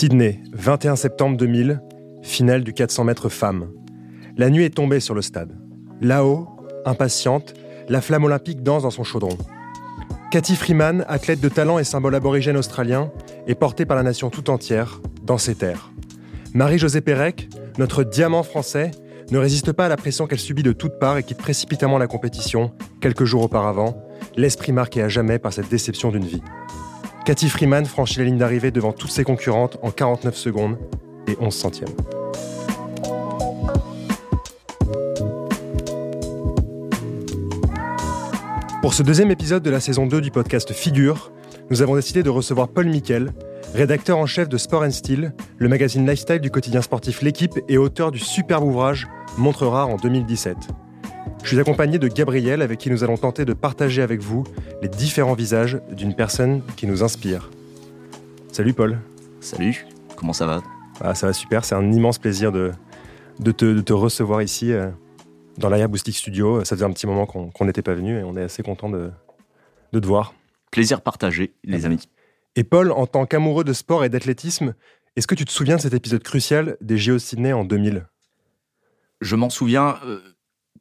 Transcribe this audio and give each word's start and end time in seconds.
Sydney, 0.00 0.40
21 0.54 0.96
septembre 0.96 1.36
2000, 1.36 1.82
finale 2.22 2.64
du 2.64 2.72
400 2.72 3.04
mètres 3.04 3.28
femmes. 3.28 3.70
La 4.38 4.48
nuit 4.48 4.64
est 4.64 4.74
tombée 4.74 4.98
sur 4.98 5.14
le 5.14 5.20
stade. 5.20 5.58
Là-haut, 6.00 6.48
impatiente, 6.86 7.52
la 7.86 8.00
flamme 8.00 8.24
olympique 8.24 8.62
danse 8.62 8.84
dans 8.84 8.90
son 8.90 9.04
chaudron. 9.04 9.36
Cathy 10.30 10.56
Freeman, 10.56 11.04
athlète 11.06 11.40
de 11.40 11.50
talent 11.50 11.78
et 11.78 11.84
symbole 11.84 12.14
aborigène 12.14 12.56
australien, 12.56 13.12
est 13.46 13.54
portée 13.54 13.84
par 13.84 13.94
la 13.94 14.02
nation 14.02 14.30
tout 14.30 14.48
entière 14.48 15.02
dans 15.22 15.36
ses 15.36 15.54
terres. 15.54 15.92
Marie-Josée 16.54 17.02
Pérec, 17.02 17.50
notre 17.76 18.02
diamant 18.02 18.42
français, 18.42 18.92
ne 19.30 19.36
résiste 19.36 19.70
pas 19.70 19.84
à 19.84 19.90
la 19.90 19.98
pression 19.98 20.26
qu'elle 20.26 20.38
subit 20.38 20.62
de 20.62 20.72
toutes 20.72 20.98
parts 20.98 21.18
et 21.18 21.22
quitte 21.22 21.36
précipitamment 21.36 21.98
la 21.98 22.06
compétition, 22.06 22.72
quelques 23.02 23.24
jours 23.24 23.42
auparavant, 23.42 24.02
l'esprit 24.38 24.72
marqué 24.72 25.02
à 25.02 25.10
jamais 25.10 25.38
par 25.38 25.52
cette 25.52 25.68
déception 25.68 26.10
d'une 26.10 26.24
vie. 26.24 26.42
Cathy 27.24 27.48
Freeman 27.48 27.84
franchit 27.84 28.18
la 28.18 28.24
ligne 28.24 28.38
d'arrivée 28.38 28.70
devant 28.70 28.92
toutes 28.92 29.10
ses 29.10 29.24
concurrentes 29.24 29.78
en 29.82 29.90
49 29.90 30.34
secondes 30.34 30.78
et 31.26 31.36
11 31.38 31.54
centièmes. 31.54 31.88
Pour 38.80 38.94
ce 38.94 39.02
deuxième 39.02 39.30
épisode 39.30 39.62
de 39.62 39.70
la 39.70 39.78
saison 39.78 40.06
2 40.06 40.22
du 40.22 40.30
podcast 40.30 40.72
Figure, 40.72 41.30
nous 41.68 41.82
avons 41.82 41.94
décidé 41.94 42.22
de 42.22 42.30
recevoir 42.30 42.68
Paul 42.68 42.86
Miquel, 42.86 43.32
rédacteur 43.74 44.16
en 44.16 44.26
chef 44.26 44.48
de 44.48 44.56
Sport 44.56 44.82
and 44.82 44.90
Style, 44.90 45.34
le 45.58 45.68
magazine 45.68 46.08
lifestyle 46.08 46.40
du 46.40 46.50
quotidien 46.50 46.80
sportif 46.80 47.20
L'équipe 47.20 47.58
et 47.68 47.76
auteur 47.76 48.10
du 48.10 48.18
superbe 48.18 48.64
ouvrage 48.64 49.06
Montre 49.36 49.66
rare 49.66 49.90
en 49.90 49.96
2017. 49.96 50.56
Je 51.42 51.48
suis 51.48 51.58
accompagné 51.58 51.98
de 51.98 52.08
Gabriel 52.08 52.62
avec 52.62 52.78
qui 52.78 52.90
nous 52.90 53.02
allons 53.02 53.16
tenter 53.16 53.44
de 53.44 53.52
partager 53.52 54.02
avec 54.02 54.20
vous 54.20 54.44
les 54.82 54.88
différents 54.88 55.34
visages 55.34 55.80
d'une 55.90 56.14
personne 56.14 56.62
qui 56.76 56.86
nous 56.86 57.02
inspire. 57.02 57.50
Salut 58.52 58.72
Paul. 58.72 58.98
Salut, 59.40 59.86
comment 60.16 60.32
ça 60.32 60.46
va? 60.46 60.62
Ah, 61.00 61.14
Ça 61.14 61.26
va 61.26 61.32
super, 61.32 61.64
c'est 61.64 61.74
un 61.74 61.92
immense 61.92 62.18
plaisir 62.18 62.52
de, 62.52 62.72
de, 63.38 63.52
te, 63.52 63.92
recevoir 63.92 64.42
ici 64.42 64.72
euh, 64.72 64.90
dans 65.56 65.70
Boostic 65.88 66.14
Studio. 66.14 66.62
Ça 66.64 66.76
faisait 66.76 66.84
un 66.84 66.92
petit 66.92 67.06
moment 67.06 67.26
qu'on 67.26 67.64
n'était 67.64 67.82
pas 67.82 67.94
venu 67.94 68.18
et 68.18 68.22
on 68.22 68.36
est 68.36 68.42
assez 68.42 68.62
content 68.62 68.90
de, 68.90 69.10
de 69.92 69.98
te 69.98 70.06
voir. 70.06 70.34
Plaisir 70.70 71.00
partagé, 71.00 71.54
les 71.64 71.86
amis. 71.86 72.08
Et 72.54 72.64
Paul, 72.64 72.92
en 72.92 73.06
tant 73.06 73.26
qu'amoureux 73.26 73.64
de 73.64 73.72
sport 73.72 74.04
et 74.04 74.08
d'athlétisme, 74.08 74.74
est-ce 75.16 75.26
que 75.26 75.34
tu 75.34 75.44
te 75.44 75.50
souviens 75.50 75.76
de 75.76 75.80
cet 75.80 75.94
épisode 75.94 76.22
crucial 76.22 76.76
des 76.80 76.98
JO 76.98 77.18
Sydney 77.18 77.52
en 77.52 77.64
2000 77.64 78.06
Je 79.20 79.36
m'en 79.36 79.50
souviens 79.50 79.96
euh, 80.04 80.20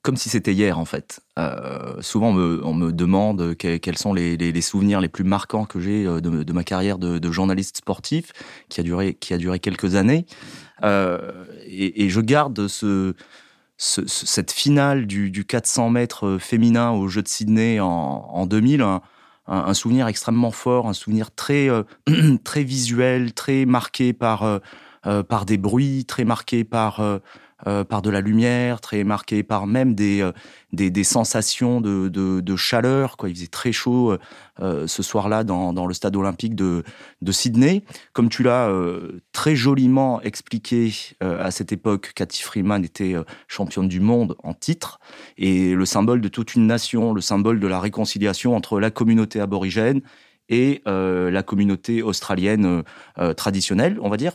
comme 0.02 0.17
si 0.17 0.30
c'était 0.30 0.53
hier 0.53 0.80
en 0.80 0.86
fait. 0.86 1.22
Euh, 1.38 2.02
souvent 2.02 2.30
on 2.30 2.73
me, 2.73 2.92
demande 2.92 3.55
quels 3.55 3.97
sont 3.97 4.14
les, 4.14 4.61
souvenirs 4.61 5.02
les 5.02 5.09
plus 5.09 5.23
marquants 5.23 5.66
que 5.66 5.80
j'ai 5.80 6.06
euh, 6.06 6.22
de, 6.22 6.53
ma 6.53 6.64
carrière 6.64 6.97
de, 6.97 7.31
journaliste 7.31 7.78
sportif 7.78 8.31
qui 8.69 8.80
a 8.80 8.83
duré, 8.83 9.14
qui 9.14 9.33
a 9.33 9.38
duré 9.38 9.59
quelques 9.59 9.95
années. 9.95 10.25
et, 10.83 12.09
je 12.09 12.22
garde 12.22 12.67
ce, 12.67 13.14
cette 13.78 14.52
finale 14.52 15.06
du, 15.08 15.45
400 15.45 15.89
mètres 15.89 16.38
féminin 16.39 16.91
au 16.91 17.08
Jeux 17.08 17.23
de 17.23 17.28
Sydney 17.28 17.80
en, 17.80 17.88
en 17.88 18.45
2000 18.45 18.84
un, 19.50 19.73
souvenir 19.73 20.08
extrêmement 20.08 20.52
fort, 20.52 20.88
un 20.88 20.94
souvenir 20.94 21.31
très, 21.31 21.69
euh, 21.69 21.84
très 22.44 22.63
visuel, 22.63 23.34
très 23.34 23.66
marqué 23.66 24.13
par, 24.13 24.44
euh, 24.44 24.59
euh, 25.08 25.23
par 25.23 25.45
des 25.45 25.58
bruits, 25.58 26.06
très 26.06 26.23
marqué 26.23 26.63
par 26.63 27.02
euh, 27.67 27.83
par 27.83 28.02
de 28.02 28.09
la 28.09 28.21
lumière, 28.21 28.79
très 28.79 29.03
marqué 29.03 29.43
par 29.43 29.67
même 29.67 29.93
des, 29.93 30.21
euh, 30.21 30.31
des, 30.71 31.03
sensations 31.03 31.81
de, 31.81 32.07
de, 32.07 32.39
de, 32.39 32.55
chaleur. 32.55 33.17
Quoi. 33.17 33.27
Il 33.27 33.35
faisait 33.35 33.47
très 33.47 33.73
chaud 33.73 34.16
euh, 34.61 34.88
ce 34.88 35.03
soir-là 35.03 35.43
dans, 35.43 35.73
dans, 35.73 35.85
le 35.85 35.93
stade 35.93 36.16
olympique 36.16 36.56
de, 36.56 36.84
de 37.22 37.31
Sydney. 37.34 37.84
Comme 38.13 38.29
tu 38.29 38.44
l'as 38.44 38.72
très 39.34 39.57
joliment 39.57 40.22
expliqué 40.22 40.94
à 41.19 41.51
cette 41.51 41.73
époque, 41.73 42.13
Cathy 42.16 42.44
Freeman 42.44 42.85
était 42.85 43.16
championne 43.47 43.88
du 43.88 44.00
monde 44.00 44.35
en 44.44 44.53
titre 44.53 45.00
et 45.38 45.73
le 45.73 45.85
symbole 45.85 46.22
de 46.22 46.28
toute 46.29 46.55
une 46.55 46.67
nation, 46.67 47.13
le 47.13 47.22
symbole 47.22 47.59
de 47.59 47.67
la 47.67 47.79
réconciliation 47.79 48.55
entre 48.55 48.79
la 48.79 48.91
communauté 48.91 49.41
aborigène 49.41 50.01
et 50.47 50.81
la 50.85 51.44
communauté 51.44 52.01
australienne 52.01 52.84
traditionnelle, 53.35 53.97
on 54.01 54.09
va 54.09 54.17
dire. 54.17 54.34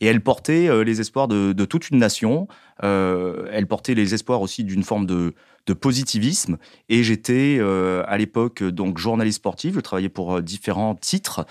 Et 0.00 0.06
elle 0.06 0.20
portait 0.20 0.68
euh, 0.68 0.84
les 0.84 1.00
espoirs 1.00 1.28
de, 1.28 1.64
toute 1.64 1.90
une 1.90 1.98
nation. 1.98 2.48
Euh, 2.82 3.46
elle 3.52 3.66
portait 3.66 3.94
les 3.94 4.14
espoirs 4.14 4.40
aussi 4.40 4.64
d'une 4.64 4.82
forme 4.82 5.06
de, 5.06 5.34
positivisme. 5.80 6.58
Et 6.88 7.02
j'étais 7.02 7.56
euh, 7.60 8.02
à 8.06 8.18
l'époque 8.18 8.62
donc 8.62 8.98
journaliste 8.98 9.36
sportif. 9.36 9.74
Je 9.74 9.80
travaillais 9.80 10.08
pour 10.08 10.42
différents 10.42 10.94
titres, 10.94 11.46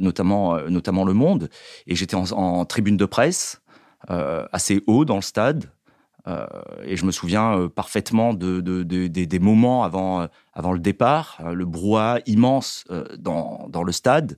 notamment 0.00 0.58
notamment 0.68 1.04
Le 1.04 1.14
Monde. 1.14 1.48
Et 1.86 1.94
j'étais 1.94 2.16
en, 2.16 2.64
tribune 2.64 2.96
de 2.96 3.06
presse, 3.06 3.62
assez 4.08 4.82
haut 4.86 5.04
dans 5.04 5.16
le 5.16 5.22
stade. 5.22 5.70
et 6.84 6.96
je 6.96 7.04
me 7.06 7.12
souviens 7.12 7.68
parfaitement 7.74 8.34
de, 8.34 8.60
des 8.60 9.38
moments 9.38 9.84
avant, 9.84 10.28
avant 10.52 10.72
le 10.72 10.80
départ, 10.80 11.40
le 11.52 11.64
brouhaha 11.64 12.18
immense 12.26 12.84
dans, 13.16 13.68
dans 13.70 13.84
le 13.84 13.92
stade 13.92 14.36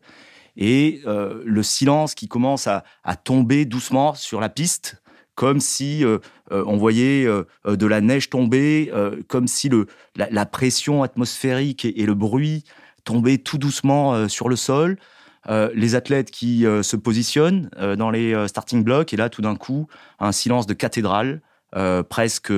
et 0.56 1.02
euh, 1.06 1.42
le 1.44 1.62
silence 1.62 2.14
qui 2.14 2.28
commence 2.28 2.66
à, 2.66 2.84
tomber 3.24 3.64
doucement 3.64 4.14
sur 4.14 4.40
la 4.40 4.48
piste, 4.48 5.02
comme 5.34 5.60
si 5.60 6.04
euh, 6.04 6.18
euh, 6.50 6.64
on 6.66 6.76
voyait 6.76 7.26
de 7.66 7.86
la 7.86 8.00
neige 8.00 8.30
tomber, 8.30 8.92
comme 9.28 9.48
si 9.48 9.70
la, 10.16 10.46
pression 10.46 11.02
atmosphérique 11.02 11.84
et, 11.84 12.06
le 12.06 12.14
bruit 12.14 12.64
tombaient 13.04 13.38
tout 13.38 13.58
doucement 13.58 14.28
sur 14.28 14.48
le 14.48 14.56
sol. 14.56 14.98
les 15.48 15.94
athlètes 15.94 16.30
qui 16.30 16.62
se 16.62 16.96
positionnent 16.96 17.70
dans 17.98 18.10
les 18.10 18.48
starting 18.48 18.82
blocks, 18.82 19.12
et 19.12 19.16
là, 19.16 19.28
tout 19.28 19.42
d'un 19.42 19.56
coup, 19.56 19.86
un 20.18 20.32
silence 20.32 20.66
de 20.66 20.74
cathédrale, 20.74 21.42
presque, 22.08 22.52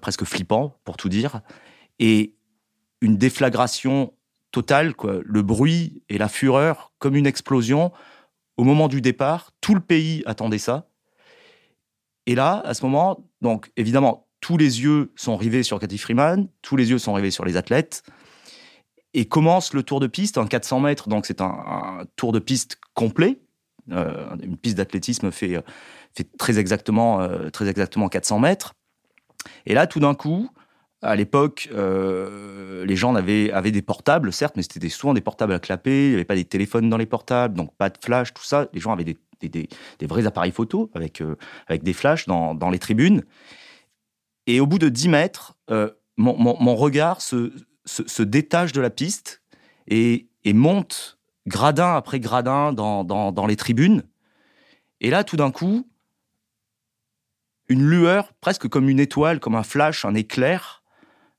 presque 0.00 0.24
flippant, 0.24 0.76
pour 0.84 0.96
tout 0.96 1.08
dire, 1.08 1.40
et 1.98 2.34
une 3.00 3.16
déflagration 3.16 4.12
total, 4.52 4.94
quoi. 4.94 5.18
Le 5.24 5.42
bruit 5.42 6.02
et 6.08 6.18
la 6.18 6.28
fureur, 6.28 6.92
comme 6.98 7.16
une 7.16 7.26
explosion. 7.26 7.90
Au 8.56 8.64
moment 8.64 8.86
du 8.86 9.00
départ, 9.00 9.50
tout 9.60 9.74
le 9.74 9.80
pays 9.80 10.22
attendait 10.26 10.58
ça. 10.58 10.88
Et 12.26 12.34
là, 12.34 12.62
à 12.64 12.74
ce 12.74 12.84
moment, 12.84 13.26
donc 13.40 13.72
évidemment, 13.76 14.28
tous 14.40 14.56
les 14.56 14.82
yeux 14.82 15.12
sont 15.16 15.36
rivés 15.36 15.62
sur 15.62 15.80
Cathy 15.80 15.98
Freeman, 15.98 16.48
tous 16.60 16.76
les 16.76 16.90
yeux 16.90 16.98
sont 16.98 17.14
rivés 17.14 17.30
sur 17.30 17.44
les 17.44 17.56
athlètes. 17.56 18.02
Et 19.14 19.26
commence 19.26 19.74
le 19.74 19.82
tour 19.82 20.00
de 20.00 20.06
piste, 20.06 20.38
en 20.38 20.46
400 20.46 20.80
mètres, 20.80 21.08
donc 21.08 21.26
c'est 21.26 21.40
un, 21.40 22.04
tour 22.16 22.32
de 22.32 22.38
piste 22.38 22.78
complet. 22.94 23.40
Euh, 23.90 24.36
une 24.42 24.56
piste 24.56 24.76
d'athlétisme 24.76 25.30
fait, 25.32 25.62
fait 26.14 26.36
très, 26.38 26.58
exactement, 26.58 27.20
euh, 27.20 27.50
très 27.50 27.68
exactement 27.68 28.08
400 28.08 28.38
mètres. 28.38 28.74
Et 29.66 29.74
là, 29.74 29.86
tout 29.86 30.00
d'un 30.00 30.14
coup, 30.14 30.48
à 31.02 31.16
l'époque, 31.16 31.68
euh, 31.72 32.84
les 32.86 32.94
gens 32.94 33.14
avaient, 33.16 33.50
avaient, 33.50 33.72
des 33.72 33.82
portables, 33.82 34.32
certes, 34.32 34.54
mais 34.56 34.62
c'était 34.62 34.88
souvent 34.88 35.14
des 35.14 35.20
portables 35.20 35.52
à 35.52 35.58
clapper. 35.58 36.06
Il 36.06 36.08
n'y 36.10 36.14
avait 36.14 36.24
pas 36.24 36.36
des 36.36 36.44
téléphones 36.44 36.88
dans 36.88 36.96
les 36.96 37.06
portables, 37.06 37.56
donc 37.56 37.74
pas 37.76 37.90
de 37.90 37.98
flash, 38.02 38.32
tout 38.32 38.44
ça. 38.44 38.68
Les 38.72 38.80
gens 38.80 38.92
avaient 38.92 39.04
des, 39.04 39.18
des, 39.40 39.68
vrais 40.06 40.26
appareils 40.26 40.52
photo 40.52 40.90
avec, 40.94 41.20
euh, 41.20 41.36
avec 41.66 41.82
des 41.82 41.92
flashs 41.92 42.26
dans, 42.26 42.54
dans, 42.54 42.70
les 42.70 42.78
tribunes. 42.78 43.24
Et 44.46 44.60
au 44.60 44.66
bout 44.66 44.78
de 44.78 44.88
10 44.88 45.08
mètres, 45.08 45.54
euh, 45.70 45.90
mon, 46.16 46.36
mon, 46.38 46.76
regard 46.76 47.20
se, 47.20 47.52
se, 47.84 48.22
détache 48.22 48.72
de 48.72 48.80
la 48.80 48.90
piste 48.90 49.42
et, 49.88 50.28
et, 50.44 50.52
monte 50.52 51.18
gradin 51.48 51.96
après 51.96 52.20
gradin 52.20 52.72
dans, 52.72 53.02
dans, 53.02 53.32
dans 53.32 53.46
les 53.46 53.56
tribunes. 53.56 54.04
Et 55.00 55.10
là, 55.10 55.24
tout 55.24 55.36
d'un 55.36 55.50
coup, 55.50 55.88
une 57.68 57.82
lueur, 57.82 58.32
presque 58.40 58.68
comme 58.68 58.88
une 58.88 59.00
étoile, 59.00 59.40
comme 59.40 59.56
un 59.56 59.64
flash, 59.64 60.04
un 60.04 60.14
éclair, 60.14 60.81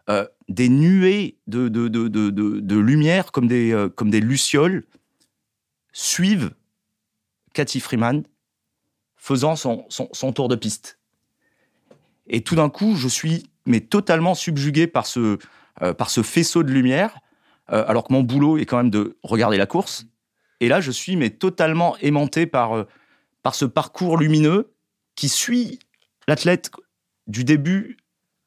euh, 0.09 0.27
des 0.49 0.67
nuées 0.67 1.37
de, 1.47 1.69
de, 1.69 1.87
de, 1.87 2.09
de, 2.09 2.77
lumière 2.77 3.31
comme 3.31 3.47
des, 3.47 3.71
euh, 3.71 3.87
comme 3.87 4.09
des 4.09 4.19
lucioles 4.19 4.83
suivent 5.93 6.51
Cathy 7.53 7.79
Freeman 7.79 8.23
faisant 9.15 9.55
son, 9.55 9.85
son, 9.89 10.33
tour 10.33 10.49
de 10.49 10.57
piste. 10.57 10.99
Et 12.27 12.41
tout 12.41 12.55
d'un 12.55 12.69
coup, 12.69 12.97
je 12.97 13.07
suis 13.07 13.49
mais 13.65 13.79
totalement 13.79 14.35
subjugué 14.35 14.87
par 14.87 15.05
ce, 15.05 15.37
euh, 15.81 15.93
par 15.93 16.09
ce 16.09 16.21
faisceau 16.21 16.63
de 16.63 16.71
lumière, 16.71 17.19
alors 17.67 18.03
que 18.03 18.11
mon 18.11 18.23
boulot 18.23 18.57
est 18.57 18.65
quand 18.65 18.75
même 18.75 18.89
de 18.89 19.17
regarder 19.23 19.57
la 19.57 19.65
course. 19.65 20.05
Et 20.59 20.67
là, 20.67 20.81
je 20.81 20.91
suis 20.91 21.15
mais 21.15 21.29
totalement 21.29 21.95
aimanté 21.99 22.45
par, 22.45 22.85
par 23.41 23.55
ce 23.55 23.63
parcours 23.63 24.17
lumineux 24.17 24.73
qui 25.15 25.29
suit 25.29 25.79
l'athlète 26.27 26.71
du 27.27 27.45
début 27.45 27.97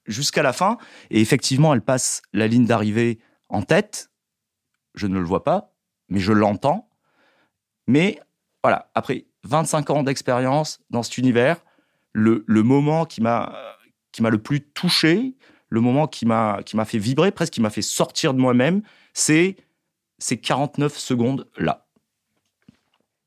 jusqu'à 0.07 0.43
la 0.43 0.53
fin. 0.53 0.79
Et 1.11 1.21
effectivement, 1.21 1.75
elle 1.75 1.83
passe 1.83 2.23
la 2.33 2.47
ligne 2.47 2.67
d'arrivée 2.67 3.19
en 3.49 3.63
tête. 3.63 4.11
Je 4.95 5.07
ne 5.07 5.19
le 5.19 5.25
vois 5.25 5.45
pas, 5.45 5.75
mais 6.09 6.21
je 6.21 6.33
l'entends. 6.33 6.89
Mais 7.87 8.21
voilà, 8.63 8.91
après 8.95 9.27
25 9.45 9.91
ans 9.91 10.03
d'expérience 10.03 10.81
dans 10.91 11.03
cet 11.03 11.19
univers, 11.19 11.65
le, 12.13 12.43
moment 12.49 13.05
qui 13.05 13.21
m'a 13.21 13.55
qui 14.11 14.23
m'a 14.23 14.31
le 14.31 14.39
plus 14.39 14.63
touché, 14.63 15.37
le 15.69 15.81
moment 15.81 16.07
qui 16.09 16.25
m'a 16.25 16.63
qui 16.65 16.77
m'a 16.77 16.87
fait 16.87 16.99
vibrer, 16.99 17.31
presque 17.31 17.53
qui 17.53 17.61
m'a 17.61 17.71
fait 17.71 17.83
sortir 17.83 18.33
de 18.33 18.41
moi-même, 18.41 18.83
c'est 19.13 19.57
ces 20.19 20.41
49 20.41 20.97
secondes 20.97 21.49
là. 21.59 21.87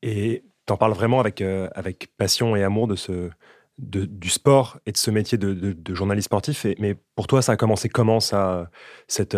Et 0.02 0.44
tu 0.66 0.72
en 0.72 0.76
parles 0.76 0.92
vraiment 0.92 1.20
avec, 1.20 1.40
avec 1.40 2.08
passion 2.16 2.56
et 2.56 2.64
amour 2.64 2.88
de 2.88 2.96
ce, 2.96 3.30
du 3.80 4.28
sport 4.28 4.78
et 4.86 4.92
de 4.92 4.96
ce 4.96 5.10
métier 5.10 5.38
de, 5.38 5.94
journaliste 5.94 6.26
sportif. 6.26 6.66
mais 6.78 6.96
pour 7.14 7.26
toi, 7.26 7.42
ça 7.42 7.52
a 7.52 7.56
commencé 7.56 7.88
comment 7.88 8.20
ça, 8.20 8.70
cet 9.08 9.34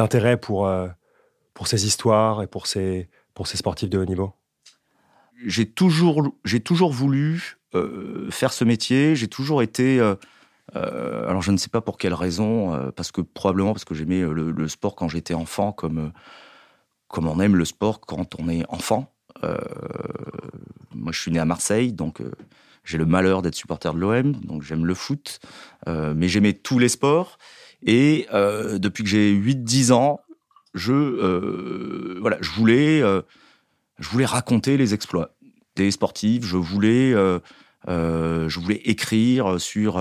intérêt 0.00 0.36
pour, 0.36 0.70
pour 1.54 1.66
ces 1.66 1.86
histoires 1.86 2.42
et 2.42 2.46
pour 2.46 2.66
ces, 2.66 3.08
pour 3.34 3.46
ces 3.46 3.56
sportifs 3.56 3.90
de 3.90 3.98
haut 3.98 4.04
niveau? 4.04 4.32
J'ai 5.44 5.66
toujours, 5.66 6.32
toujours 6.64 6.92
voulu 6.92 7.58
faire 8.30 8.52
ce 8.52 8.64
métier. 8.64 9.16
J'ai 9.16 9.28
toujours 9.28 9.62
été 9.62 10.00
euh, 10.74 11.28
alors 11.28 11.42
je 11.42 11.52
ne 11.52 11.56
sais 11.56 11.68
pas 11.68 11.80
pour 11.80 11.96
quelle 11.96 12.14
raison, 12.14 12.74
euh, 12.74 12.90
parce 12.90 13.12
que 13.12 13.20
probablement 13.20 13.72
parce 13.72 13.84
que 13.84 13.94
j'aimais 13.94 14.22
euh, 14.22 14.32
le, 14.32 14.68
sport 14.68 14.96
quand 14.96 15.08
j'étais 15.08 15.34
enfant, 15.34 15.72
comme, 15.72 16.12
comme 17.08 17.28
on 17.28 17.40
aime 17.40 17.56
le 17.56 17.64
sport 17.64 18.00
quand 18.00 18.38
on 18.40 18.48
est 18.48 18.64
enfant. 18.68 19.12
moi 20.94 21.12
je 21.12 21.20
suis 21.20 21.30
né 21.30 21.38
à 21.38 21.44
Marseille, 21.44 21.92
donc 21.92 22.22
j'ai 22.86 22.98
le 22.98 23.06
malheur 23.06 23.42
d'être 23.42 23.54
supporter 23.54 23.92
de 23.92 23.98
l'OM, 23.98 24.32
donc 24.32 24.62
j'aime 24.62 24.86
le 24.86 24.94
foot, 24.94 25.40
mais 25.86 26.28
j'aimais 26.28 26.52
tous 26.52 26.78
les 26.78 26.88
sports. 26.88 27.38
Et 27.82 28.26
depuis 28.32 29.04
que 29.04 29.10
j'ai 29.10 29.32
8-10 29.34 29.92
ans, 29.92 30.20
je, 30.74 32.18
voilà, 32.20 32.38
je, 32.40 32.50
voulais, 32.52 33.00
je 33.00 34.08
voulais 34.08 34.24
raconter 34.24 34.76
les 34.76 34.94
exploits 34.94 35.36
des 35.74 35.90
sportifs, 35.90 36.44
je 36.44 36.56
voulais, 36.56 37.12
je 37.86 38.60
voulais 38.60 38.80
écrire 38.84 39.60
sur 39.60 40.00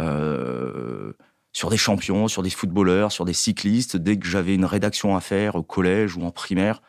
euh, 0.00 1.12
sur 1.52 1.70
des 1.70 1.76
champions, 1.76 2.26
sur 2.26 2.42
des 2.42 2.50
footballeurs, 2.50 3.12
sur 3.12 3.24
des 3.24 3.32
cyclistes. 3.32 3.96
Dès 3.96 4.18
que 4.18 4.26
j'avais 4.26 4.56
une 4.56 4.64
rédaction 4.64 5.16
à 5.16 5.20
faire 5.20 5.54
au 5.54 5.62
collège 5.62 6.16
ou 6.16 6.22
en 6.22 6.32
primaire, 6.32 6.82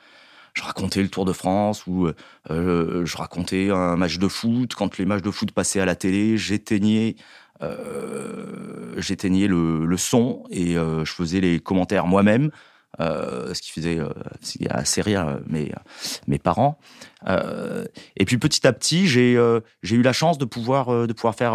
je 0.55 0.63
racontais 0.63 1.03
le 1.03 1.09
Tour 1.09 1.25
de 1.25 1.33
France 1.33 1.85
ou 1.85 2.07
euh, 2.49 3.05
je 3.05 3.17
racontais 3.17 3.69
un 3.69 3.95
match 3.95 4.17
de 4.17 4.27
foot. 4.27 4.73
Quand 4.73 4.97
les 4.97 5.05
matchs 5.05 5.21
de 5.21 5.31
foot 5.31 5.51
passaient 5.51 5.81
à 5.81 5.85
la 5.85 5.95
télé, 5.95 6.37
j'éteignais 6.37 7.15
euh, 7.61 8.93
j'éteignais 8.97 9.47
le, 9.47 9.85
le, 9.85 9.97
son 9.97 10.43
et 10.49 10.73
je 10.73 11.11
faisais 11.11 11.39
les 11.39 11.59
commentaires 11.59 12.07
moi-même. 12.07 12.51
Euh, 13.01 13.53
ce 13.53 13.61
qui 13.61 13.71
faisait 13.71 13.99
euh, 13.99 14.09
assez 14.69 15.01
rire 15.01 15.27
euh, 15.27 15.35
mes, 15.47 15.73
mes 16.27 16.39
parents. 16.39 16.79
et 17.27 18.25
puis 18.25 18.37
petit 18.37 18.65
à 18.65 18.71
petit, 18.71 19.07
j'ai 19.07 19.37
j'ai 19.83 19.95
eu 19.95 20.01
la 20.01 20.13
chance 20.13 20.37
de 20.37 20.45
pouvoir, 20.45 21.07
de 21.07 21.13
pouvoir, 21.13 21.35
faire, 21.35 21.53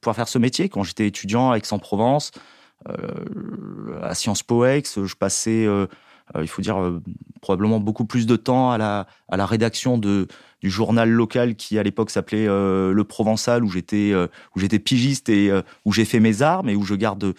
pouvoir 0.00 0.16
faire 0.16 0.28
ce 0.28 0.38
métier. 0.38 0.68
Quand 0.68 0.82
j'étais 0.82 1.06
étudiant 1.06 1.52
à 1.52 1.56
Aix-en-Provence, 1.56 2.32
à 4.02 4.14
Sciences 4.14 4.42
Po 4.42 4.64
Aix, 4.64 4.82
je 4.84 5.14
passais 5.14 5.66
il 6.40 6.48
faut 6.48 6.62
dire 6.62 7.00
probablement 7.42 7.80
beaucoup 7.80 8.06
plus 8.06 8.26
de 8.26 8.36
temps 8.36 8.70
à 8.70 8.78
la, 8.78 9.06
à 9.28 9.36
la 9.36 9.44
rédaction 9.44 9.98
de, 9.98 10.26
du 10.62 10.70
journal 10.70 11.10
local 11.10 11.54
qui 11.54 11.78
à 11.78 11.82
l'époque 11.82 12.10
s'appelait 12.10 12.46
Le 12.46 13.02
Provençal 13.02 13.62
où 13.62 13.68
j'étais 13.68 14.14
où 14.14 14.58
j'étais 14.58 14.78
pigiste 14.78 15.28
et 15.28 15.52
où 15.84 15.92
j'ai 15.92 16.06
fait 16.06 16.20
mes 16.20 16.40
armes 16.40 16.68
et 16.68 16.76
où 16.76 16.82
je 16.82 16.94
garde 16.94 17.34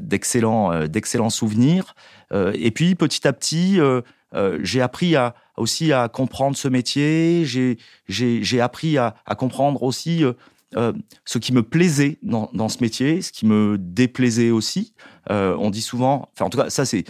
d'excellents 0.00 0.86
d'excellents 0.86 1.30
souvenirs. 1.30 1.94
Euh, 2.32 2.52
et 2.54 2.70
puis 2.70 2.94
petit 2.94 3.26
à 3.26 3.32
petit, 3.32 3.80
euh, 3.80 4.00
euh, 4.34 4.58
j'ai 4.62 4.80
appris 4.80 5.16
à, 5.16 5.34
aussi 5.56 5.92
à 5.92 6.08
comprendre 6.08 6.56
ce 6.56 6.68
métier. 6.68 7.44
J'ai 7.44 8.60
appris 8.60 8.98
à, 8.98 9.14
à, 9.26 9.34
comprendre 9.34 9.82
aussi 9.82 10.24
ce 10.72 11.38
qui 11.38 11.52
me 11.52 11.62
plaisait 11.62 12.18
dans, 12.22 12.50
dans, 12.52 12.68
ce 12.68 12.78
métier, 12.80 13.22
ce 13.22 13.32
qui 13.32 13.46
me 13.46 13.76
déplaisait 13.78 14.50
aussi. 14.50 14.94
on 15.30 15.70
dit 15.70 15.82
souvent, 15.82 16.28
enfin 16.34 16.46
en 16.46 16.50
tout 16.50 16.58
cas 16.58 16.70
ça 16.70 16.84
c'est 16.84 17.04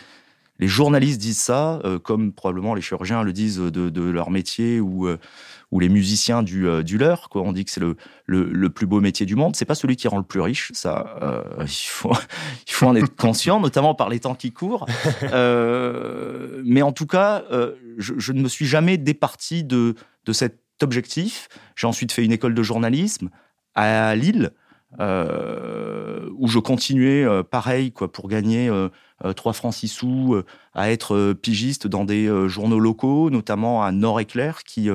les 0.58 0.68
journalistes 0.68 1.20
disent 1.20 1.38
ça, 1.38 1.82
comme 2.02 2.32
probablement 2.32 2.74
les 2.74 2.82
chirurgiens 2.82 3.22
le 3.22 3.32
disent 3.32 3.58
de, 3.58 3.90
de 3.90 4.02
leur 4.02 4.30
métier 4.30 4.80
ou 4.80 5.08
ou 5.72 5.80
les 5.80 5.88
musiciens 5.88 6.42
du, 6.42 6.68
euh, 6.68 6.82
du 6.82 6.98
leur. 6.98 7.28
Quoi. 7.28 7.42
On 7.42 7.52
dit 7.52 7.64
que 7.64 7.70
c'est 7.70 7.80
le, 7.80 7.96
le, 8.26 8.70
plus 8.70 8.86
beau 8.86 9.00
métier 9.00 9.26
du 9.26 9.34
monde. 9.34 9.56
C'est 9.56 9.64
pas 9.64 9.74
celui 9.74 9.96
qui 9.96 10.06
rend 10.08 10.18
le 10.18 10.24
plus 10.24 10.40
riche. 10.40 10.70
Ça, 10.74 11.16
euh, 11.22 11.64
il, 11.64 11.88
faut, 11.88 12.12
il 12.66 12.72
faut 12.72 12.86
en 12.86 12.94
être 12.94 13.14
conscient, 13.16 13.60
notamment 13.60 13.94
par 13.94 14.08
les 14.08 14.20
temps 14.20 14.34
qui 14.34 14.52
courent. 14.52 14.86
Euh, 15.32 16.62
mais 16.64 16.82
en 16.82 16.92
tout 16.92 17.06
cas, 17.06 17.44
je, 17.98 18.14
je, 18.16 18.32
ne 18.32 18.40
me 18.40 18.48
suis 18.48 18.66
jamais 18.66 18.96
départi 18.96 19.64
de, 19.64 19.94
de 20.24 20.32
cet 20.32 20.60
objectif. 20.82 21.48
J'ai 21.74 21.86
ensuite 21.86 22.12
fait 22.12 22.24
une 22.24 22.32
école 22.32 22.54
de 22.54 22.62
journalisme 22.62 23.30
à 23.74 24.14
Lille. 24.14 24.52
Euh, 25.00 26.30
où 26.38 26.46
je 26.46 26.60
continuais 26.60 27.24
euh, 27.24 27.42
pareil 27.42 27.90
quoi 27.90 28.10
pour 28.10 28.28
gagner 28.28 28.68
euh, 28.68 28.88
3 29.34 29.52
francs 29.52 29.74
6 29.74 29.88
sous 29.88 30.42
à 30.74 30.90
être 30.90 31.32
pigiste 31.32 31.88
dans 31.88 32.04
des 32.04 32.28
journaux 32.48 32.78
locaux, 32.78 33.28
notamment 33.28 33.82
à 33.82 33.90
Nord 33.90 34.20
Éclair 34.20 34.62
qui 34.62 34.88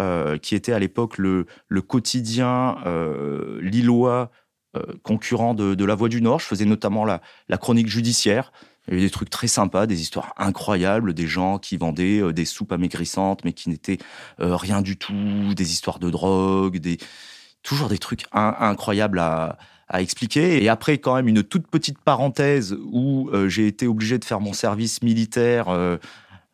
euh, 0.00 0.38
qui 0.38 0.56
était 0.56 0.72
à 0.72 0.80
l'époque 0.80 1.18
le, 1.18 1.46
le, 1.68 1.80
quotidien 1.80 2.78
euh, 2.84 3.60
lillois 3.62 4.32
euh, 4.76 4.82
concurrent 5.04 5.54
de, 5.54 5.76
de, 5.76 5.84
La 5.84 5.94
Voix 5.94 6.08
du 6.08 6.20
Nord. 6.20 6.40
Je 6.40 6.46
faisais 6.46 6.64
notamment 6.64 7.04
la, 7.04 7.20
la 7.48 7.58
chronique 7.58 7.86
judiciaire. 7.86 8.50
Il 8.88 8.94
y 8.94 8.96
avait 8.96 9.06
des 9.06 9.10
trucs 9.10 9.30
très 9.30 9.46
sympas, 9.46 9.86
des 9.86 10.00
histoires 10.00 10.34
incroyables, 10.36 11.14
des 11.14 11.28
gens 11.28 11.58
qui 11.60 11.76
vendaient 11.76 12.32
des 12.32 12.44
soupes 12.44 12.72
amaigrissantes, 12.72 13.44
mais 13.44 13.52
qui 13.52 13.68
n'étaient 13.68 13.98
rien 14.38 14.82
du 14.82 14.98
tout, 14.98 15.54
des 15.54 15.70
histoires 15.70 16.00
de 16.00 16.10
drogue, 16.10 16.78
des 16.78 16.98
toujours 17.64 17.88
des 17.88 17.98
trucs 17.98 18.26
incroyables 18.32 19.18
à, 19.18 19.58
à, 19.88 20.00
expliquer. 20.00 20.62
Et 20.62 20.68
après, 20.68 20.98
quand 20.98 21.16
même, 21.16 21.26
une 21.26 21.42
toute 21.42 21.66
petite 21.66 21.98
parenthèse 21.98 22.76
où 22.92 23.28
j'ai 23.48 23.66
été 23.66 23.88
obligé 23.88 24.18
de 24.18 24.24
faire 24.24 24.40
mon 24.40 24.52
service 24.52 25.02
militaire 25.02 25.66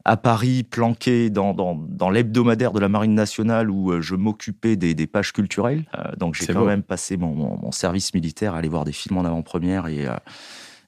à 0.05 0.17
Paris, 0.17 0.63
planqué 0.63 1.31
dans, 1.31 1.53
dans, 1.53 1.75
dans 1.75 2.11
l'hebdomadaire 2.11 2.73
de 2.73 2.81
la 2.81 2.89
Marine 2.89 3.15
nationale 3.15 3.71
où 3.71 3.93
euh, 3.93 4.01
je 4.01 4.15
m'occupais 4.15 4.77
des, 4.77 4.95
des, 4.95 5.07
pages 5.07 5.33
culturelles. 5.33 5.85
Euh, 5.99 6.17
donc 6.17 6.35
j'ai 6.35 6.47
quand 6.47 6.65
même 6.65 6.83
passé 6.83 7.17
mon, 7.17 7.35
mon, 7.35 7.73
service 7.73 8.15
militaire 8.15 8.55
à 8.55 8.59
aller 8.59 8.69
voir 8.69 8.85
des 8.85 8.93
films 8.93 9.19
en 9.19 9.25
avant-première 9.25 9.89
et, 9.89 10.07
euh, 10.07 10.15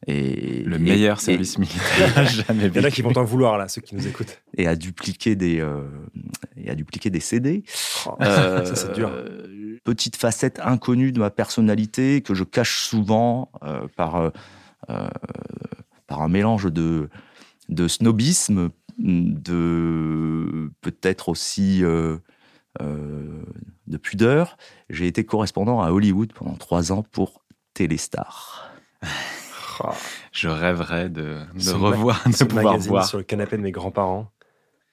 et 0.07 0.63
le 0.65 0.79
meilleur 0.79 1.21
service 1.21 1.59
militaire 1.59 2.25
jamais. 2.25 2.67
Il 2.67 2.77
y 2.77 2.81
en 2.81 2.85
a 2.85 2.91
qui 2.91 3.03
vont 3.03 3.17
en 3.17 3.25
vouloir 3.25 3.59
là, 3.59 3.69
ceux 3.69 3.83
qui 3.83 3.95
nous 3.95 4.07
écoutent. 4.07 4.41
Et 4.57 4.67
à 4.67 4.77
dupliquer 4.77 5.37
des 5.37 5.65
et 6.57 6.71
à 6.71 6.75
dupliquer 6.75 7.09
des 7.09 7.21
CD. 7.21 7.63
Oh, 8.07 8.17
ça 8.21 8.75
c'est 8.75 8.93
dur. 8.93 9.11
Petite 9.85 10.17
facette 10.17 10.61
inconnue 10.61 11.13
de 11.13 11.19
ma 11.19 11.31
personnalité 11.31 12.23
que 12.23 12.35
je 12.35 12.45
cache 12.45 12.83
souvent 12.85 13.51
par 13.97 14.33
par 16.07 16.23
un 16.23 16.29
mélange 16.29 16.73
de 16.73 17.09
de 17.69 17.89
snobisme 17.89 18.71
de 18.99 20.71
peut-être 20.81 21.29
aussi 21.29 21.83
euh, 21.85 22.19
euh, 22.81 23.43
de 23.87 23.97
pudeur. 23.97 24.57
J'ai 24.91 25.07
été 25.07 25.25
correspondant 25.25 25.83
à 25.83 25.91
Hollywood 25.91 26.33
pendant 26.33 26.55
trois 26.55 26.93
ans 26.93 27.03
pour 27.03 27.43
Téléstar. 27.75 28.71
Oh, 29.81 29.89
je 30.33 30.49
rêverais 30.49 31.09
de, 31.09 31.39
revoir, 31.73 32.23
de 32.27 32.45
pouvoir 32.45 32.79
voir. 32.79 33.07
sur 33.07 33.19
le 33.19 33.25
canapé 33.25 33.57
de 33.57 33.63
mes 33.63 33.73
grands-parents. 33.73 34.31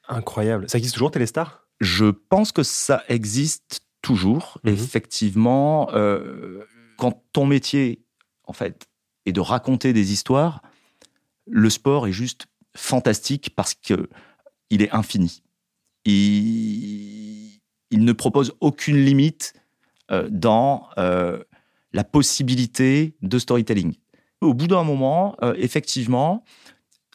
Incroyable. 0.07 0.69
Ça 0.69 0.77
existe 0.77 0.95
toujours 0.95 1.11
Téléstar? 1.11 1.67
Je 1.79 2.05
pense 2.05 2.51
que 2.51 2.63
ça 2.63 3.03
existe 3.09 3.81
toujours. 4.01 4.59
Mhm. 4.63 4.73
Effectivement, 4.73 5.89
euh, 5.93 6.65
quand 6.97 7.23
ton 7.33 7.45
métier, 7.45 8.03
en 8.43 8.53
fait, 8.53 8.87
est 9.25 9.31
de 9.31 9.41
raconter 9.41 9.93
des 9.93 10.11
histoires, 10.11 10.61
le 11.47 11.69
sport 11.69 12.07
est 12.07 12.11
juste 12.11 12.47
fantastique 12.75 13.55
parce 13.55 13.73
que 13.73 14.09
il 14.69 14.81
est 14.81 14.91
infini. 14.91 15.43
Il, 16.05 17.59
il 17.91 18.05
ne 18.05 18.13
propose 18.13 18.53
aucune 18.59 18.97
limite 18.97 19.53
euh, 20.11 20.27
dans 20.29 20.89
euh, 20.97 21.43
la 21.91 22.03
possibilité 22.03 23.15
de 23.21 23.39
storytelling. 23.39 23.95
Au 24.41 24.53
bout 24.53 24.67
d'un 24.67 24.83
moment, 24.83 25.35
effectivement, 25.57 26.45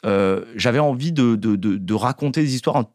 j'avais 0.03 0.77
envie 0.77 1.11
de, 1.11 1.35
de, 1.35 1.55
de, 1.55 1.93
raconter 1.95 2.41
des 2.43 2.53
histoires 2.53 2.75
un 2.75 2.87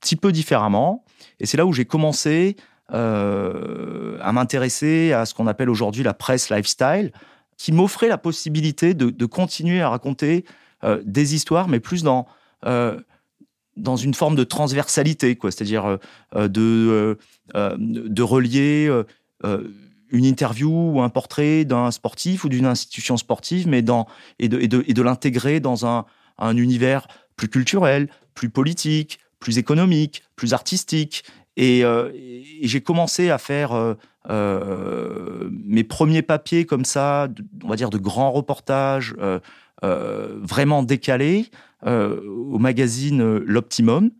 petit 0.00 0.16
peu 0.16 0.32
différemment. 0.32 1.04
Et 1.38 1.46
c'est 1.46 1.56
là 1.56 1.66
où 1.66 1.72
j'ai 1.72 1.84
commencé 1.84 2.56
à 2.88 4.32
m'intéresser 4.32 5.12
à 5.12 5.26
ce 5.26 5.34
qu'on 5.34 5.46
appelle 5.46 5.70
aujourd'hui 5.70 6.02
la 6.02 6.14
presse 6.14 6.50
lifestyle, 6.50 7.12
qui 7.56 7.72
m'offrait 7.72 8.08
la 8.08 8.18
possibilité 8.18 8.94
de, 8.94 9.26
continuer 9.26 9.80
à 9.80 9.88
raconter 9.88 10.44
euh, 10.84 11.02
des 11.04 11.34
histoires, 11.34 11.68
mais 11.68 11.80
plus 11.80 12.02
dans 12.02 12.26
euh, 12.64 13.00
dans 13.76 13.96
une 13.96 14.14
forme 14.14 14.36
de 14.36 14.44
transversalité. 14.44 15.38
C'est-à-dire 15.42 15.98
euh, 16.34 16.48
de 16.48 17.18
de 17.54 18.22
relier 18.22 18.90
une 20.10 20.24
interview 20.24 20.70
ou 20.70 21.00
un 21.00 21.08
portrait 21.08 21.64
d'un 21.64 21.90
sportif 21.90 22.44
ou 22.44 22.48
d'une 22.48 22.66
institution 22.66 23.16
sportive, 23.16 23.68
mais 23.68 23.82
dans 23.82 24.06
et 24.38 24.48
de, 24.48 24.60
et 24.60 24.68
de, 24.68 24.84
et 24.86 24.94
de 24.94 25.02
l'intégrer 25.02 25.60
dans 25.60 25.86
un, 25.86 26.04
un 26.38 26.56
univers 26.56 27.08
plus 27.36 27.48
culturel, 27.48 28.08
plus 28.34 28.50
politique, 28.50 29.18
plus 29.40 29.58
économique, 29.58 30.22
plus 30.36 30.54
artistique. 30.54 31.24
Et, 31.56 31.80
et 31.80 32.68
j'ai 32.68 32.80
commencé 32.82 33.30
à 33.30 33.38
faire 33.38 33.96
euh, 34.30 35.48
mes 35.64 35.84
premiers 35.84 36.22
papiers 36.22 36.66
comme 36.66 36.84
ça, 36.84 37.28
on 37.62 37.68
va 37.68 37.76
dire 37.76 37.90
de 37.90 37.98
grands 37.98 38.32
reportages, 38.32 39.14
euh, 39.84 40.38
vraiment 40.40 40.82
décalé 40.82 41.46
euh, 41.86 42.20
au 42.26 42.58
magazine 42.58 43.38
L'Optimum. 43.38 44.10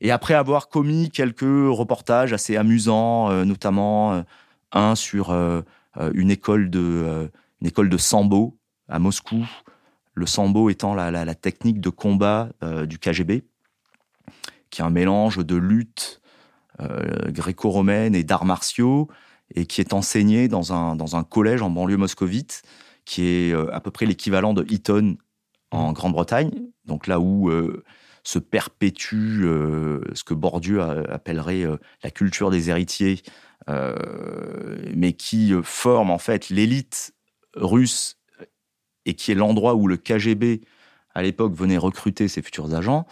et 0.00 0.10
après 0.10 0.34
avoir 0.34 0.68
commis 0.68 1.10
quelques 1.10 1.42
reportages 1.42 2.32
assez 2.32 2.56
amusants, 2.56 3.30
notamment 3.44 4.24
un 4.72 4.94
sur 4.94 5.32
une 5.32 6.30
école 6.30 6.70
de 6.70 7.30
une 7.60 7.66
école 7.68 7.88
de 7.88 7.96
sambo 7.96 8.58
à 8.88 8.98
Moscou, 8.98 9.46
le 10.14 10.26
sambo 10.26 10.70
étant 10.70 10.94
la, 10.94 11.34
technique 11.34 11.80
de 11.80 11.90
combat 11.90 12.50
du 12.86 12.98
KGB, 12.98 13.44
qui 14.70 14.82
est 14.82 14.84
un 14.84 14.90
mélange 14.90 15.38
de 15.38 15.56
lutte 15.56 16.20
gréco-romaine 16.78 18.14
et 18.14 18.24
d'arts 18.24 18.44
martiaux, 18.44 19.08
et 19.54 19.66
qui 19.66 19.80
est 19.80 19.92
enseigné 19.92 20.48
dans 20.48 20.72
un, 20.72 20.96
dans 20.96 21.16
un 21.16 21.24
collège 21.24 21.62
en 21.62 21.70
banlieue 21.70 21.96
moscovite, 21.96 22.62
qui 23.04 23.26
est 23.26 23.54
à 23.72 23.80
peu 23.80 23.90
près 23.90 24.06
l'équivalent 24.06 24.52
de 24.52 24.66
Eton 24.72 25.16
en 25.70 25.92
Grande-Bretagne, 25.92 26.50
donc 26.84 27.06
là 27.06 27.20
où 27.20 27.50
euh, 27.50 27.84
se 28.22 28.38
perpétue 28.38 29.44
euh, 29.44 30.00
ce 30.14 30.24
que 30.24 30.34
Bourdieu 30.34 30.80
appellerait 30.80 31.64
euh, 31.64 31.76
la 32.02 32.10
culture 32.10 32.50
des 32.50 32.70
héritiers, 32.70 33.22
mais 34.94 35.14
qui 35.14 35.52
forme 35.64 36.12
en 36.12 36.18
fait 36.18 36.50
l'élite 36.50 37.14
russe 37.56 38.20
et 39.06 39.14
qui 39.14 39.32
est 39.32 39.34
l'endroit 39.34 39.74
où 39.74 39.88
le 39.88 39.96
KGB 39.96 40.60
à 41.14 41.22
l'époque 41.22 41.52
venait 41.52 41.78
recruter 41.78 42.28
ses 42.28 42.42
futurs 42.42 42.72
agents. 42.72 43.06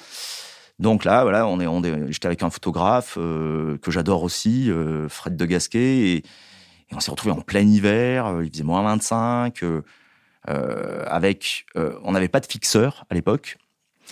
Donc 0.79 1.05
là, 1.05 1.23
voilà, 1.23 1.47
on 1.47 1.61
est, 1.61 2.13
j'étais 2.13 2.27
avec 2.27 2.43
un 2.43 2.51
photographe 2.51 3.15
que 3.15 3.91
j'adore 3.91 4.23
aussi, 4.23 4.71
Fred 5.09 5.37
de 5.37 5.47
Gasquet, 5.47 6.09
et, 6.11 6.23
on 6.93 7.01
s'est 7.01 7.11
retrouvé 7.11 7.33
en 7.33 7.41
plein 7.41 7.61
hiver. 7.61 8.41
il 8.43 8.51
faisait 8.51 8.65
moins 8.65 8.83
25. 8.83 9.63
Euh, 10.51 11.05
avec, 11.07 11.65
euh, 11.77 11.99
on 12.03 12.13
n'avait 12.13 12.29
pas 12.29 12.41
de 12.41 12.47
fixeur 12.47 13.07
à 13.09 13.15
l'époque. 13.15 13.57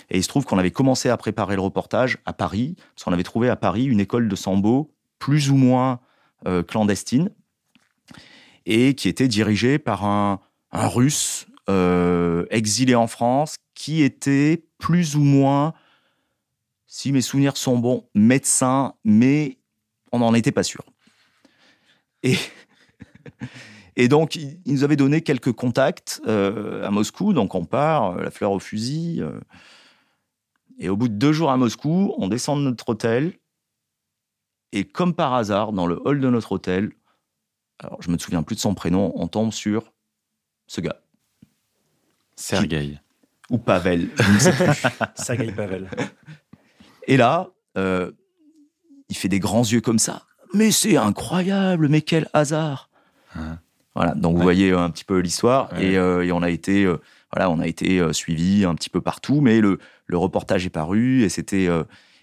Et 0.09 0.17
il 0.17 0.23
se 0.23 0.27
trouve 0.27 0.45
qu'on 0.45 0.57
avait 0.57 0.71
commencé 0.71 1.09
à 1.09 1.17
préparer 1.17 1.55
le 1.55 1.61
reportage 1.61 2.17
à 2.25 2.33
Paris, 2.33 2.75
parce 2.95 3.03
qu'on 3.03 3.13
avait 3.13 3.23
trouvé 3.23 3.49
à 3.49 3.55
Paris 3.55 3.85
une 3.85 3.99
école 3.99 4.27
de 4.27 4.35
sambo 4.35 4.91
plus 5.19 5.51
ou 5.51 5.55
moins 5.55 5.99
euh, 6.47 6.63
clandestine, 6.63 7.29
et 8.65 8.95
qui 8.95 9.09
était 9.09 9.27
dirigée 9.27 9.77
par 9.77 10.05
un 10.05 10.39
Russe 10.71 11.45
exilé 12.49 12.95
en 12.95 13.07
France, 13.07 13.57
qui 13.75 14.01
était 14.01 14.65
plus 14.79 15.15
ou 15.15 15.21
moins, 15.21 15.73
si 16.93 17.11
mes 17.11 17.21
souvenirs 17.21 17.57
sont 17.57 17.79
bons, 17.79 18.07
médecin, 18.13 18.93
mais 19.03 19.57
on 20.11 20.19
n'en 20.19 20.35
était 20.35 20.51
pas 20.51 20.61
sûr. 20.61 20.83
Et 22.21 22.37
Et 23.95 24.07
donc, 24.07 24.35
il, 24.35 24.59
nous 24.67 24.83
avait 24.83 24.95
donné 24.95 25.21
quelques 25.21 25.53
contacts 25.53 26.21
euh, 26.27 26.85
à 26.85 26.91
Moscou. 26.91 27.33
Donc, 27.33 27.55
on 27.55 27.65
part, 27.65 28.11
euh, 28.11 28.23
la 28.23 28.29
fleur 28.29 28.51
au 28.51 28.59
fusil. 28.59 29.21
Euh. 29.21 29.39
et 30.77 30.87
au 30.87 30.95
bout 30.95 31.07
de 31.07 31.15
deux 31.15 31.33
jours 31.33 31.49
à 31.49 31.57
Moscou, 31.57 32.13
on 32.19 32.27
descend 32.27 32.59
de 32.59 32.63
notre 32.63 32.89
hôtel. 32.89 33.33
Et 34.71 34.83
comme 34.83 35.15
par 35.15 35.33
hasard, 35.33 35.73
dans 35.73 35.87
le 35.87 35.99
hall 36.05 36.19
de 36.19 36.29
notre 36.29 36.51
hôtel, 36.51 36.91
alors 37.79 37.99
je 38.03 38.11
me 38.11 38.19
souviens 38.19 38.43
plus 38.43 38.55
de 38.55 38.61
son 38.61 38.75
prénom, 38.75 39.13
on 39.15 39.27
tombe 39.27 39.51
sur 39.51 39.93
ce 40.67 40.79
gars. 40.79 41.01
Sergueï. 42.35 42.99
Ou 43.49 43.57
Pavel. 43.57 44.09
Sergueï 45.15 45.51
Pavel. 45.51 45.89
Et 47.07 47.17
là, 47.17 47.49
il 47.75 49.17
fait 49.17 49.29
des 49.29 49.39
grands 49.39 49.63
yeux 49.63 49.81
comme 49.81 49.99
ça. 49.99 50.23
Mais 50.53 50.71
c'est 50.71 50.97
incroyable, 50.97 51.87
mais 51.89 52.01
quel 52.01 52.29
hasard. 52.33 52.89
Hein. 53.35 53.57
Voilà, 53.95 54.13
donc 54.15 54.35
vous 54.37 54.43
voyez 54.43 54.71
un 54.71 54.89
petit 54.89 55.05
peu 55.05 55.19
l'histoire 55.19 55.69
euh, 55.77 56.21
et, 56.21 56.31
on 56.31 56.41
a 56.41 56.49
été 56.49 56.83
euh, 56.83 56.97
voilà, 57.31 57.51
on 57.51 57.59
a 57.59 57.67
été 57.67 57.99
euh, 57.99 58.11
suivi 58.11 58.65
un 58.65 58.73
petit 58.73 58.89
peu 58.89 59.01
partout, 59.01 59.39
mais 59.39 59.59
le, 59.61 59.77
le 60.07 60.17
reportage 60.17 60.65
est 60.65 60.71
paru 60.71 61.21
et 61.23 61.29
c'était 61.29 61.67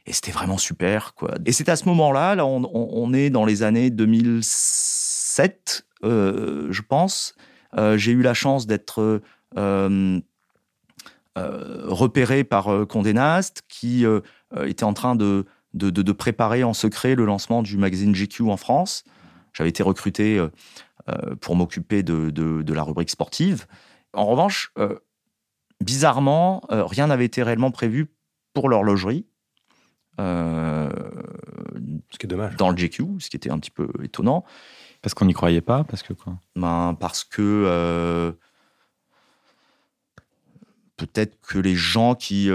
et 0.06 0.12
c'était 0.12 0.32
vraiment 0.32 0.58
super 0.58 1.14
quoi. 1.14 1.34
Et 1.46 1.52
c'est 1.52 1.68
à 1.68 1.76
ce 1.76 1.84
moment-là, 1.86 2.34
là, 2.34 2.44
on, 2.44 2.68
on, 2.72 3.12
est 3.12 3.30
dans 3.30 3.44
les 3.44 3.62
années 3.62 3.90
2007, 3.90 5.86
je 6.02 6.82
pense. 6.82 7.36
J'ai 7.96 8.12
eu 8.12 8.22
la 8.22 8.34
chance 8.34 8.66
d'être 8.66 9.20
repéré 11.36 12.42
par 12.44 12.86
Condé 12.88 13.12
Nast, 13.12 13.62
qui 13.68 14.04
était 14.64 14.84
en 14.84 14.94
train 14.94 15.16
de 15.16 15.46
de, 15.72 15.88
de, 15.90 16.02
de, 16.02 16.12
préparer 16.12 16.64
en 16.64 16.74
secret 16.74 17.14
le 17.14 17.24
lancement 17.24 17.62
du 17.62 17.76
magazine 17.76 18.12
GQ 18.12 18.50
en 18.50 18.56
France. 18.56 19.04
J'avais 19.52 19.70
été 19.70 19.84
recruté 19.84 20.44
euh, 21.08 21.34
pour 21.36 21.56
m'occuper 21.56 22.02
de, 22.02 22.30
de, 22.30 22.72
la 22.74 22.82
rubrique 22.82 23.10
sportive. 23.10 23.66
En 24.12 24.26
revanche, 24.26 24.72
euh, 24.78 24.98
bizarrement, 25.80 26.62
euh, 26.70 26.84
rien 26.84 27.06
n'avait 27.06 27.24
été 27.24 27.42
réellement 27.42 27.70
prévu 27.70 28.12
pour 28.52 28.68
l'horlogerie. 28.68 29.26
ce 30.18 30.88
qui 32.18 32.26
est 32.26 32.28
dommage. 32.28 32.56
Dans 32.56 32.70
le 32.70 32.76
GQ, 32.76 33.20
ce 33.20 33.30
qui 33.30 33.36
était 33.36 33.50
un 33.50 33.58
petit 33.58 33.70
peu 33.70 33.88
étonnant. 34.02 34.44
Parce 35.02 35.14
qu'on 35.14 35.24
n'y 35.24 35.32
croyait 35.32 35.62
pas 35.62 35.84
Parce 35.84 36.02
que 36.02 36.12
quoi? 36.12 36.34
Ben, 36.56 36.94
Parce 37.00 37.24
que 37.24 38.34
peut-être 40.96 41.40
que 41.40 41.58
les 41.58 41.76
gens 41.76 42.14
qui, 42.14 42.50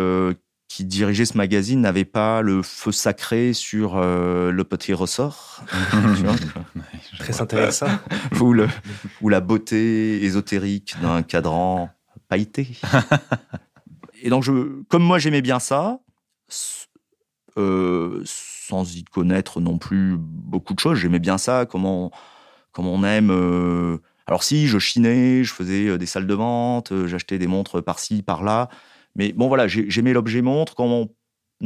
qui 0.75 0.83
dirigeait 0.83 1.23
ce 1.23 1.37
magazine 1.37 1.79
n'avait 1.79 2.03
pas 2.03 2.41
le 2.41 2.61
feu 2.61 2.91
sacré 2.91 3.53
sur 3.53 3.95
euh, 3.95 4.51
le 4.51 4.63
petit 4.65 4.93
ressort. 4.93 5.63
Très 7.19 7.39
intéressant. 7.39 7.87
ou, 8.41 8.51
le, 8.51 8.67
ou 9.21 9.29
la 9.29 9.39
beauté 9.39 10.21
ésotérique 10.21 10.97
d'un 11.01 11.23
cadran 11.23 11.91
pailleté. 12.27 12.67
Et 14.21 14.29
donc, 14.29 14.43
je, 14.43 14.83
comme 14.89 15.01
moi 15.01 15.17
j'aimais 15.17 15.41
bien 15.41 15.59
ça, 15.59 16.01
euh, 17.57 18.21
sans 18.25 18.97
y 18.97 19.05
connaître 19.05 19.61
non 19.61 19.77
plus 19.77 20.17
beaucoup 20.19 20.73
de 20.73 20.79
choses, 20.81 20.97
j'aimais 20.97 21.19
bien 21.19 21.37
ça, 21.37 21.65
comment, 21.65 22.11
comment 22.73 22.93
on 22.95 23.05
aime. 23.05 23.31
Euh, 23.31 23.99
alors 24.27 24.43
si, 24.43 24.67
je 24.67 24.77
chinais, 24.77 25.45
je 25.45 25.53
faisais 25.53 25.97
des 25.97 26.05
salles 26.05 26.27
de 26.27 26.33
vente, 26.33 26.91
j'achetais 27.05 27.39
des 27.39 27.47
montres 27.47 27.81
par-ci, 27.81 28.23
par-là. 28.23 28.67
Mais 29.15 29.31
bon, 29.31 29.47
voilà, 29.47 29.67
j'aimais 29.67 30.13
l'objet 30.13 30.41
montre 30.41 30.75
comme 30.75 30.91
on 30.91 31.09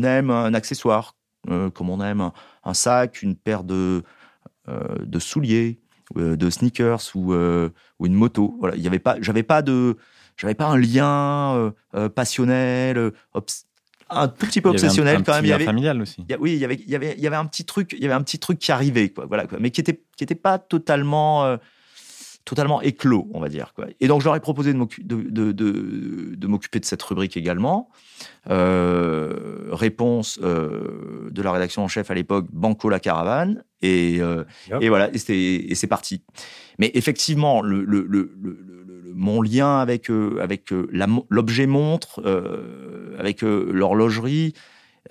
aime 0.03 0.29
un 0.29 0.53
accessoire, 0.53 1.15
euh, 1.49 1.69
comme 1.69 1.89
on 1.89 2.01
aime 2.03 2.31
un, 2.63 2.73
sac, 2.73 3.21
une 3.21 3.35
paire 3.35 3.63
de, 3.63 4.03
euh, 4.67 4.83
de 5.03 5.19
souliers, 5.19 5.79
euh, 6.17 6.35
de 6.35 6.49
sneakers 6.49 7.01
ou, 7.15 7.33
ou 7.33 8.05
une 8.05 8.13
moto. 8.13 8.55
Voilà, 8.59 8.75
il 8.75 8.83
y 8.83 8.87
avait 8.87 8.99
pas, 8.99 9.17
j'avais 9.19 9.43
pas 9.43 9.61
de, 9.61 9.97
j'avais 10.37 10.55
pas 10.55 10.67
un 10.67 10.77
lien 10.77 11.73
passionnel, 12.15 13.11
un 14.11 14.27
tout 14.27 14.45
petit 14.45 14.61
peu 14.61 14.69
obsessionnel 14.69 15.23
quand 15.23 15.33
même. 15.33 15.45
Il 15.45 15.49
y 15.49 15.53
avait 15.53 15.65
familial 15.65 16.01
aussi. 16.01 16.25
oui, 16.39 16.53
il 16.53 16.59
y 16.59 16.65
avait, 16.65 16.75
il 16.75 16.89
y 16.89 16.95
avait, 16.95 17.15
il 17.17 17.23
y 17.23 17.27
avait 17.27 17.35
un 17.35 17.45
petit 17.45 17.65
truc, 17.65 17.93
il 17.93 18.03
y 18.03 18.05
avait 18.05 18.13
un 18.13 18.23
petit 18.23 18.39
truc 18.39 18.59
qui 18.59 18.71
arrivait, 18.71 19.09
quoi. 19.09 19.25
Voilà, 19.25 19.47
quoi, 19.47 19.57
mais 19.59 19.71
qui 19.71 19.81
était, 19.81 20.03
qui 20.17 20.23
était 20.23 20.35
pas 20.35 20.59
totalement 20.59 21.57
totalement 22.45 22.81
éclos, 22.81 23.29
on 23.33 23.39
va 23.39 23.49
dire. 23.49 23.73
Quoi. 23.75 23.87
Et 23.99 24.07
donc, 24.07 24.21
je 24.21 24.25
leur 24.25 24.35
ai 24.35 24.39
proposé 24.39 24.73
de 24.73 24.77
m'occuper 24.77 25.03
de, 25.05 25.51
de, 25.51 25.51
de, 25.51 26.79
cette 26.81 27.03
rubrique 27.03 27.37
également. 27.37 27.89
Euh, 28.49 29.69
réponse 29.71 30.39
euh, 30.41 31.29
de 31.29 31.41
la 31.41 31.51
rédaction 31.51 31.83
en 31.83 31.87
chef 31.87 32.09
à 32.09 32.15
l'époque, 32.15 32.47
Banco 32.51 32.89
la 32.89 32.99
caravane. 32.99 33.63
Et, 33.81 34.17
euh, 34.21 34.43
et 34.81 34.89
voilà, 34.89 35.09
et 35.13 35.75
c'est 35.75 35.87
parti. 35.87 36.23
Mais 36.79 36.91
effectivement, 36.95 37.61
le, 37.61 37.83
le, 37.83 38.05
le, 38.09 38.31
mon 39.13 39.41
lien 39.41 39.79
avec, 39.79 40.09
avec 40.41 40.71
l'objet 41.29 41.67
montre, 41.67 42.23
avec 43.17 43.41
l'horlogerie, 43.41 44.53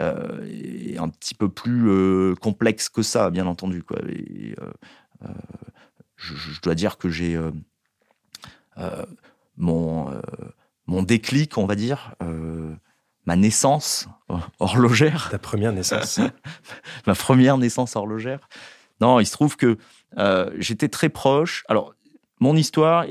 est 0.01 0.99
un 0.99 1.09
petit 1.09 1.35
peu 1.35 1.49
plus 1.49 2.35
complexe 2.41 2.89
que 2.89 3.03
ça, 3.03 3.31
bien 3.31 3.47
entendu. 3.47 3.83
Quoi. 3.83 3.99
Et, 4.09 4.55
je, 6.19 6.61
dois 6.61 6.75
dire 6.75 6.99
que 6.99 7.09
j'ai 7.09 7.35
euh, 7.35 7.51
euh, 8.79 9.07
mon, 9.57 10.11
euh, 10.11 10.21
mon 10.87 11.03
déclic, 11.03 11.57
on 11.59 11.67
va 11.67 11.75
dire, 11.75 12.15
ma 13.27 13.37
naissance 13.37 14.09
horlogère. 14.59 15.29
Ta 15.31 15.39
première 15.39 15.73
naissance. 15.73 16.21
ma 17.07 17.15
première 17.15 17.59
naissance 17.59 17.97
horlogère. 17.97 18.49
Non, 19.01 19.21
il 19.21 19.27
se 19.27 19.33
trouve 19.33 19.57
que 19.57 19.79
j'étais 20.59 20.89
très 20.89 21.09
proche. 21.09 21.65
Alors, 21.69 21.95
mon 22.41 22.57
histoire, 22.57 23.05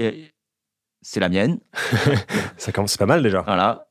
c'est 1.02 1.20
la 1.20 1.30
mienne. 1.30 1.60
Ça 2.58 2.72
commence 2.72 2.98
pas 2.98 3.06
mal 3.06 3.24
déjà. 3.24 3.42
Voilà. 3.42 3.88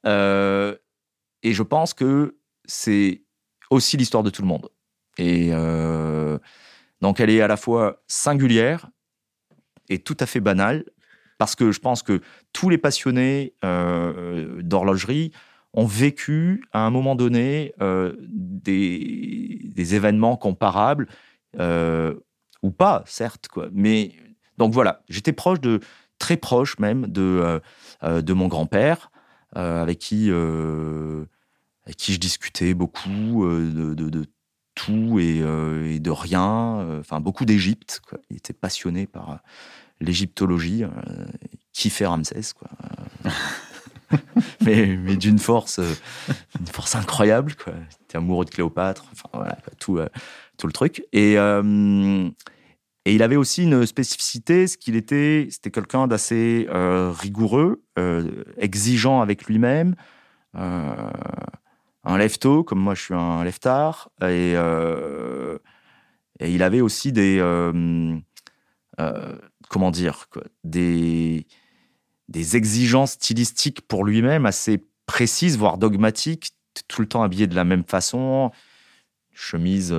et 1.42 1.52
je 1.52 1.62
pense 1.62 1.94
que 1.94 2.36
c'est 2.64 3.22
aussi 3.70 3.96
l'histoire 3.96 4.22
de 4.22 4.30
tout 4.30 4.42
le 4.42 4.48
monde. 4.48 4.68
Et 5.18 5.50
donc, 7.00 7.20
elle 7.20 7.30
est 7.30 7.40
à 7.40 7.46
la 7.46 7.56
fois 7.56 8.02
singulière 8.08 8.88
est 9.88 10.04
tout 10.04 10.16
à 10.20 10.26
fait 10.26 10.40
banal 10.40 10.84
parce 11.38 11.54
que 11.54 11.72
je 11.72 11.80
pense 11.80 12.02
que 12.02 12.20
tous 12.52 12.68
les 12.68 12.78
passionnés 12.78 13.54
euh, 13.64 14.62
d'horlogerie 14.62 15.32
ont 15.74 15.86
vécu 15.86 16.64
à 16.72 16.80
un 16.80 16.90
moment 16.90 17.14
donné 17.14 17.74
euh, 17.82 18.14
des, 18.20 19.94
événements 19.94 20.36
comparables 20.36 21.06
euh, 21.60 22.14
ou 22.62 22.70
pas, 22.70 23.04
certes, 23.06 23.48
quoi. 23.48 23.68
Mais 23.72 24.12
donc 24.56 24.72
voilà, 24.72 25.02
j'étais 25.08 25.32
proche 25.32 25.60
de 25.60 25.80
très 26.18 26.36
proche 26.36 26.78
même 26.78 27.06
de 27.06 27.60
de 28.02 28.32
mon 28.32 28.48
grand-père 28.48 29.10
avec 29.54 29.98
qui 29.98 30.30
avec 30.30 31.96
qui 31.96 32.14
je 32.14 32.18
discutais 32.18 32.72
beaucoup 32.72 33.46
de, 33.46 34.24
tout 34.76 35.18
et, 35.18 35.40
de 35.40 36.10
rien. 36.10 37.00
Enfin, 37.00 37.20
beaucoup 37.20 37.44
d'Égypte. 37.44 38.00
Il 38.30 38.36
était 38.36 38.52
passionné 38.52 39.06
par 39.06 39.40
l'égyptologie. 40.00 40.84
qui 41.72 41.90
fait 41.90 42.06
Ramsès, 42.06 42.52
quoi. 42.54 42.70
mais, 44.64 44.96
d'une 45.16 45.40
force, 45.40 45.80
une 46.60 46.66
force 46.66 46.94
incroyable, 46.94 47.54
quoi. 47.56 47.72
Était 48.04 48.18
amoureux 48.18 48.44
de 48.44 48.50
Cléopâtre. 48.50 49.06
Enfin, 49.12 49.28
voilà, 49.32 49.58
tout, 49.80 49.98
tout 50.56 50.66
le 50.68 50.72
truc. 50.72 51.04
Et, 51.12 51.36
il 53.06 53.22
avait 53.22 53.36
aussi 53.36 53.62
une 53.62 53.86
spécificité, 53.86 54.66
ce 54.66 54.76
qu'il 54.76 54.96
était, 54.96 55.46
c'était 55.50 55.70
quelqu'un 55.70 56.08
d'assez 56.08 56.66
euh, 56.70 57.12
rigoureux, 57.16 57.82
euh, 57.98 58.44
exigeant 58.58 59.20
avec 59.20 59.46
lui-même, 59.46 59.94
euh, 60.56 60.92
un 62.06 62.18
lève-tôt, 62.18 62.64
comme 62.64 62.80
moi 62.80 62.94
je 62.94 63.02
suis 63.02 63.14
un 63.14 63.44
lève-tard, 63.44 64.10
et, 64.22 64.52
et, 66.40 66.52
il 66.52 66.62
avait 66.62 66.80
aussi 66.80 67.12
des, 67.12 67.40
comment 69.68 69.90
dire, 69.90 70.26
des, 70.64 71.46
des 72.28 72.56
exigences 72.56 73.12
stylistiques 73.12 73.82
pour 73.82 74.04
lui-même 74.04 74.46
assez 74.46 74.84
précises, 75.06 75.58
voire 75.58 75.78
dogmatiques, 75.78 76.52
tout 76.88 77.00
le 77.00 77.08
temps 77.08 77.22
habillé 77.22 77.46
de 77.46 77.54
la 77.54 77.64
même 77.64 77.84
façon, 77.84 78.50
chemise 79.32 79.94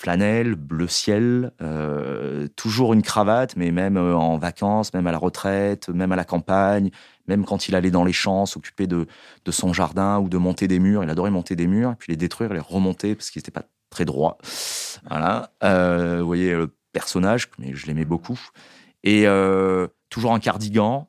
flanelle, 0.00 0.54
bleu 0.54 0.88
ciel, 0.88 1.52
euh, 1.60 2.48
toujours 2.56 2.94
une 2.94 3.02
cravate, 3.02 3.54
mais 3.56 3.70
même 3.70 3.98
euh, 3.98 4.14
en 4.16 4.38
vacances, 4.38 4.94
même 4.94 5.06
à 5.06 5.12
la 5.12 5.18
retraite, 5.18 5.90
même 5.90 6.10
à 6.10 6.16
la 6.16 6.24
campagne, 6.24 6.90
même 7.30 7.46
quand 7.46 7.68
il 7.68 7.74
allait 7.74 7.90
dans 7.90 8.04
les 8.04 8.12
champs, 8.12 8.44
s'occuper 8.44 8.86
de, 8.86 9.06
son 9.48 9.72
jardin 9.72 10.18
ou 10.18 10.28
de 10.28 10.36
monter 10.36 10.68
des 10.68 10.78
murs. 10.78 11.02
Il 11.02 11.10
adorait 11.10 11.30
monter 11.30 11.56
des 11.56 11.66
murs, 11.66 11.96
puis 11.98 12.12
les 12.12 12.16
détruire, 12.16 12.52
les 12.52 12.60
remonter 12.60 13.14
parce 13.14 13.30
qu'ils 13.30 13.40
n'étaient 13.40 13.50
pas 13.50 13.64
très 13.88 14.04
droits. 14.04 14.38
Voilà. 15.08 15.52
Euh, 15.64 16.18
vous 16.20 16.26
voyez 16.26 16.54
le 16.54 16.74
personnage, 16.92 17.48
mais 17.58 17.74
je 17.74 17.86
l'aimais 17.86 18.04
beaucoup. 18.04 18.38
Et 19.02 19.24
toujours 20.10 20.34
un 20.34 20.40
cardigan 20.40 21.08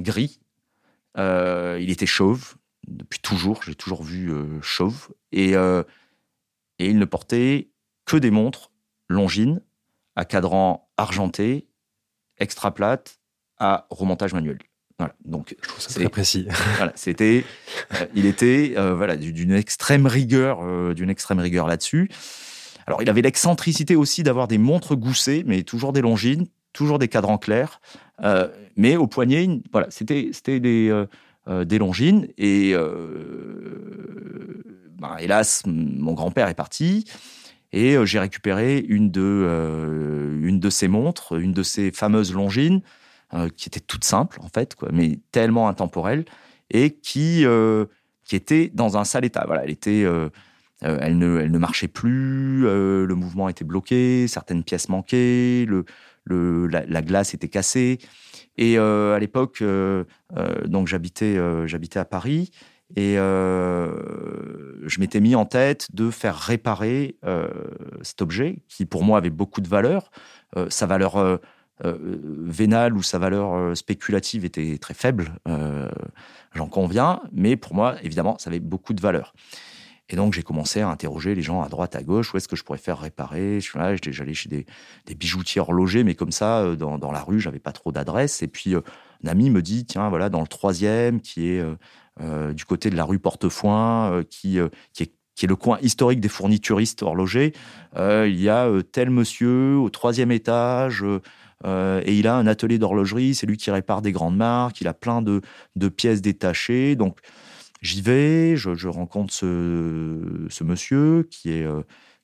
gris. 0.00 0.40
il 1.16 1.90
était 1.90 2.06
chauve 2.06 2.56
depuis 2.88 3.20
toujours. 3.20 3.62
J'ai 3.62 3.74
toujours 3.74 4.02
vu 4.02 4.32
chauve. 4.62 5.08
Et, 5.30 5.52
et 5.52 6.88
il 6.88 6.98
ne 6.98 7.04
portait 7.04 7.70
que 8.06 8.16
des 8.16 8.30
montres 8.30 8.72
Longines 9.08 9.62
à 10.16 10.24
cadran 10.24 10.90
argenté, 10.96 11.68
extra 12.38 12.74
plate, 12.74 13.20
à 13.58 13.86
remontage 13.88 14.34
manuel. 14.34 14.58
Voilà. 14.98 15.14
Donc, 15.24 15.54
je 15.62 15.68
trouve 15.68 15.80
ça 15.80 15.94
très 15.94 16.08
précis. 16.08 16.46
Voilà, 16.76 16.92
c'était, 16.96 17.44
euh, 17.94 18.06
il 18.14 18.26
était 18.26 18.74
euh, 18.76 18.94
voilà 18.94 19.16
d'une 19.16 19.52
extrême 19.52 20.06
rigueur, 20.06 20.58
euh, 20.62 20.92
d'une 20.92 21.10
extrême 21.10 21.38
rigueur 21.38 21.68
là-dessus. 21.68 22.10
Alors, 22.86 23.02
il 23.02 23.08
avait 23.08 23.22
l'excentricité 23.22 23.94
aussi 23.94 24.22
d'avoir 24.22 24.48
des 24.48 24.58
montres 24.58 24.96
goussées, 24.96 25.44
mais 25.46 25.62
toujours 25.62 25.92
des 25.92 26.00
Longines, 26.00 26.46
toujours 26.72 26.98
des 26.98 27.08
cadrans 27.08 27.38
clairs, 27.38 27.80
mais 28.76 28.96
au 28.96 29.06
poignet, 29.06 29.48
voilà, 29.72 29.86
c'était 29.90 30.30
c'était 30.32 30.58
des 30.58 31.04
des 31.46 31.78
Longines 31.78 32.28
et 32.38 32.74
ben, 34.98 35.16
hélas, 35.18 35.62
mon 35.66 36.14
grand-père 36.14 36.48
est 36.48 36.54
parti. 36.54 37.04
Et 37.72 37.96
j'ai 38.06 38.18
récupéré 38.18 38.78
une 38.78 39.10
de, 39.10 40.40
une 40.40 40.58
de 40.58 40.70
ces 40.70 40.88
montres, 40.88 41.38
une 41.38 41.52
de 41.52 41.62
ces 41.62 41.92
fameuses 41.92 42.32
Longines, 42.32 42.80
euh, 43.34 43.48
qui 43.48 43.68
était 43.68 43.80
toute 43.80 44.04
simple 44.04 44.38
en 44.42 44.48
fait, 44.48 44.76
mais 44.92 45.18
tellement 45.32 45.68
intemporelle, 45.68 46.24
et 46.70 46.90
qui, 46.90 47.44
qui 48.24 48.36
était 48.36 48.70
dans 48.74 48.98
un 48.98 49.04
sale 49.04 49.24
état. 49.24 49.44
Voilà, 49.46 49.64
elle 49.64 49.70
était... 49.70 50.04
elle, 50.82 51.18
ne, 51.18 51.40
elle 51.40 51.50
ne 51.50 51.58
marchait 51.58 51.88
plus, 51.88 52.60
le 52.62 53.14
mouvement 53.14 53.48
était 53.48 53.64
bloqué, 53.64 54.28
certaines 54.28 54.62
pièces 54.64 54.90
manquaient, 54.90 55.66
le, 55.66 56.66
la, 56.66 57.02
glace 57.02 57.32
était 57.32 57.48
cassée. 57.48 57.98
Et 58.58 58.76
à 58.76 59.18
l'époque, 59.18 59.64
donc 60.66 60.88
j'habitais, 60.88 61.38
j'habitais 61.66 62.00
à 62.00 62.04
Paris 62.04 62.50
et 62.96 63.18
euh, 63.18 63.92
je 64.86 65.00
m'étais 65.00 65.20
mis 65.20 65.34
en 65.34 65.44
tête 65.44 65.88
de 65.94 66.10
faire 66.10 66.36
réparer 66.36 67.16
euh, 67.24 67.48
cet 68.02 68.22
objet 68.22 68.62
qui, 68.68 68.86
pour 68.86 69.04
moi, 69.04 69.18
avait 69.18 69.30
beaucoup 69.30 69.60
de 69.60 69.68
valeur. 69.68 70.10
Euh, 70.56 70.70
sa 70.70 70.86
valeur 70.86 71.40
vénale 71.84 72.94
ou 72.96 73.02
sa 73.02 73.18
valeur 73.18 73.76
spéculative 73.76 74.44
était 74.44 74.78
très 74.78 74.94
faible, 74.94 75.32
j'en 76.54 76.66
conviens, 76.66 77.20
mais 77.32 77.56
pour 77.56 77.74
moi, 77.74 77.96
évidemment, 78.02 78.36
ça 78.38 78.50
avait 78.50 78.60
beaucoup 78.60 78.94
de 78.94 79.00
valeur. 79.00 79.34
Et 80.10 80.16
donc, 80.16 80.32
j'ai 80.32 80.42
commencé 80.42 80.80
à 80.80 80.88
interroger 80.88 81.34
les 81.34 81.42
gens 81.42 81.62
à 81.62 81.68
droite, 81.68 81.94
à 81.94 82.02
gauche, 82.02 82.32
où 82.32 82.38
est-ce 82.38 82.48
que 82.48 82.56
je 82.56 82.64
pourrais 82.64 82.78
faire 82.78 82.98
réparer. 82.98 83.60
J'allais 83.60 84.34
chez 84.34 84.48
des, 84.48 85.14
bijoutiers 85.14 85.60
horlogers, 85.60 86.02
mais 86.02 86.14
comme 86.14 86.32
ça, 86.32 86.74
dans, 86.76 87.12
la 87.12 87.22
rue, 87.22 87.40
j'avais 87.40 87.58
pas 87.58 87.72
trop 87.72 87.92
d'adresse. 87.92 88.42
Et 88.42 88.48
puis, 88.48 88.74
un 88.74 89.28
ami 89.28 89.50
me 89.50 89.62
dit, 89.62 89.84
tiens, 89.84 90.08
voilà, 90.08 90.30
dans 90.30 90.40
le 90.40 90.46
troisième, 90.46 91.20
qui 91.20 91.48
est 91.48 91.62
euh, 92.20 92.52
du 92.52 92.64
côté 92.64 92.90
de 92.90 92.96
la 92.96 93.04
rue 93.04 93.20
Portefoin, 93.20 94.10
euh, 94.10 94.22
qui, 94.28 94.58
euh, 94.58 94.68
qui 94.92 95.04
est 95.04 95.12
qui 95.34 95.44
est 95.44 95.48
le 95.48 95.54
coin 95.54 95.78
historique 95.82 96.18
des 96.18 96.28
fournituristes 96.28 97.04
horlogers, 97.04 97.52
il 97.94 98.40
y 98.40 98.48
a 98.48 98.68
tel 98.90 99.08
monsieur 99.08 99.76
au 99.76 99.88
troisième 99.88 100.32
étage, 100.32 101.04
et 101.64 102.18
il 102.18 102.26
a 102.26 102.36
un 102.36 102.46
atelier 102.46 102.78
d'horlogerie, 102.78 103.34
c'est 103.34 103.46
lui 103.46 103.56
qui 103.56 103.70
répare 103.70 104.02
des 104.02 104.12
grandes 104.12 104.36
marques, 104.36 104.80
il 104.80 104.88
a 104.88 104.94
plein 104.94 105.22
de, 105.22 105.40
pièces 105.88 106.22
détachées. 106.22 106.94
Donc 106.96 107.18
j'y 107.82 108.00
vais, 108.00 108.56
je, 108.56 108.88
rencontre 108.88 109.32
ce, 109.32 110.64
monsieur 110.64 111.26
qui 111.30 111.50
est, 111.50 111.66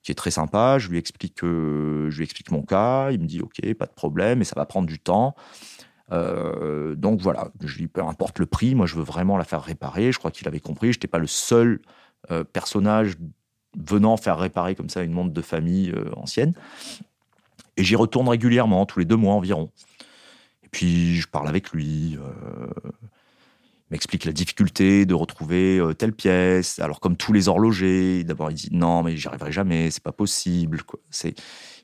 est 0.09 0.15
très 0.15 0.31
sympa, 0.31 0.79
je 0.79 0.89
lui, 0.89 0.99
explique, 0.99 1.39
je 1.43 2.17
lui 2.17 2.25
explique 2.25 2.51
mon 2.51 2.63
cas, 2.63 3.11
il 3.11 3.21
me 3.21 3.27
dit 3.27 3.41
ok, 3.41 3.75
pas 3.75 3.87
de 3.87 3.95
problème, 3.95 4.39
mais 4.39 4.45
ça 4.45 4.55
va 4.57 4.67
prendre 4.67 4.87
du 4.87 5.01
temps. 5.01 5.35
Euh, 6.13 6.95
donc 6.95 7.21
voilà, 7.21 7.51
je 7.63 7.79
lui 7.79 7.87
peu 7.87 8.03
importe 8.03 8.39
le 8.39 8.47
prix, 8.47 8.75
moi 8.75 8.87
je 8.87 8.95
veux 8.95 9.03
vraiment 9.03 9.37
la 9.37 9.45
faire 9.45 9.63
réparer. 9.63 10.13
Je 10.13 10.19
crois 10.19 10.31
qu'il 10.31 10.47
avait 10.49 10.61
compris, 10.61 10.93
je 10.93 10.99
n'étais 10.99 11.09
pas 11.09 11.19
le 11.19 11.27
seul 11.27 11.81
euh, 12.31 12.45
personnage 12.45 13.15
venant 13.77 14.17
faire 14.17 14.39
réparer 14.39 14.75
comme 14.75 14.89
ça 14.89 15.03
une 15.03 15.13
montre 15.13 15.33
de 15.33 15.43
famille 15.43 15.91
euh, 15.91 16.11
ancienne. 16.17 16.55
Et 17.77 17.85
j'y 17.85 17.97
retourne 17.97 18.29
régulièrement, 18.29 18.87
tous 18.87 18.99
les 18.99 19.05
deux 19.05 19.17
mois 19.17 19.35
environ. 19.35 19.71
Et 20.63 20.69
puis 20.69 21.17
je 21.17 21.29
parle 21.29 21.49
avec 21.49 21.73
lui, 21.73 22.13
il 22.13 22.19
m'explique 23.91 24.25
la 24.25 24.33
difficulté 24.33 25.07
de 25.07 25.15
retrouver 25.15 25.81
telle 25.99 26.13
pièce. 26.13 26.79
Alors 26.79 27.01
comme 27.01 27.17
tous 27.17 27.33
les 27.33 27.49
horlogers, 27.49 28.25
d'abord 28.25 28.51
il 28.51 28.55
dit 28.55 28.69
non 28.73 29.03
mais 29.03 29.17
j'y 29.17 29.29
arriverai 29.29 29.53
jamais, 29.53 29.91
c'est 29.91 30.03
pas 30.03 30.13
possible. 30.13 30.83
C'est 31.11 31.35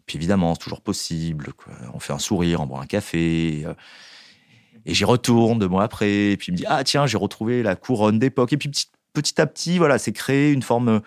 puis 0.06 0.16
évidemment 0.16 0.54
c'est 0.54 0.62
toujours 0.62 0.82
possible. 0.82 1.52
On 1.92 1.98
fait 1.98 2.12
un 2.12 2.18
sourire, 2.18 2.60
on 2.60 2.66
boit 2.66 2.80
un 2.80 2.86
café. 2.86 3.66
Et 4.86 4.94
j'y 4.94 5.04
retourne 5.04 5.58
deux 5.58 5.68
mois 5.68 5.84
après, 5.84 6.32
et 6.32 6.36
puis 6.36 6.48
il 6.48 6.52
me 6.52 6.56
dit 6.56 6.64
Ah, 6.66 6.84
tiens, 6.84 7.06
j'ai 7.06 7.18
retrouvé 7.18 7.62
la 7.62 7.76
couronne 7.76 8.18
d'époque. 8.18 8.52
Et 8.52 8.56
puis 8.56 8.68
petit, 8.68 8.86
petit 9.12 9.40
à 9.40 9.46
petit, 9.46 9.78
voilà, 9.78 9.98
c'est 9.98 10.12
créé 10.12 10.52
une 10.52 10.62
forme, 10.62 11.02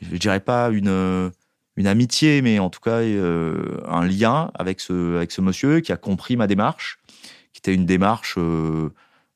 je 0.00 0.16
dirais 0.16 0.40
pas 0.40 0.68
une, 0.70 1.30
une 1.76 1.86
amitié, 1.86 2.42
mais 2.42 2.58
en 2.58 2.70
tout 2.70 2.80
cas 2.80 3.00
euh, 3.00 3.80
un 3.86 4.04
lien 4.06 4.50
avec 4.54 4.80
ce, 4.80 5.16
avec 5.16 5.30
ce 5.30 5.40
monsieur 5.40 5.80
qui 5.80 5.92
a 5.92 5.96
compris 5.96 6.36
ma 6.36 6.46
démarche, 6.46 6.98
qui 7.52 7.58
était 7.58 7.74
une 7.74 7.86
démarche, 7.86 8.36
euh, 8.38 8.90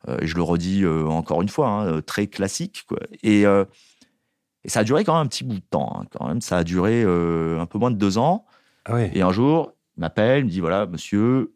euh, 0.08 0.18
et 0.20 0.26
je 0.26 0.34
le 0.34 0.42
redis 0.42 0.86
encore 0.86 1.42
une 1.42 1.48
fois, 1.48 1.68
hein, 1.68 2.00
très 2.00 2.26
classique. 2.26 2.84
Quoi. 2.88 2.98
Et, 3.22 3.42
et, 3.42 4.68
ça 4.68 4.80
a 4.80 4.84
duré 4.84 5.04
quand 5.04 5.14
même 5.14 5.26
un 5.26 5.28
petit 5.28 5.44
bout 5.44 5.56
de 5.56 5.68
temps. 5.70 5.92
Hein, 5.94 6.06
quand 6.10 6.26
même, 6.26 6.40
ça 6.40 6.58
a 6.58 6.64
duré 6.64 7.02
un 7.02 7.66
peu 7.66 7.78
moins 7.78 7.90
de 7.90 7.96
deux 7.96 8.18
ans. 8.18 8.46
Ah 8.86 9.02
et 9.02 9.20
un 9.20 9.32
jour, 9.32 9.74
il 9.96 10.00
m'appelle, 10.00 10.40
il 10.40 10.44
me 10.46 10.50
dit 10.50 10.60
Voilà, 10.60 10.86
monsieur, 10.86 11.52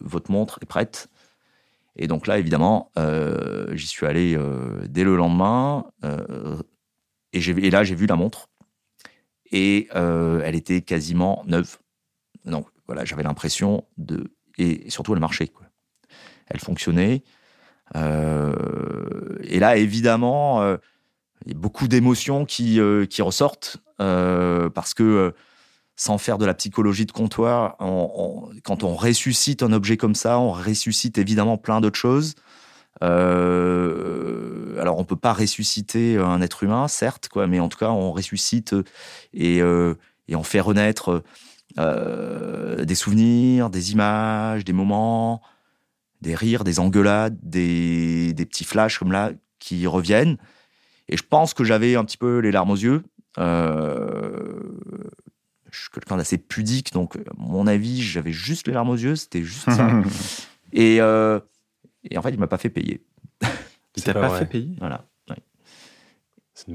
votre 0.00 0.30
montre 0.32 0.58
est 0.62 0.66
prête. 0.66 1.08
Et 1.94 2.08
donc 2.08 2.26
là, 2.26 2.38
évidemment, 2.38 2.90
j'y 3.72 3.86
suis 3.86 4.06
allé 4.06 4.36
dès 4.88 5.04
le 5.04 5.16
lendemain. 5.16 5.84
Et, 7.32 7.38
et, 7.38 7.70
là, 7.70 7.84
j'ai 7.84 7.94
vu 7.94 8.06
la 8.06 8.16
montre. 8.16 8.48
Et 9.52 9.88
elle 9.92 10.54
était 10.54 10.82
quasiment 10.82 11.42
neuve. 11.46 11.78
Donc 12.44 12.66
voilà, 12.86 13.04
j'avais 13.04 13.22
l'impression 13.22 13.84
de. 13.98 14.32
Et 14.58 14.88
surtout, 14.90 15.14
elle 15.14 15.20
marchait. 15.20 15.52
Elle 16.48 16.60
fonctionnait. 16.60 17.22
et 17.94 19.58
là, 19.58 19.76
évidemment, 19.76 20.76
il 21.44 21.52
y 21.52 21.54
a 21.54 21.58
beaucoup 21.58 21.88
d'émotions 21.88 22.44
qui, 22.44 22.80
qui 23.10 23.22
ressortent. 23.22 23.78
parce 23.98 24.94
que 24.94 25.34
sans 25.96 26.18
faire 26.18 26.36
de 26.36 26.44
la 26.44 26.54
psychologie 26.54 27.06
de 27.06 27.12
comptoir, 27.12 27.76
quand 27.78 28.84
on 28.84 28.94
ressuscite 28.94 29.62
un 29.62 29.72
objet 29.72 29.96
comme 29.96 30.14
ça, 30.14 30.38
on 30.38 30.52
ressuscite 30.52 31.16
évidemment 31.16 31.56
plein 31.56 31.80
d'autres 31.80 31.98
choses. 31.98 32.34
Euh, 33.02 34.80
alors 34.80 34.98
on 34.98 35.04
peut 35.04 35.16
pas 35.16 35.32
ressusciter 35.32 36.16
un 36.18 36.40
être 36.40 36.62
humain, 36.62 36.88
certes, 36.88 37.28
quoi, 37.28 37.46
mais 37.46 37.60
en 37.60 37.68
tout 37.68 37.78
cas 37.78 37.90
on 37.90 38.12
ressuscite 38.12 38.74
et, 39.34 39.60
euh, 39.60 39.94
et 40.28 40.36
on 40.36 40.42
fait 40.42 40.60
renaître 40.60 41.22
euh, 41.78 42.84
des 42.84 42.94
souvenirs, 42.94 43.70
des 43.70 43.92
images, 43.92 44.64
des 44.64 44.72
moments, 44.72 45.42
des 46.22 46.34
rires, 46.34 46.64
des 46.64 46.80
engueulades, 46.80 47.38
des, 47.42 48.32
des 48.32 48.46
petits 48.46 48.64
flashs 48.64 48.98
comme 48.98 49.12
là 49.12 49.32
qui 49.58 49.86
reviennent. 49.86 50.38
et 51.08 51.16
je 51.16 51.22
pense 51.22 51.54
que 51.54 51.64
j'avais 51.64 51.96
un 51.96 52.04
petit 52.04 52.18
peu 52.18 52.38
les 52.38 52.50
larmes 52.50 52.70
aux 52.70 52.76
yeux. 52.76 53.02
Euh, 53.38 54.62
je 55.70 55.80
suis 55.80 55.90
quelqu'un 55.90 56.16
d'assez 56.16 56.38
pudique, 56.38 56.92
donc 56.92 57.16
à 57.16 57.32
mon 57.36 57.66
avis, 57.66 58.00
j'avais 58.00 58.32
juste 58.32 58.66
les 58.66 58.72
larmes 58.72 58.88
aux 58.88 58.96
yeux, 58.96 59.16
c'était 59.16 59.42
juste 59.42 59.70
ça. 59.70 59.90
et, 60.72 61.00
euh, 61.00 61.38
et 62.10 62.18
en 62.18 62.22
fait, 62.22 62.30
il 62.30 62.38
m'a 62.38 62.46
pas 62.46 62.58
fait 62.58 62.70
payer. 62.70 63.02
Il 63.96 64.02
t'a 64.02 64.12
pas, 64.12 64.38
fait 64.38 64.44
payer? 64.44 64.76
Voilà. 64.78 65.06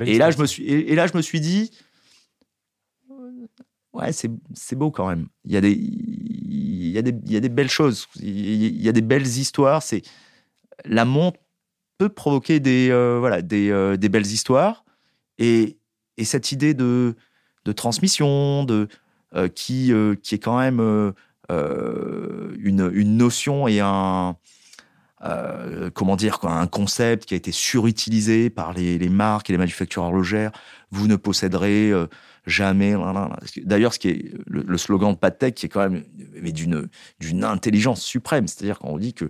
Et 0.01 0.17
là, 0.17 0.31
je 0.31 0.39
me 0.39 0.45
suis, 0.45 0.67
et, 0.67 0.95
là, 0.95 1.07
je 1.07 1.15
me 1.15 1.21
suis 1.21 1.39
dit, 1.39 1.71
ouais, 3.93 4.11
c'est 4.11 4.75
beau 4.75 4.91
quand 4.91 5.07
même. 5.07 5.27
Il 5.45 5.51
y 5.51 5.57
a 5.57 5.61
des, 5.61 5.71
il 5.71 6.89
y 6.89 6.97
a 6.97 7.01
des, 7.01 7.15
il 7.25 7.31
y 7.31 7.35
a 7.35 7.39
des 7.39 7.49
belles 7.49 7.69
choses. 7.69 8.07
Il 8.19 8.81
y 8.81 8.89
a 8.89 8.91
des 8.91 9.01
belles 9.01 9.27
histoires. 9.27 9.83
C'est 9.83 10.01
la 10.85 11.05
montre 11.05 11.39
peut 11.97 12.09
provoquer 12.09 12.59
des, 12.59 12.89
euh, 12.89 13.17
voilà, 13.19 13.43
des, 13.43 13.69
euh, 13.69 13.95
des, 13.95 14.09
belles 14.09 14.25
histoires. 14.25 14.83
Et, 15.37 15.77
et 16.17 16.25
cette 16.25 16.51
idée 16.51 16.73
de, 16.73 17.15
de 17.65 17.71
transmission, 17.71 18.63
de, 18.63 18.87
euh, 19.35 19.47
qui, 19.47 19.93
qui 20.23 20.35
est 20.35 20.39
quand 20.39 20.57
même 20.57 20.79
une, 20.79 22.91
une 22.93 23.17
notion 23.17 23.67
et 23.67 23.81
un, 23.81 24.35
comment 25.93 26.15
dire, 26.15 26.39
un 26.43 26.67
concept 26.67 27.25
qui 27.25 27.33
a 27.33 27.37
été 27.37 27.51
surutilisé 27.51 28.49
par 28.49 28.73
les, 28.73 29.09
marques 29.09 29.49
et 29.49 29.53
les 29.53 29.57
manufactures 29.57 30.03
horlogères. 30.03 30.51
Vous 30.89 31.07
ne 31.07 31.15
posséderez 31.15 31.91
jamais. 32.47 32.95
D'ailleurs, 33.57 33.93
ce 33.93 33.99
qui 33.99 34.09
est 34.09 34.33
le, 34.47 34.77
slogan 34.77 35.13
de 35.13 35.17
Patek, 35.17 35.55
qui 35.55 35.67
est 35.67 35.69
quand 35.69 35.89
même 35.89 36.03
d'une 36.51 36.87
d'une 37.19 37.43
intelligence 37.43 38.01
suprême, 38.01 38.47
c'est-à-dire 38.47 38.79
qu'on 38.79 38.97
dit 38.97 39.13
que 39.13 39.29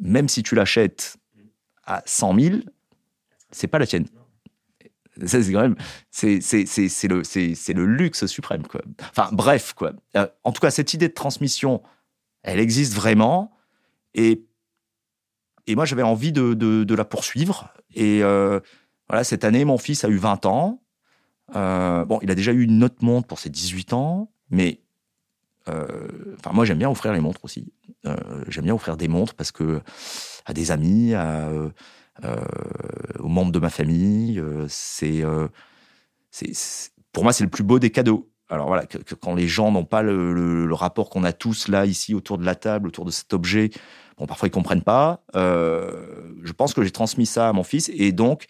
même 0.00 0.28
si 0.28 0.42
tu 0.42 0.54
l'achètes 0.54 1.18
à 1.84 2.02
100 2.06 2.40
000, 2.40 2.56
c'est 3.50 3.66
pas 3.66 3.78
la 3.78 3.86
tienne. 3.86 4.06
c'est 5.26 5.52
quand 5.52 5.62
même, 5.62 5.76
c'est, 6.10 6.38
le, 7.08 7.24
c'est, 7.24 7.72
le 7.72 7.86
luxe 7.86 8.26
suprême, 8.26 8.66
quoi. 8.66 8.80
Enfin, 9.10 9.28
bref, 9.32 9.74
quoi. 9.74 9.92
Euh, 10.16 10.26
en 10.44 10.52
tout 10.52 10.60
cas, 10.60 10.70
cette 10.70 10.94
idée 10.94 11.08
de 11.08 11.14
transmission, 11.14 11.82
elle 12.42 12.60
existe 12.60 12.94
vraiment. 12.94 13.52
Et, 14.14 14.44
et 15.70 15.76
moi, 15.76 15.84
j'avais 15.84 16.02
envie 16.02 16.32
de, 16.32 16.54
de, 16.54 16.94
la 16.94 17.04
poursuivre. 17.04 17.72
Et 17.94 18.22
euh, 18.22 18.60
voilà, 19.08 19.24
cette 19.24 19.44
année, 19.44 19.64
mon 19.64 19.78
fils 19.78 20.04
a 20.04 20.08
eu 20.08 20.16
20 20.16 20.46
ans. 20.46 20.82
Euh, 21.56 22.04
bon, 22.04 22.18
il 22.22 22.30
a 22.30 22.34
déjà 22.34 22.52
eu 22.52 22.62
une 22.62 22.84
autre 22.84 23.02
montre 23.02 23.26
pour 23.26 23.38
ses 23.38 23.50
18 23.50 23.92
ans, 23.92 24.30
mais 24.50 24.80
enfin, 25.66 26.50
moi, 26.52 26.64
j'aime 26.64 26.78
bien 26.78 26.90
offrir 26.90 27.12
les 27.12 27.20
montres 27.20 27.44
aussi. 27.44 27.72
j'aime 28.48 28.64
bien 28.64 28.74
offrir 28.74 28.96
des 28.96 29.06
montres 29.06 29.34
parce 29.34 29.52
que 29.52 29.80
à 30.46 30.52
des 30.52 30.72
amis, 30.72 31.12
euh, 31.14 31.68
euh, 32.24 32.36
aux 33.18 33.28
membres 33.28 33.52
de 33.52 33.58
ma 33.58 33.70
famille. 33.70 34.38
Euh, 34.38 34.66
c'est, 34.68 35.22
pour 37.12 37.22
moi, 37.22 37.32
c'est 37.32 37.44
le 37.44 37.50
plus 37.50 37.64
beau 37.64 37.78
des 37.78 37.90
cadeaux. 37.90 38.30
Alors 38.48 38.66
voilà, 38.66 38.84
que, 38.84 39.14
quand 39.14 39.34
les 39.34 39.48
gens 39.48 39.70
n'ont 39.70 39.84
pas 39.84 40.02
le, 40.02 40.68
rapport 40.72 41.08
qu'on 41.08 41.24
a 41.24 41.32
tous 41.32 41.68
là, 41.68 41.86
ici, 41.86 42.14
autour 42.14 42.36
de 42.36 42.44
la 42.44 42.54
table, 42.54 42.88
autour 42.88 43.04
de 43.04 43.10
cet 43.10 43.32
objet, 43.32 43.70
bon, 44.20 44.26
parfois 44.26 44.46
ils 44.46 44.52
comprennent 44.52 44.82
pas. 44.82 45.24
je 45.34 46.52
pense 46.52 46.72
que 46.74 46.84
j'ai 46.84 46.92
transmis 46.92 47.26
ça 47.26 47.48
à 47.48 47.52
mon 47.52 47.64
fils. 47.64 47.90
Et 47.94 48.12
donc, 48.12 48.46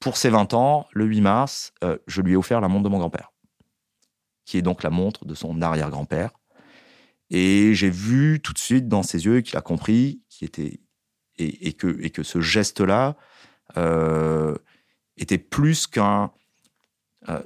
pour 0.00 0.18
ses 0.18 0.28
20 0.28 0.52
ans, 0.52 0.86
le 0.92 1.06
8 1.06 1.20
mars, 1.22 1.72
je 2.06 2.20
lui 2.20 2.32
ai 2.32 2.36
offert 2.36 2.60
la 2.60 2.68
montre 2.68 2.84
de 2.84 2.90
mon 2.90 2.98
grand-père, 2.98 3.32
qui 4.44 4.58
est 4.58 4.62
donc 4.62 4.82
la 4.82 4.90
montre 4.90 5.24
de 5.24 5.34
son 5.34 5.62
arrière-grand-père. 5.62 6.32
Et 7.30 7.72
j'ai 7.74 7.88
vu 7.88 8.40
tout 8.42 8.52
de 8.52 8.58
suite 8.58 8.88
dans 8.88 9.02
ses 9.02 9.24
yeux 9.24 9.40
qu'il 9.40 9.56
a 9.56 9.62
compris 9.62 10.20
qu'il 10.28 10.46
était 10.46 10.80
et, 11.38 11.72
que, 11.72 11.98
et 12.02 12.10
que 12.10 12.22
ce 12.22 12.40
geste-là 12.40 13.16
euh, 13.76 14.54
était 15.16 15.38
plus 15.38 15.86
qu'un 15.86 16.30
euh, 17.28 17.42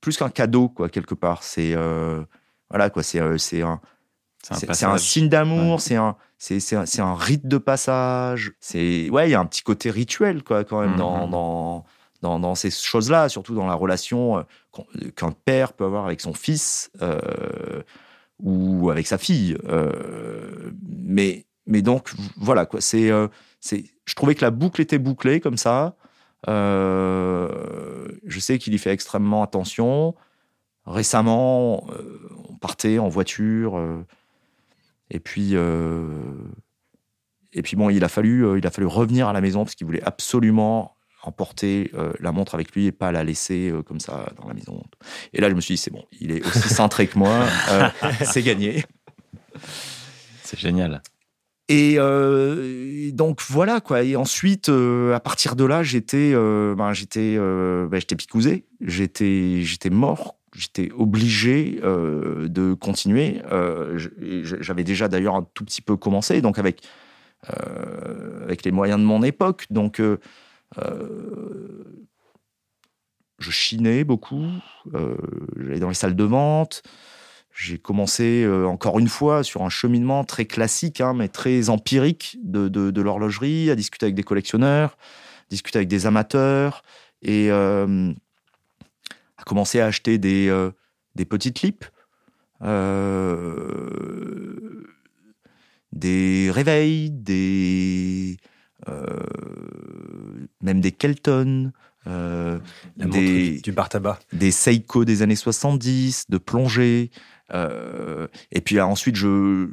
plus 0.00 0.16
qu'un 0.16 0.30
cadeau 0.30 0.68
quoi 0.68 0.88
quelque 0.88 1.14
part. 1.14 1.42
C'est 1.42 1.74
euh, 1.74 2.24
voilà 2.70 2.88
quoi, 2.88 3.02
c'est 3.02 3.20
c'est 3.38 3.62
un 3.62 3.80
c'est 4.42 4.84
un, 4.84 4.98
signe 4.98 5.28
d'amour, 5.28 5.80
c'est 5.80 5.94
un, 5.94 6.16
c'est 6.44 7.00
un, 7.00 7.14
rite 7.14 7.46
de 7.46 7.58
passage. 7.58 8.52
C'est 8.60 9.08
ouais, 9.10 9.28
il 9.28 9.32
y 9.32 9.34
a 9.34 9.40
un 9.40 9.46
petit 9.46 9.62
côté 9.62 9.90
rituel 9.90 10.42
quoi 10.42 10.64
quand 10.64 10.80
même 10.80 10.96
dans, 10.96 11.26
mmh, 11.26 11.28
mmh. 11.28 11.30
dans, 11.30 11.84
dans, 12.22 12.38
dans 12.40 12.54
ces 12.54 12.70
choses-là, 12.70 13.28
surtout 13.28 13.54
dans 13.54 13.66
la 13.66 13.74
relation 13.74 14.44
qu'un 15.16 15.32
père 15.44 15.72
peut 15.72 15.84
avoir 15.84 16.06
avec 16.06 16.20
son 16.20 16.34
fils 16.34 16.90
ou 18.40 18.90
avec 18.90 19.06
sa 19.06 19.18
fille. 19.18 19.56
mais 20.84 21.46
mais 21.66 21.82
donc 21.82 22.12
voilà 22.36 22.66
quoi. 22.66 22.80
C'est, 22.80 23.10
euh, 23.10 23.28
c'est, 23.60 23.84
je 24.04 24.14
trouvais 24.14 24.34
que 24.34 24.44
la 24.44 24.50
boucle 24.50 24.80
était 24.80 24.98
bouclée 24.98 25.40
comme 25.40 25.56
ça. 25.56 25.96
Euh, 26.48 28.08
je 28.26 28.40
sais 28.40 28.58
qu'il 28.58 28.74
y 28.74 28.78
fait 28.78 28.90
extrêmement 28.90 29.42
attention. 29.42 30.14
Récemment, 30.84 31.86
euh, 31.90 32.28
on 32.48 32.56
partait 32.56 32.98
en 32.98 33.08
voiture 33.08 33.80
et 35.12 35.20
puis 35.20 35.54
et 37.54 37.62
puis 37.62 37.76
bon, 37.76 37.90
il 37.90 38.02
a 38.02 38.08
fallu 38.08 38.58
il 38.58 38.66
a 38.66 38.70
fallu 38.70 38.86
revenir 38.86 39.28
à 39.28 39.32
la 39.32 39.40
maison 39.40 39.64
parce 39.64 39.74
qu'il 39.74 39.86
voulait 39.86 40.02
absolument 40.02 40.96
emporter 41.22 41.92
la 42.18 42.32
montre 42.32 42.54
avec 42.54 42.72
lui 42.72 42.86
et 42.86 42.92
pas 42.92 43.12
la 43.12 43.22
laisser 43.22 43.72
comme 43.86 44.00
ça 44.00 44.32
dans 44.40 44.48
la 44.48 44.54
maison. 44.54 44.82
Et 45.32 45.40
là, 45.40 45.48
je 45.48 45.54
me 45.54 45.60
suis 45.60 45.74
dit 45.74 45.80
c'est 45.80 45.92
bon, 45.92 46.04
il 46.20 46.32
est 46.32 46.44
aussi 46.44 46.68
cintré 46.68 47.06
que 47.06 47.18
moi, 47.18 47.46
c'est 48.24 48.42
gagné. 48.42 48.84
C'est 50.42 50.58
génial. 50.58 51.02
Et 51.68 51.96
donc 53.14 53.40
voilà 53.48 53.80
quoi. 53.80 54.02
Et 54.02 54.16
ensuite, 54.16 54.68
à 54.68 55.20
partir 55.20 55.56
de 55.56 55.64
là, 55.64 55.82
j'étais, 55.82 56.32
ben, 56.34 56.92
j'étais, 56.94 57.36
ben, 57.36 57.98
j'étais 57.98 58.16
picousé, 58.16 58.66
j'étais, 58.80 59.60
j'étais 59.62 59.90
mort, 59.90 60.36
j'étais 60.54 60.90
obligé 60.92 61.80
de 61.82 62.74
continuer. 62.74 63.42
J'avais 64.42 64.84
déjà 64.84 65.08
d'ailleurs 65.08 65.36
un 65.36 65.46
tout 65.54 65.64
petit 65.64 65.82
peu 65.82 65.96
commencé, 65.96 66.40
donc 66.40 66.58
avec 66.58 66.82
avec 67.46 68.64
les 68.64 68.70
moyens 68.70 69.00
de 69.00 69.04
mon 69.04 69.22
époque. 69.22 69.66
Donc 69.70 70.00
je 73.38 73.50
chinais 73.50 74.04
beaucoup, 74.04 74.46
j'allais 75.56 75.80
dans 75.80 75.88
les 75.88 75.94
salles 75.94 76.16
de 76.16 76.24
vente. 76.24 76.82
J'ai 77.54 77.78
commencé 77.78 78.44
euh, 78.44 78.66
encore 78.66 78.98
une 78.98 79.08
fois 79.08 79.44
sur 79.44 79.62
un 79.62 79.68
cheminement 79.68 80.24
très 80.24 80.46
classique, 80.46 81.00
hein, 81.00 81.12
mais 81.12 81.28
très 81.28 81.68
empirique 81.68 82.38
de, 82.42 82.68
de, 82.68 83.02
l'horlogerie, 83.02 83.70
à 83.70 83.74
discuter 83.74 84.06
avec 84.06 84.14
des 84.14 84.22
collectionneurs, 84.22 84.96
discuter 85.50 85.78
avec 85.78 85.88
des 85.88 86.06
amateurs, 86.06 86.82
et 87.20 87.50
euh, 89.50 89.80
à 89.80 89.86
acheter 89.86 90.18
des, 90.18 90.48
euh, 90.48 90.70
des 91.14 91.24
petites 91.24 91.62
lipes, 91.62 91.84
des 95.92 96.50
réveils, 96.50 97.10
des 97.10 98.36
même 100.60 100.80
des 100.80 100.92
Kelton, 100.92 101.72
des, 102.96 103.60
du 103.60 103.72
bar 103.72 103.88
tabac. 103.88 104.18
Des 104.32 104.50
Seiko 104.50 105.04
des 105.04 105.22
années 105.22 105.36
70, 105.36 106.26
de 106.28 106.38
plongée. 106.38 107.10
Euh, 107.54 108.26
et 108.50 108.60
puis 108.60 108.80
ensuite, 108.80 109.16
je, 109.16 109.68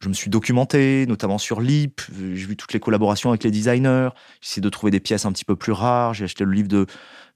je 0.00 0.08
me 0.08 0.14
suis 0.14 0.30
documenté, 0.30 1.06
notamment 1.06 1.38
sur 1.38 1.60
LIP. 1.60 2.02
J'ai 2.12 2.46
vu 2.46 2.56
toutes 2.56 2.72
les 2.72 2.80
collaborations 2.80 3.30
avec 3.30 3.44
les 3.44 3.50
designers. 3.50 4.10
J'ai 4.40 4.50
essayé 4.50 4.62
de 4.62 4.68
trouver 4.68 4.90
des 4.90 5.00
pièces 5.00 5.24
un 5.24 5.32
petit 5.32 5.44
peu 5.44 5.56
plus 5.56 5.72
rares. 5.72 6.14
J'ai 6.14 6.24
acheté 6.24 6.44
le 6.44 6.52
livre 6.52 6.68
de, 6.68 6.78
euh, 6.80 6.86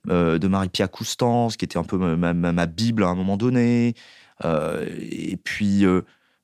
de 0.07 0.47
Marie-Pia 0.49 0.89
Coustance, 0.89 1.57
qui 1.57 1.65
était 1.65 1.79
un 1.79 1.85
peu 1.85 1.99
ma, 1.99 2.33
ma, 2.33 2.67
bible 2.67 3.05
à 3.05 3.09
un 3.09 3.15
moment 3.15 3.37
donné. 3.37 3.95
Euh, 4.45 4.87
et 4.99 5.37
puis, 5.37 5.87
au 5.87 6.03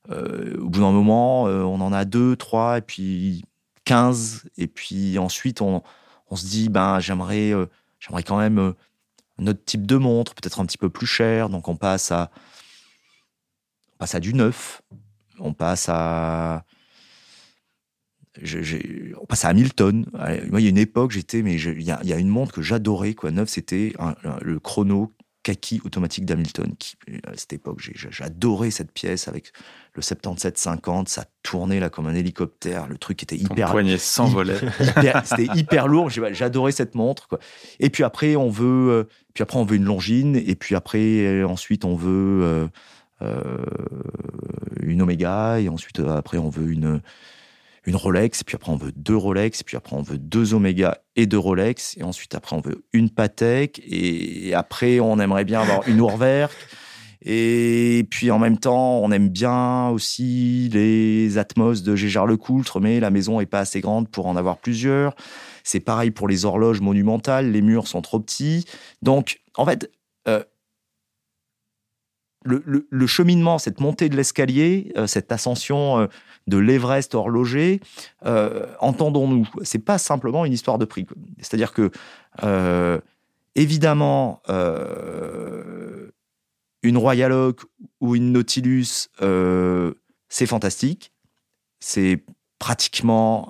bout 0.09 0.79
d'un 0.79 0.91
moment, 0.91 1.43
on 1.43 1.81
en 1.81 1.93
a 1.93 2.05
deux, 2.05 2.35
trois, 2.35 2.77
et 2.77 2.81
puis 2.81 3.43
15. 3.85 4.49
Et 4.57 4.67
puis 4.67 5.17
ensuite, 5.17 5.61
on, 5.61 5.81
on 6.29 6.35
se 6.35 6.45
dit, 6.45 6.69
ben, 6.69 6.99
j'aimerais, 6.99 7.53
j'aimerais 7.99 8.23
quand 8.23 8.37
même 8.37 8.73
un 9.39 9.47
autre 9.47 9.63
type 9.65 9.85
de 9.85 9.97
montre, 9.97 10.33
peut-être 10.35 10.59
un 10.59 10.65
petit 10.65 10.77
peu 10.77 10.89
plus 10.89 11.07
cher. 11.07 11.49
Donc 11.49 11.67
on 11.67 11.75
passe 11.75 12.11
à 12.11 12.31
on 13.93 13.97
passe 13.97 14.15
à 14.15 14.19
du 14.19 14.33
neuf, 14.33 14.81
on 15.39 15.53
passe 15.53 15.87
à 15.89 16.65
on 18.41 19.25
passe 19.25 19.45
à 19.45 19.49
Hamilton. 19.49 20.05
Moi, 20.49 20.61
il 20.61 20.63
y 20.63 20.67
a 20.67 20.69
une 20.69 20.77
époque, 20.77 21.11
j'étais, 21.11 21.41
mais 21.41 21.55
il 21.55 21.83
y, 21.83 21.91
a 21.91 22.17
une 22.17 22.29
montre 22.29 22.53
que 22.53 22.61
j'adorais, 22.61 23.13
quoi. 23.13 23.31
Neuf, 23.31 23.49
c'était 23.49 23.93
le 24.41 24.59
chrono 24.59 25.13
kaki 25.43 25.81
automatique 25.85 26.25
d'Hamilton. 26.25 26.73
À 27.25 27.31
cette 27.35 27.53
époque, 27.53 27.79
j'adorais 27.93 28.71
cette 28.71 28.91
pièce 28.91 29.27
avec 29.27 29.51
le 29.93 30.01
7750, 30.01 31.07
ça 31.07 31.25
tournait 31.43 31.79
là 31.79 31.89
comme 31.89 32.07
un 32.07 32.15
hélicoptère. 32.15 32.87
Le 32.87 32.97
truc 32.97 33.21
était 33.23 33.37
hyper. 33.37 33.71
poignet 33.71 33.97
sans 33.97 34.25
volet. 34.25 34.57
C'était 35.23 35.47
hyper 35.55 35.87
lourd. 35.87 36.09
J'adorais 36.09 36.71
cette 36.71 36.95
montre. 36.95 37.27
Quoi. 37.27 37.39
Et 37.79 37.89
puis 37.89 38.03
après, 38.03 38.35
on 38.35 38.49
veut, 38.49 38.91
euh, 38.91 39.03
puis 39.33 39.43
après, 39.43 39.57
on 39.57 39.65
veut 39.65 39.75
une 39.77 39.85
longine. 39.85 40.35
Et 40.35 40.55
puis 40.55 40.75
après, 40.75 41.25
euh, 41.25 41.47
ensuite, 41.47 41.85
on 41.85 41.95
veut. 41.95 42.43
Euh, 42.43 42.67
euh, 43.21 43.65
une 44.81 45.01
Oméga, 45.01 45.59
et 45.59 45.69
ensuite, 45.69 45.99
euh, 45.99 46.17
après, 46.17 46.37
on 46.37 46.49
veut 46.49 46.69
une, 46.69 47.01
une 47.85 47.95
Rolex, 47.95 48.43
puis 48.43 48.55
après 48.55 48.71
on 48.71 48.75
veut 48.75 48.91
deux 48.91 49.15
Rolex, 49.15 49.63
puis 49.63 49.77
après 49.77 49.95
on 49.95 50.01
veut 50.01 50.17
deux 50.17 50.53
Omega 50.53 50.99
et 51.15 51.25
deux 51.25 51.37
Rolex, 51.37 51.95
et 51.97 52.03
ensuite 52.03 52.35
après 52.35 52.55
on 52.55 52.61
veut 52.61 52.83
une 52.93 53.09
Patek, 53.09 53.81
et 53.85 54.53
après 54.53 54.99
on 54.99 55.19
aimerait 55.19 55.45
bien 55.45 55.61
avoir 55.61 55.87
une 55.87 55.99
Urwerk, 55.99 56.53
et 57.21 58.07
puis 58.09 58.31
en 58.31 58.39
même 58.39 58.57
temps 58.57 58.99
on 58.99 59.11
aime 59.11 59.29
bien 59.29 59.89
aussi 59.89 60.69
les 60.73 61.37
Atmos 61.37 61.83
de 61.83 61.95
Gégard 61.95 62.25
Lecoultre, 62.25 62.79
mais 62.79 62.99
la 62.99 63.11
maison 63.11 63.39
est 63.39 63.45
pas 63.45 63.59
assez 63.59 63.81
grande 63.81 64.09
pour 64.09 64.27
en 64.27 64.35
avoir 64.35 64.57
plusieurs. 64.57 65.15
C'est 65.63 65.79
pareil 65.79 66.11
pour 66.11 66.27
les 66.27 66.45
horloges 66.45 66.81
monumentales, 66.81 67.51
les 67.51 67.61
murs 67.61 67.87
sont 67.87 68.01
trop 68.01 68.19
petits. 68.19 68.65
Donc 69.01 69.39
en 69.55 69.65
fait, 69.65 69.89
euh, 70.27 70.43
le, 72.45 73.07
cheminement, 73.07 73.57
cette 73.57 73.79
montée 73.79 74.09
de 74.09 74.15
l'escalier, 74.15 74.91
euh, 74.97 75.07
cette 75.07 75.31
ascension 75.31 75.99
euh, 75.99 76.07
de 76.47 76.57
l'Everest 76.57 77.15
horloger, 77.15 77.81
euh, 78.25 78.67
entendons-nous, 78.79 79.47
c'est 79.63 79.79
pas 79.79 79.97
simplement 79.97 80.45
une 80.45 80.53
histoire 80.53 80.77
de 80.77 80.85
prix. 80.85 81.07
C'est-à-dire 81.39 81.73
que, 81.73 81.91
évidemment, 83.55 84.41
une 86.83 86.97
Royal 86.97 87.31
Oak 87.31 87.61
ou 87.99 88.15
une 88.15 88.31
Nautilus, 88.31 89.09
c'est 90.29 90.45
fantastique, 90.45 91.11
c'est 91.79 92.23
pratiquement 92.59 93.49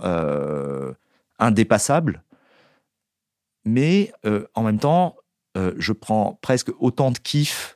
indépassable, 1.40 2.24
mais 3.66 4.14
en 4.54 4.64
même 4.64 4.80
temps, 4.80 5.18
je 5.56 5.92
prends 5.92 6.40
presque 6.42 6.72
autant 6.80 7.12
de 7.12 7.18
kiff 7.18 7.76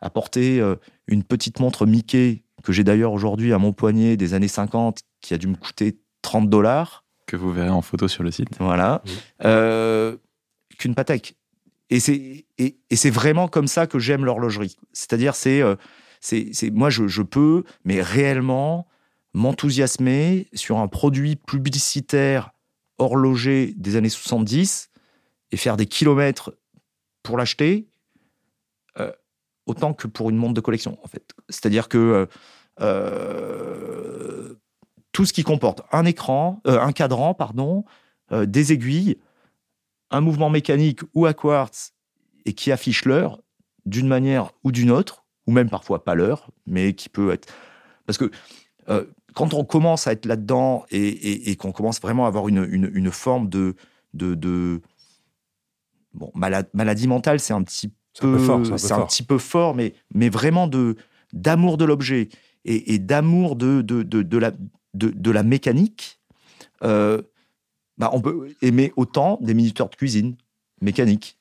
à 0.00 0.10
porter 0.10 0.60
euh, 0.60 0.76
une 1.06 1.24
petite 1.24 1.60
montre 1.60 1.86
Mickey, 1.86 2.44
que 2.62 2.72
j'ai 2.72 2.84
d'ailleurs 2.84 3.12
aujourd'hui 3.12 3.52
à 3.52 3.58
mon 3.58 3.72
poignet 3.72 4.16
des 4.16 4.34
années 4.34 4.48
50, 4.48 5.00
qui 5.20 5.34
a 5.34 5.38
dû 5.38 5.46
me 5.46 5.56
coûter 5.56 5.98
30 6.22 6.48
dollars. 6.48 7.04
Que 7.26 7.36
vous 7.36 7.52
verrez 7.52 7.70
en 7.70 7.82
photo 7.82 8.08
sur 8.08 8.22
le 8.22 8.30
site. 8.30 8.48
Voilà. 8.58 9.02
Euh, 9.44 10.16
qu'une 10.78 10.94
Patek. 10.94 11.36
Et 11.90 12.00
c'est, 12.00 12.46
et, 12.58 12.76
c'est 12.94 13.10
vraiment 13.10 13.48
comme 13.48 13.66
ça 13.66 13.86
que 13.86 13.98
j'aime 13.98 14.24
l'horlogerie. 14.24 14.76
C'est-à-dire, 14.92 15.34
c'est, 15.34 15.62
euh, 15.62 15.76
c'est, 16.20 16.52
moi, 16.70 16.90
je, 16.90 17.06
je 17.06 17.22
peux, 17.22 17.64
mais 17.84 18.02
réellement, 18.02 18.86
m'enthousiasmer 19.34 20.48
sur 20.52 20.78
un 20.78 20.88
produit 20.88 21.36
publicitaire 21.36 22.50
horloger 22.98 23.74
des 23.76 23.96
années 23.96 24.08
70 24.08 24.90
et 25.52 25.56
faire 25.56 25.76
des 25.76 25.86
kilomètres 25.86 26.54
pour 27.22 27.36
l'acheter 27.38 27.86
autant 29.68 29.92
que 29.92 30.08
pour 30.08 30.30
une 30.30 30.36
montre 30.36 30.54
de 30.54 30.60
collection, 30.60 30.98
en 31.04 31.06
fait. 31.06 31.32
C'est-à-dire 31.48 31.88
que 31.88 31.98
euh, 31.98 32.26
euh, 32.80 34.54
tout 35.12 35.24
ce 35.24 35.32
qui 35.32 35.44
comporte 35.44 35.82
un 35.92 36.04
écran, 36.06 36.60
euh, 36.66 36.80
un 36.80 36.92
cadran, 36.92 37.34
pardon, 37.34 37.84
des 38.30 38.72
aiguilles, 38.74 39.16
un 40.10 40.20
mouvement 40.20 40.50
mécanique 40.50 41.00
ou 41.14 41.24
à 41.24 41.32
quartz 41.32 41.94
et 42.44 42.52
qui 42.52 42.70
affiche 42.70 43.06
l'heure 43.06 43.40
d'une 43.86 44.06
manière 44.06 44.52
ou 44.64 44.70
d'une 44.72 44.90
autre, 44.90 45.24
ou 45.46 45.52
même 45.52 45.70
parfois 45.70 46.04
pas 46.04 46.14
l'heure, 46.14 46.50
mais 46.66 46.92
qui 46.92 47.08
peut 47.08 47.32
être. 47.32 47.48
Parce 48.04 48.18
que 48.18 48.30
quand 49.32 49.54
on 49.54 49.64
commence 49.64 50.06
à 50.06 50.12
être 50.12 50.26
là-dedans 50.26 50.84
et, 50.90 51.56
qu'on 51.56 51.72
commence 51.72 52.02
vraiment 52.02 52.26
à 52.26 52.28
avoir 52.28 52.48
une, 52.48 53.10
forme 53.10 53.48
de. 53.48 53.74
bon, 56.12 56.30
maladie 56.34 57.08
mentale, 57.08 57.40
c'est 57.40 57.54
un 57.54 57.62
petit 57.62 57.90
c'est 58.20 58.92
un, 58.92 59.06
petit 59.06 59.22
peu 59.22 59.38
fort, 59.38 59.74
mais, 59.74 59.94
mais 60.14 60.28
vraiment 60.28 60.66
de 60.66 60.96
d'amour 61.32 61.76
de 61.76 61.84
l'objet 61.84 62.28
et, 62.64 62.98
d'amour 62.98 63.56
de, 63.56 63.82
de, 63.82 64.02
de, 64.02 64.38
la, 64.38 64.52
de, 64.94 65.30
la 65.30 65.42
mécanique, 65.42 66.20
euh, 66.84 67.22
bah 67.96 68.10
on 68.12 68.20
peut 68.20 68.48
aimer 68.62 68.92
autant 68.96 69.38
des 69.40 69.54
minuteurs 69.54 69.88
de 69.88 69.96
cuisine 69.96 70.36
mécanique. 70.80 71.38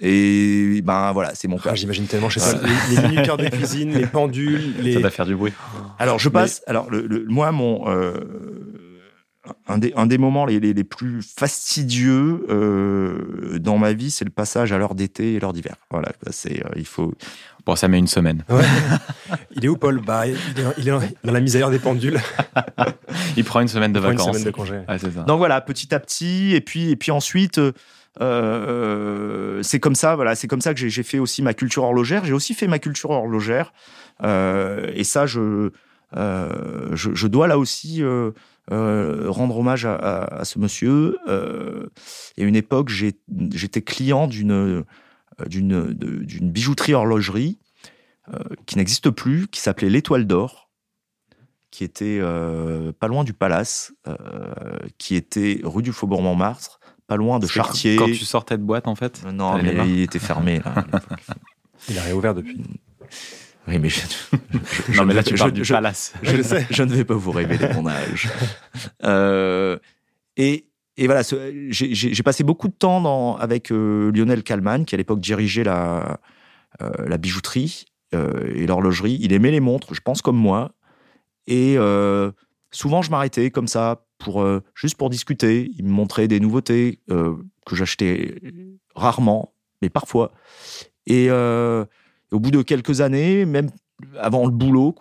Et 0.00 0.80
ben 0.82 1.12
voilà, 1.12 1.34
c'est 1.34 1.48
mon 1.48 1.58
cas. 1.58 1.70
Ah, 1.72 1.74
j'imagine 1.74 2.06
tellement, 2.06 2.30
je 2.30 2.38
sais 2.38 2.58
pas, 2.58 2.66
les, 2.88 3.08
minuteurs 3.08 3.36
de 3.36 3.48
cuisine, 3.48 3.92
les 3.92 4.06
pendules, 4.06 4.74
les... 4.80 4.94
Ça 4.94 5.00
va 5.00 5.10
faire 5.10 5.26
du 5.26 5.36
bruit. 5.36 5.52
Alors 5.98 6.18
je 6.18 6.30
passe, 6.30 6.62
alors 6.66 6.90
le, 6.90 7.26
moi 7.28 7.52
mon 7.52 7.86
euh, 7.88 8.14
un 9.68 9.78
des, 9.78 9.92
un 9.96 10.06
des 10.06 10.18
moments 10.18 10.44
les, 10.44 10.60
les, 10.60 10.84
plus 10.84 11.22
fastidieux 11.22 12.44
euh, 12.50 13.58
dans 13.58 13.78
ma 13.78 13.94
vie, 13.94 14.10
c'est 14.10 14.24
le 14.24 14.30
passage 14.30 14.72
à 14.72 14.78
l'heure 14.78 14.94
d'été 14.94 15.34
et 15.34 15.40
l'heure 15.40 15.54
d'hiver. 15.54 15.76
Voilà, 15.90 16.12
c'est 16.30 16.64
euh, 16.64 16.70
il 16.76 16.86
faut. 16.86 17.14
Bon, 17.64 17.74
ça 17.74 17.88
met 17.88 17.98
une 17.98 18.06
semaine. 18.06 18.44
il 19.52 19.64
est 19.64 19.68
où, 19.68 19.76
Paul? 19.76 20.00
Bah, 20.00 20.26
il 20.26 20.34
est, 20.88 20.90
dans 21.24 21.32
la 21.32 21.40
misère 21.40 21.70
des 21.70 21.78
pendules. 21.78 22.18
il 23.36 23.44
prend 23.44 23.60
une 23.60 23.68
semaine 23.68 23.92
de 23.92 24.00
vacances. 24.00 24.26
Une 24.26 24.32
semaine 24.34 24.44
de 24.44 24.50
congé. 24.50 24.80
Donc 25.26 25.38
voilà, 25.38 25.60
petit 25.62 25.94
à 25.94 26.00
petit, 26.00 26.54
et 26.54 26.60
puis 26.60 26.90
et 26.90 26.96
puis 26.96 27.10
ensuite. 27.10 27.60
Euh, 28.20 29.62
c'est 29.62 29.78
comme 29.78 29.94
ça, 29.94 30.16
voilà, 30.16 30.34
c'est 30.34 30.48
comme 30.48 30.60
ça 30.60 30.74
que 30.74 30.88
j'ai 30.88 31.02
fait 31.02 31.20
aussi 31.20 31.42
ma 31.42 31.54
culture 31.54 31.84
horlogère. 31.84 32.24
J'ai 32.24 32.32
aussi 32.32 32.54
fait 32.54 32.66
ma 32.66 32.78
culture 32.78 33.10
horlogère, 33.10 33.72
et 34.22 35.04
ça, 35.04 35.26
je, 35.26 35.70
je, 36.12 37.14
je, 37.14 37.26
dois 37.28 37.46
là 37.46 37.56
aussi 37.56 38.02
euh, 38.70 39.24
rendre 39.28 39.58
hommage 39.58 39.84
à, 39.84 40.42
ce 40.44 40.58
monsieur. 40.58 41.18
Euh, 41.28 41.88
il 42.36 42.42
y 42.42 42.44
a 42.44 42.48
une 42.48 42.56
époque, 42.56 42.88
j'étais 42.90 43.82
client 43.82 44.26
d'une 44.26 44.84
d'une 45.46 46.50
bijouterie 46.50 46.92
horlogerie 46.92 47.58
euh, 48.28 48.38
qui 48.66 48.76
n'existe 48.76 49.08
plus, 49.08 49.48
qui 49.48 49.60
s'appelait 49.60 49.88
l'Étoile 49.88 50.26
d'Or, 50.26 50.70
qui 51.70 51.82
était 51.82 52.20
pas 53.00 53.08
loin 53.08 53.24
du 53.24 53.32
Palace, 53.32 53.92
qui 54.98 55.16
était 55.16 55.60
rue 55.64 55.82
du 55.82 55.92
Faubourg 55.92 56.22
Montmartre, 56.22 56.78
pas 57.06 57.16
loin 57.16 57.38
de 57.38 57.46
Chartier. 57.46 57.96
Quand 57.96 58.06
tu 58.06 58.16
sortais 58.16 58.58
de 58.58 58.62
boîte, 58.62 58.86
en 58.86 58.94
fait 58.94 59.24
Non, 59.32 59.60
mais 59.60 59.74
il 59.88 60.00
était 60.00 60.18
fermé. 60.18 60.60
il 61.88 61.98
a 61.98 62.02
réouvert 62.02 62.34
depuis. 62.34 62.62
Oui, 63.68 63.78
mais 63.78 63.88
je, 63.88 64.00
non, 64.96 65.04
mais 65.04 65.14
là, 65.14 65.22
tu 65.22 65.34
parles 65.34 65.52
du 65.52 65.62
palace. 65.62 66.14
Je, 66.22 66.42
sais. 66.42 66.66
je 66.70 66.82
ne 66.82 66.94
vais 66.94 67.04
pas 67.04 67.14
vous 67.14 67.30
révéler 67.30 67.72
mon 67.74 67.86
âge. 67.86 68.28
Euh, 69.04 69.78
et, 70.36 70.66
et, 70.96 71.06
voilà, 71.06 71.22
j'ai 71.70 72.22
passé 72.22 72.44
beaucoup 72.44 72.68
de 72.68 72.72
temps 72.72 73.00
dans, 73.00 73.36
avec 73.36 73.70
euh, 73.70 74.10
Lionel 74.12 74.42
Kalman, 74.42 74.84
qui 74.84 74.94
à 74.94 74.98
l'époque 74.98 75.20
dirigeait 75.20 75.64
la, 75.64 76.20
euh, 76.82 76.90
la 77.06 77.18
bijouterie 77.18 77.86
et 78.12 78.66
l'horlogerie. 78.66 79.18
Il 79.20 79.32
aimait 79.32 79.52
les 79.52 79.60
montres, 79.60 79.94
je 79.94 80.00
pense 80.00 80.20
comme 80.20 80.36
moi. 80.36 80.72
Et 81.46 81.76
souvent, 82.72 83.02
je 83.02 83.10
m'arrêtais 83.10 83.50
comme 83.50 83.68
ça, 83.68 84.04
pour, 84.18 84.44
juste 84.74 84.96
pour 84.96 85.10
discuter. 85.10 85.70
Il 85.78 85.84
me 85.84 85.90
montrait 85.90 86.26
des 86.26 86.40
nouveautés 86.40 86.98
que 87.08 87.76
j'achetais 87.76 88.34
rarement, 88.96 89.54
mais 89.80 89.90
parfois. 89.90 90.32
Et 91.06 91.28
au 92.32 92.40
bout 92.40 92.50
de 92.50 92.62
quelques 92.62 93.00
années, 93.00 93.44
même 93.44 93.70
avant 94.18 94.44
le 94.46 94.52
boulot, 94.52 94.94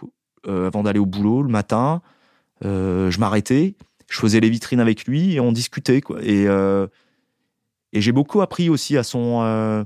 euh, 0.47 0.67
avant 0.67 0.83
d'aller 0.83 0.99
au 0.99 1.05
boulot 1.05 1.41
le 1.41 1.49
matin, 1.49 2.01
euh, 2.65 3.11
je 3.11 3.19
m'arrêtais, 3.19 3.75
je 4.09 4.19
faisais 4.19 4.39
les 4.39 4.49
vitrines 4.49 4.79
avec 4.79 5.05
lui 5.05 5.33
et 5.33 5.39
on 5.39 5.51
discutait. 5.51 6.01
Euh, 6.09 6.87
et 7.91 8.01
j'ai 8.01 8.11
beaucoup 8.11 8.41
appris 8.41 8.69
aussi 8.69 8.97
à 8.97 9.03
son, 9.03 9.85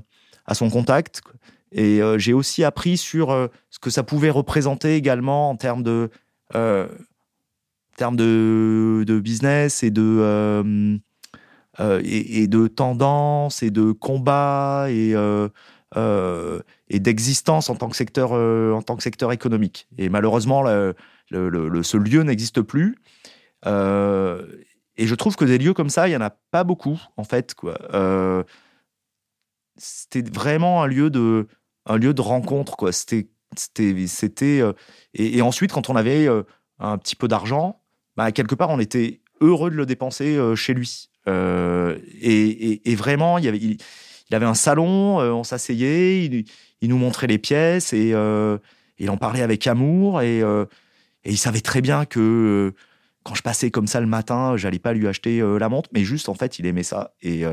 contact. 0.70 1.22
Et 1.72 2.00
j'ai 2.18 2.32
aussi 2.32 2.62
appris 2.62 2.96
sur 2.96 3.50
ce 3.70 3.78
que 3.80 3.90
ça 3.90 4.04
pouvait 4.04 4.30
représenter 4.30 4.94
également 4.94 5.50
en 5.50 5.56
termes 5.56 5.82
de, 5.82 6.10
business 9.20 9.82
et 9.82 9.90
de, 9.90 11.00
et, 11.80 12.42
et, 12.42 12.46
de 12.46 12.66
tendance 12.68 13.62
et 13.64 13.70
de 13.70 13.90
combat 13.90 14.86
et 14.90 15.14
et 15.96 16.98
d'existence 17.00 17.70
en 17.70 17.76
tant 17.76 17.88
que 17.88 17.96
secteur 17.96 18.30
euh, 18.32 18.72
en 18.72 18.82
tant 18.82 18.96
que 18.96 19.02
secteur 19.02 19.32
économique. 19.32 19.88
Et 19.98 20.08
malheureusement, 20.08 20.64
ce 21.30 21.96
lieu 21.96 22.22
n'existe 22.22 22.62
plus. 22.62 22.96
Euh, 23.66 24.46
et 24.96 25.06
je 25.06 25.14
trouve 25.14 25.36
que 25.36 25.44
des 25.44 25.58
lieux 25.58 25.74
comme 25.74 25.90
ça, 25.90 26.08
il 26.08 26.12
y 26.12 26.16
en 26.16 26.20
a 26.20 26.30
pas 26.30 26.64
beaucoup 26.64 27.00
en 27.16 27.24
fait. 27.24 27.54
Quoi. 27.54 27.76
c'était 29.76 30.22
vraiment 30.22 30.82
un 30.82 30.86
lieu 30.86 31.10
de 31.10 31.46
lieu 31.90 32.14
de 32.14 32.20
rencontre. 32.20 32.76
Quoi. 32.76 32.92
C'était 32.92 33.28
c'était 33.56 34.06
c'était 34.06 34.62
et, 35.14 35.42
ensuite 35.42 35.72
quand 35.72 35.90
on 35.90 35.96
avait 35.96 36.28
un 36.78 36.98
petit 36.98 37.16
peu 37.16 37.28
d'argent, 37.28 37.80
bah, 38.16 38.32
quelque 38.32 38.54
part 38.54 38.70
on 38.70 38.78
était 38.78 39.20
heureux 39.40 39.70
de 39.70 39.76
le 39.76 39.86
dépenser 39.86 40.38
chez 40.56 40.74
lui. 40.74 41.10
Et, 41.26 42.90
et, 42.90 42.94
vraiment, 42.94 43.38
il 43.38 43.44
y 43.44 43.48
avait, 43.48 43.78
avait 44.32 44.46
un 44.46 44.54
salon, 44.54 45.20
euh, 45.20 45.30
on 45.30 45.44
s'asseyait, 45.44 46.24
il, 46.24 46.88
nous 46.88 46.98
montrait 46.98 47.26
les 47.26 47.38
pièces 47.38 47.92
et 47.92 48.12
euh, 48.14 48.58
il 48.98 49.10
en 49.10 49.16
parlait 49.16 49.42
avec 49.42 49.66
amour 49.66 50.20
et, 50.22 50.42
euh, 50.42 50.66
il 51.24 51.38
savait 51.38 51.60
très 51.60 51.80
bien 51.80 52.04
que 52.04 52.74
quand 53.22 53.34
je 53.34 53.42
passais 53.42 53.70
comme 53.70 53.86
ça 53.86 54.00
le 54.00 54.06
matin, 54.06 54.56
j'allais 54.56 54.78
pas 54.78 54.92
lui 54.92 55.08
acheter 55.08 55.40
la 55.40 55.70
montre, 55.70 55.88
mais 55.94 56.04
juste 56.04 56.28
en 56.28 56.34
fait, 56.34 56.58
il 56.58 56.66
aimait 56.66 56.82
ça 56.82 57.14
et 57.22 57.44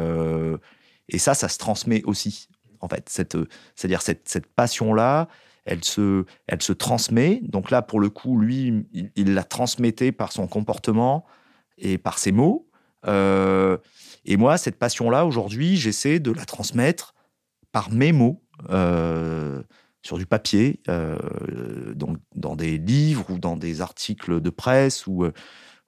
et 1.08 1.18
ça, 1.18 1.34
ça 1.34 1.48
se 1.48 1.58
transmet 1.58 2.04
aussi 2.04 2.50
en 2.82 2.90
fait. 2.90 3.08
C'est-à-dire 3.08 4.02
cette, 4.02 4.28
cette 4.28 4.48
passion 4.48 4.94
là, 4.94 5.30
elle 5.64 5.86
se, 5.86 6.26
elle 6.48 6.62
se 6.62 6.74
transmet. 6.74 7.40
Donc 7.44 7.72
là, 7.72 7.82
pour 7.82 8.02
le 8.02 8.10
coup, 8.10 8.38
lui, 8.38 8.86
il, 9.16 9.34
la 9.34 9.46
transmettait 9.46 10.12
par 10.12 10.34
son 10.34 10.48
comportement, 10.48 11.26
et 11.82 11.98
par 11.98 12.18
ses 12.18 12.32
mots. 12.32 12.68
Et 13.08 14.38
moi, 14.38 14.58
cette 14.58 14.78
passion-là, 14.78 15.26
aujourd'hui, 15.26 15.78
j'essaie 15.78 16.20
de 16.20 16.32
la 16.32 16.46
transmettre 16.46 17.14
par 17.72 17.92
mes 17.92 18.12
mots 18.12 18.42
sur 20.04 20.18
du 20.18 20.26
papier, 20.26 20.80
donc 21.96 22.18
dans 22.36 22.56
des 22.56 22.78
livres 22.78 23.30
ou 23.30 23.38
dans 23.38 23.58
des 23.58 23.82
articles 23.82 24.42
de 24.42 24.50
presse 24.50 25.08
ou, 25.08 25.32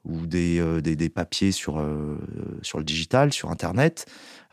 des, 0.05 1.11
papiers 1.13 1.51
sur, 1.51 1.83
sur 2.61 2.77
le 2.77 2.83
digital, 2.83 3.33
sur 3.33 3.51
Internet. 3.51 4.05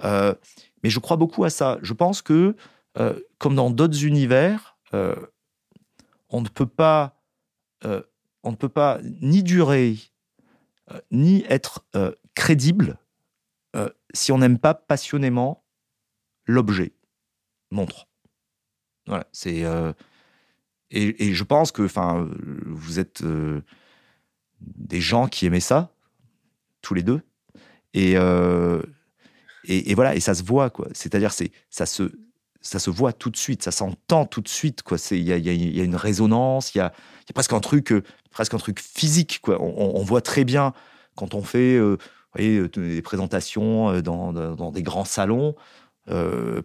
mais 0.02 0.90
je 0.90 0.98
crois 0.98 1.16
beaucoup 1.16 1.44
à 1.44 1.50
ça. 1.50 1.78
Je 1.82 1.92
pense 1.92 2.22
que, 2.22 2.56
comme 3.38 3.54
dans 3.54 3.70
d'autres 3.70 4.04
univers, 4.04 4.76
on 4.92 6.40
ne 6.40 6.48
peut 6.48 6.66
pas, 6.66 7.16
on 7.84 8.50
ne 8.50 8.56
peut 8.56 8.68
pas 8.68 8.98
ni 9.22 9.42
durer 9.42 9.96
ni 11.10 11.44
être 11.48 11.84
crédible 12.34 12.98
si 14.12 14.32
on 14.32 14.38
n'aime 14.38 14.58
pas 14.58 14.74
passionnément 14.74 15.64
l'objet 16.44 16.92
montre. 17.70 18.08
Voilà, 19.06 19.26
c'est 19.32 19.64
et, 20.90 21.34
je 21.34 21.44
pense 21.44 21.70
que, 21.70 21.82
enfin, 21.82 22.28
vous 22.66 22.98
êtes 22.98 23.22
des 24.60 25.00
gens 25.00 25.28
qui 25.28 25.46
aimaient 25.46 25.60
ça, 25.60 25.92
tous 26.82 26.94
les 26.94 27.04
deux, 27.04 27.22
et, 27.94 28.16
et, 29.64 29.94
voilà, 29.94 30.14
et 30.16 30.20
ça 30.20 30.34
se 30.34 30.42
voit 30.42 30.70
quoi. 30.70 30.88
C'est-à-dire, 30.92 31.32
c'est 31.32 31.52
ça 31.70 31.86
se 31.86 32.10
ça 32.62 32.78
se 32.78 32.90
voit 32.90 33.12
tout 33.12 33.30
de 33.30 33.36
suite, 33.36 33.62
ça 33.62 33.70
s'entend 33.70 34.26
tout 34.26 34.40
de 34.42 34.48
suite 34.48 34.82
quoi. 34.82 34.98
C'est 34.98 35.18
il 35.18 35.24
y 35.24 35.32
a, 35.32 35.38
y 35.38 35.80
a, 35.80 35.84
une 35.84 35.96
résonance, 35.96 36.74
il 36.74 36.78
y 36.78 36.80
a, 36.80 36.92
y 37.28 37.32
presque 37.32 37.52
un 37.52 37.60
truc 37.60 37.94
presque 38.30 38.54
un 38.54 38.58
truc 38.58 38.80
physique 38.80 39.40
quoi. 39.42 39.60
On, 39.62 40.02
voit 40.02 40.20
très 40.20 40.44
bien 40.44 40.74
quand 41.16 41.34
on 41.34 41.42
fait 41.42 41.78
vous 42.32 42.42
voyez, 42.42 42.68
des 42.68 43.02
présentations 43.02 44.00
dans, 44.00 44.32
dans, 44.32 44.70
des 44.70 44.82
grands 44.82 45.04
salons. 45.04 45.54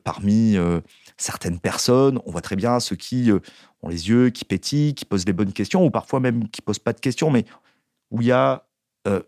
parmi 0.03 0.57
certaines 1.17 1.59
personnes, 1.59 2.19
on 2.25 2.31
voit 2.31 2.41
très 2.41 2.55
bien 2.55 2.79
ceux 2.79 2.95
qui 2.95 3.31
euh, 3.31 3.39
ont 3.81 3.89
les 3.89 4.09
yeux 4.09 4.29
qui 4.29 4.45
pétillent, 4.45 4.95
qui 4.95 5.05
posent 5.05 5.25
les 5.25 5.33
bonnes 5.33 5.53
questions, 5.53 5.85
ou 5.85 5.89
parfois 5.89 6.19
même 6.19 6.49
qui 6.49 6.61
posent 6.61 6.79
pas 6.79 6.93
de 6.93 6.99
questions, 6.99 7.31
mais 7.31 7.45
où 8.11 8.21
il 8.21 8.27
y 8.27 8.31
a 8.31 8.67
euh, 9.07 9.21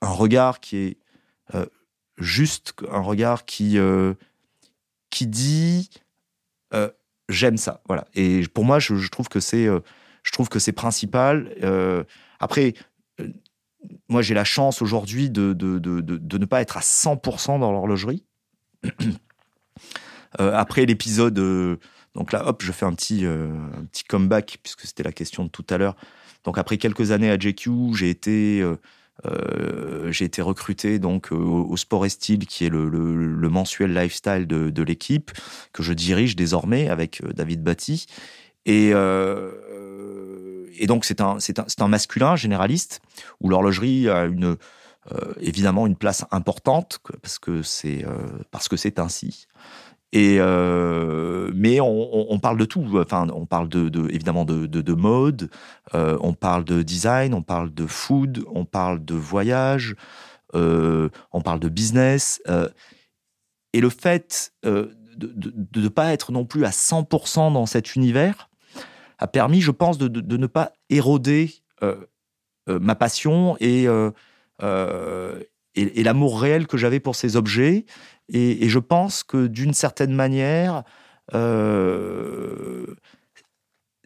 un 0.00 0.10
regard 0.10 0.60
qui 0.60 0.76
est 0.76 0.98
euh, 1.54 1.66
juste, 2.18 2.74
un 2.90 3.00
regard 3.00 3.44
qui, 3.44 3.78
qui 5.10 5.26
dit 5.26 5.90
j'aime 7.28 7.56
ça. 7.56 7.82
Voilà. 7.86 8.06
Et 8.14 8.46
pour 8.48 8.64
moi, 8.64 8.78
je, 8.78 9.08
trouve 9.08 9.28
que 9.28 9.40
c'est 9.40 9.66
je 9.66 10.30
trouve 10.30 10.48
que 10.48 10.58
c'est 10.58 10.72
principal. 10.72 11.54
après, 12.40 12.74
moi, 14.08 14.22
j'ai 14.22 14.34
la 14.34 14.44
chance 14.44 14.82
aujourd'hui 14.82 15.30
de, 15.30 15.52
de, 15.52 15.78
de, 15.78 16.00
de, 16.00 16.38
ne 16.38 16.44
pas 16.44 16.60
être 16.60 16.76
à 16.76 16.80
100% 16.80 17.60
dans 17.60 17.72
l'horlogerie. 17.72 18.24
Euh, 20.40 20.52
après 20.54 20.84
l'épisode, 20.84 21.38
euh, 21.38 21.76
donc 22.14 22.30
là, 22.32 22.46
hop, 22.46 22.62
je 22.62 22.70
fais 22.70 22.84
un 22.84 22.92
petit, 22.92 23.24
euh, 23.24 23.48
un 23.78 23.84
petit 23.86 24.04
comeback, 24.04 24.58
puisque 24.62 24.82
c'était 24.82 25.02
la 25.02 25.12
question 25.12 25.44
de 25.44 25.48
tout 25.48 25.64
à 25.70 25.78
l'heure. 25.78 25.96
Donc 26.44 26.58
après 26.58 26.76
quelques 26.76 27.10
années 27.10 27.30
à 27.30 27.38
JQ, 27.38 27.94
j'ai 27.94 28.10
été, 28.10 28.62
j'ai 30.10 30.24
été 30.26 30.42
recruté 30.42 30.98
donc 30.98 31.32
au, 31.32 31.74
Sport 31.78 32.04
et 32.04 32.10
Style, 32.10 32.46
qui 32.46 32.66
est 32.66 32.68
le, 32.68 32.88
le, 32.88 33.48
mensuel 33.48 33.94
lifestyle 33.94 34.46
de 34.46 34.82
l'équipe, 34.82 35.30
que 35.72 35.82
je 35.82 35.94
dirige 35.94 36.36
désormais 36.36 36.90
avec 36.90 37.22
David 37.34 37.62
Batty. 37.62 38.04
Et, 38.66 38.92
et 40.78 40.86
donc 40.86 41.04
c'est 41.04 41.20
un, 41.20 41.38
c'est 41.40 41.58
un, 41.58 41.66
un, 41.80 41.88
masculin 41.88 42.36
généraliste, 42.36 43.00
où 43.40 43.48
l'horlogerie 43.48 44.08
a 44.08 44.24
une, 44.24 44.56
évidemment 45.40 45.86
une 45.86 45.96
place 45.96 46.24
importante, 46.30 46.98
parce 47.22 47.38
que 47.38 47.62
c'est, 47.62 48.04
parce 48.50 48.68
que 48.68 48.76
c'est 48.76 48.98
ainsi. 48.98 49.46
Et 50.12 50.36
euh, 50.40 51.50
mais 51.54 51.78
on, 51.80 52.38
parle 52.38 52.58
de 52.58 52.64
tout. 52.64 52.86
Enfin, 52.94 53.26
on 53.34 53.44
parle 53.44 53.68
de, 53.68 53.88
de 53.88 54.08
évidemment 54.10 54.44
de, 54.44 54.66
de, 54.66 54.80
de 54.80 54.92
mode, 54.94 55.50
euh, 55.94 56.16
on 56.22 56.32
parle 56.32 56.64
de 56.64 56.82
design, 56.82 57.34
on 57.34 57.42
parle 57.42 57.74
de 57.74 57.86
food, 57.86 58.44
on 58.54 58.64
parle 58.64 59.04
de 59.04 59.14
voyage, 59.14 59.96
euh, 60.54 61.08
on 61.32 61.42
parle 61.42 61.60
de 61.60 61.68
business. 61.68 62.40
Euh, 62.48 62.68
et 63.72 63.80
le 63.80 63.90
fait 63.90 64.52
euh, 64.64 64.94
de 65.16 65.80
ne 65.80 65.88
pas 65.88 66.12
être 66.12 66.30
non 66.30 66.44
plus 66.44 66.64
à 66.64 66.70
100% 66.70 67.52
dans 67.52 67.66
cet 67.66 67.94
univers 67.94 68.45
a 69.18 69.26
permis, 69.26 69.60
je 69.60 69.70
pense, 69.70 69.98
de, 69.98 70.36
ne 70.36 70.46
pas 70.46 70.72
éroder 70.90 71.50
euh, 71.82 71.96
ma 72.68 72.94
passion 72.94 73.56
et, 73.60 73.84
et, 73.84 74.10
et 75.74 76.02
l'amour 76.02 76.40
réel 76.40 76.66
que 76.66 76.76
j'avais 76.76 77.00
pour 77.00 77.16
ces 77.16 77.36
objets 77.36 77.86
et, 78.28 78.68
je 78.68 78.78
pense 78.78 79.22
que 79.22 79.46
d'une 79.46 79.74
certaine 79.74 80.12
manière, 80.12 80.82
euh, 81.34 82.86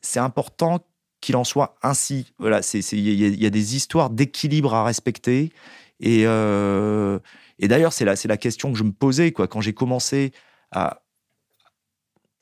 c'est 0.03 0.21
important 0.21 0.81
qu'il 1.21 1.37
en 1.37 1.45
soit 1.45 1.77
ainsi. 1.83 2.33
Voilà, 2.39 2.61
il 2.93 3.43
y, 3.43 3.47
a 3.47 3.51
des 3.51 3.77
histoires 3.77 4.11
d'équilibre 4.11 4.75
à 4.75 4.85
respecter. 4.85 5.53
Et, 6.01 6.23
euh, 6.27 7.19
et 7.59 7.69
d'ailleurs, 7.69 7.93
c'est 7.93 8.05
la, 8.05 8.15
la 8.25 8.37
question 8.37 8.73
que 8.73 8.79
je 8.79 8.85
me 8.85 8.93
posais 8.93 9.33
quoi, 9.33 9.49
quand 9.49 9.61
j'ai 9.61 9.75
commencé 9.75 10.33
à, 10.71 11.00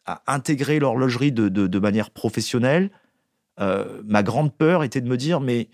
à 0.08 0.34
intégrer 0.34 0.78
l'horlogerie 0.78 1.32
de, 1.32 1.48
de, 1.48 1.66
de, 1.66 1.78
manière 1.78 2.10
professionnelle. 2.10 2.90
Euh, 3.60 4.02
ma 4.04 4.22
grande 4.22 4.56
peur 4.56 4.84
était 4.84 5.00
de 5.00 5.08
me 5.08 5.16
dire, 5.16 5.40
mais 5.40 5.68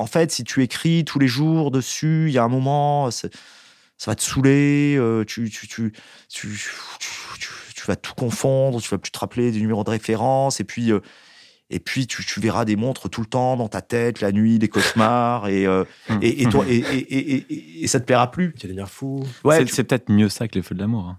en 0.00 0.06
fait, 0.06 0.32
si 0.32 0.44
tu 0.44 0.62
écris 0.62 1.04
tous 1.04 1.18
les 1.18 1.28
jours 1.28 1.70
dessus, 1.70 2.24
il 2.28 2.32
y 2.32 2.38
a 2.38 2.44
un 2.44 2.48
moment, 2.48 3.10
ça 3.10 3.28
va 4.06 4.14
te 4.14 4.22
saouler, 4.22 4.96
euh, 4.96 5.24
tu, 5.24 5.50
tu, 5.50 5.68
tu, 5.68 5.92
tu, 6.28 6.58
vas 7.86 7.96
tout 7.96 8.14
confondre, 8.14 8.80
tu 8.80 8.88
vas 8.88 8.96
plus 8.96 9.10
te 9.10 9.18
rappeler 9.18 9.52
des 9.52 9.60
numéros 9.60 9.84
de 9.84 9.90
référence, 9.90 10.58
et 10.58 10.64
puis, 10.64 10.90
euh, 10.90 11.00
et 11.68 11.80
puis 11.80 12.06
tu, 12.06 12.40
verras 12.40 12.64
des 12.64 12.76
montres 12.76 13.10
tout 13.10 13.20
le 13.20 13.26
temps 13.26 13.56
dans 13.56 13.68
ta 13.68 13.82
tête, 13.82 14.22
la 14.22 14.32
nuit, 14.32 14.58
des 14.58 14.68
cauchemars, 14.68 15.48
et, 15.48 15.66
euh, 15.66 15.84
et, 16.22 16.46
toi, 16.46 16.64
et, 16.66 17.82
et, 17.82 17.86
ça 17.86 18.00
te 18.00 18.06
plaira 18.06 18.30
plus. 18.30 18.54
Tu 18.54 18.62
vas 18.62 18.68
devenir 18.68 18.88
fou. 18.88 19.22
Ouais, 19.44 19.66
c'est 19.66 19.84
peut-être 19.84 20.10
mieux 20.10 20.30
ça 20.30 20.48
que 20.48 20.54
les 20.54 20.62
feux 20.62 20.74
de 20.74 20.80
l'amour. 20.80 21.08
Hein. 21.08 21.18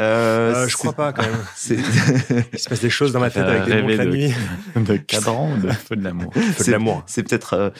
Euh, 0.00 0.66
je 0.66 0.76
crois 0.76 0.92
pas 0.92 1.12
quand 1.12 1.22
même. 1.22 1.34
Il 2.52 2.58
se 2.58 2.68
passe 2.68 2.80
des 2.80 2.90
choses 2.90 3.12
dans 3.12 3.20
ma 3.20 3.30
tête 3.30 3.44
avec 3.44 3.64
des 3.64 3.82
montres 3.82 3.96
la 3.96 4.04
nuit. 4.06 4.34
De 4.76 4.96
cadran 4.96 5.52
ou 5.52 5.56
de 5.56 5.70
feu 5.70 5.94
de 5.94 6.02
l'amour? 6.02 6.32
Feu 6.34 6.64
de 6.64 6.70
l'amour. 6.72 7.04
C'est 7.06 7.22
peut-être. 7.22 7.72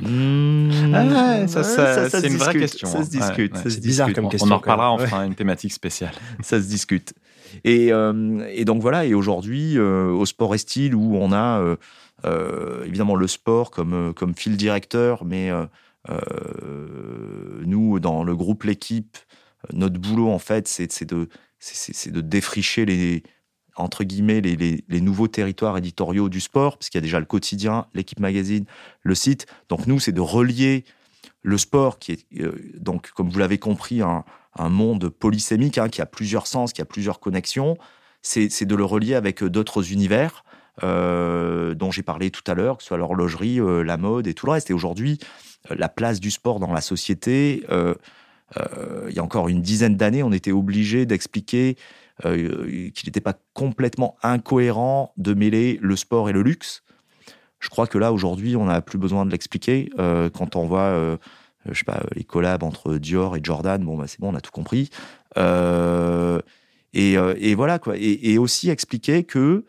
Hmm. 0.00 0.94
ah 0.94 1.46
ça, 1.46 1.62
ça, 1.62 2.08
c'est 2.08 2.26
une 2.26 2.36
vraie 2.36 2.54
question. 2.54 2.88
Ça 2.88 3.04
se 3.04 3.10
discute. 3.10 3.54
c'est 3.56 3.80
bizarre 3.80 4.12
comme 4.12 4.28
question. 4.28 4.48
On 4.48 4.54
en 4.54 4.58
reparlera, 4.58 4.94
on 4.94 4.98
fera 4.98 5.26
une 5.26 5.34
thématique 5.34 5.72
spéciale. 5.72 6.12
ça 6.40 6.60
se 6.60 6.66
discute. 6.66 7.12
Et, 7.64 7.92
euh, 7.92 8.46
et 8.50 8.64
donc 8.64 8.80
voilà, 8.82 9.04
et 9.04 9.14
aujourd'hui, 9.14 9.78
euh, 9.78 10.10
au 10.10 10.26
sport 10.26 10.54
et 10.54 10.58
style, 10.58 10.94
où 10.94 11.16
on 11.16 11.32
a 11.32 11.76
euh, 12.24 12.84
évidemment 12.84 13.16
le 13.16 13.26
sport 13.26 13.70
comme, 13.70 14.12
comme 14.14 14.34
fil 14.34 14.56
directeur, 14.56 15.24
mais 15.24 15.50
nous, 17.64 18.00
dans 18.00 18.24
le 18.24 18.36
groupe 18.36 18.64
L'équipe, 18.64 19.18
notre 19.72 19.98
boulot, 19.98 20.30
en 20.30 20.38
fait, 20.38 20.68
c'est 20.68 21.04
de 21.04 21.28
c'est 21.58 22.12
de 22.12 22.20
défricher 22.20 22.84
les 22.84 23.22
entre 23.78 24.04
guillemets 24.04 24.40
les, 24.40 25.00
nouveaux 25.00 25.28
territoires 25.28 25.78
éditoriaux 25.78 26.28
du 26.28 26.40
sport, 26.40 26.76
parce 26.76 26.90
qu'il 26.90 26.98
y 26.98 27.02
a 27.02 27.06
déjà 27.06 27.20
le 27.20 27.26
quotidien, 27.26 27.86
l'équipe 27.94 28.20
magazine, 28.20 28.64
le 29.02 29.14
site. 29.14 29.46
Donc 29.68 29.86
nous, 29.86 30.00
c'est 30.00 30.12
de 30.12 30.20
relier 30.20 30.84
le 31.42 31.56
sport, 31.58 31.98
qui 31.98 32.12
est 32.12 32.26
euh, 32.40 32.52
donc, 32.78 33.10
comme 33.12 33.30
vous 33.30 33.38
l'avez 33.38 33.58
compris, 33.58 34.02
un, 34.02 34.24
un, 34.56 34.68
monde 34.68 35.08
polysémique, 35.08 35.78
hein, 35.78 35.88
qui 35.88 36.02
a 36.02 36.06
plusieurs 36.06 36.46
sens, 36.46 36.72
qui 36.72 36.82
a 36.82 36.84
plusieurs 36.84 37.20
connexions. 37.20 37.78
C'est 38.20 38.64
de 38.64 38.74
le 38.74 38.84
relier 38.84 39.14
avec 39.14 39.42
euh, 39.42 39.50
d'autres 39.50 39.92
univers. 39.92 40.44
Euh, 40.84 41.74
dont 41.74 41.90
j'ai 41.90 42.04
parlé 42.04 42.30
tout 42.30 42.48
à 42.48 42.54
l'heure, 42.54 42.76
que 42.76 42.84
ce 42.84 42.88
soit 42.88 42.98
l'horlogerie, 42.98 43.58
la 43.84 43.96
mode 43.96 44.28
et 44.28 44.34
tout 44.34 44.46
le 44.46 44.52
reste. 44.52 44.70
Et 44.70 44.72
aujourd'hui, 44.72 45.18
la 45.70 45.88
place 45.88 46.20
du 46.20 46.30
sport 46.30 46.60
dans 46.60 46.72
la 46.72 46.80
société, 46.80 47.64
euh, 48.56 49.06
il 49.08 49.14
y 49.14 49.18
a 49.18 49.22
encore 49.22 49.48
une 49.48 49.62
dizaine 49.62 49.96
d'années, 49.96 50.22
on 50.22 50.32
était 50.32 50.52
obligé 50.52 51.06
d'expliquer 51.06 51.76
euh, 52.24 52.90
qu'il 52.90 53.08
n'était 53.08 53.20
pas 53.20 53.34
complètement 53.52 54.16
incohérent 54.22 55.12
de 55.16 55.34
mêler 55.34 55.78
le 55.82 55.96
sport 55.96 56.28
et 56.28 56.32
le 56.32 56.42
luxe. 56.42 56.82
Je 57.60 57.68
crois 57.68 57.86
que 57.86 57.98
là, 57.98 58.12
aujourd'hui, 58.12 58.56
on 58.56 58.66
n'a 58.66 58.80
plus 58.80 58.98
besoin 58.98 59.26
de 59.26 59.30
l'expliquer. 59.30 59.90
Euh, 59.98 60.30
quand 60.30 60.56
on 60.56 60.66
voit, 60.66 61.18
je 61.68 61.78
sais 61.78 61.84
pas, 61.84 62.02
les 62.14 62.24
collabs 62.24 62.62
entre 62.62 62.96
Dior 62.98 63.36
et 63.36 63.40
Jordan, 63.42 63.84
bon, 63.84 63.96
bah, 63.96 64.06
c'est 64.06 64.20
bon, 64.20 64.32
on 64.32 64.36
a 64.36 64.40
tout 64.40 64.52
compris. 64.52 64.90
Et, 66.94 67.54
voilà, 67.54 67.78
quoi. 67.78 67.94
Et, 67.96 68.38
aussi 68.38 68.70
expliquer 68.70 69.24
que 69.24 69.64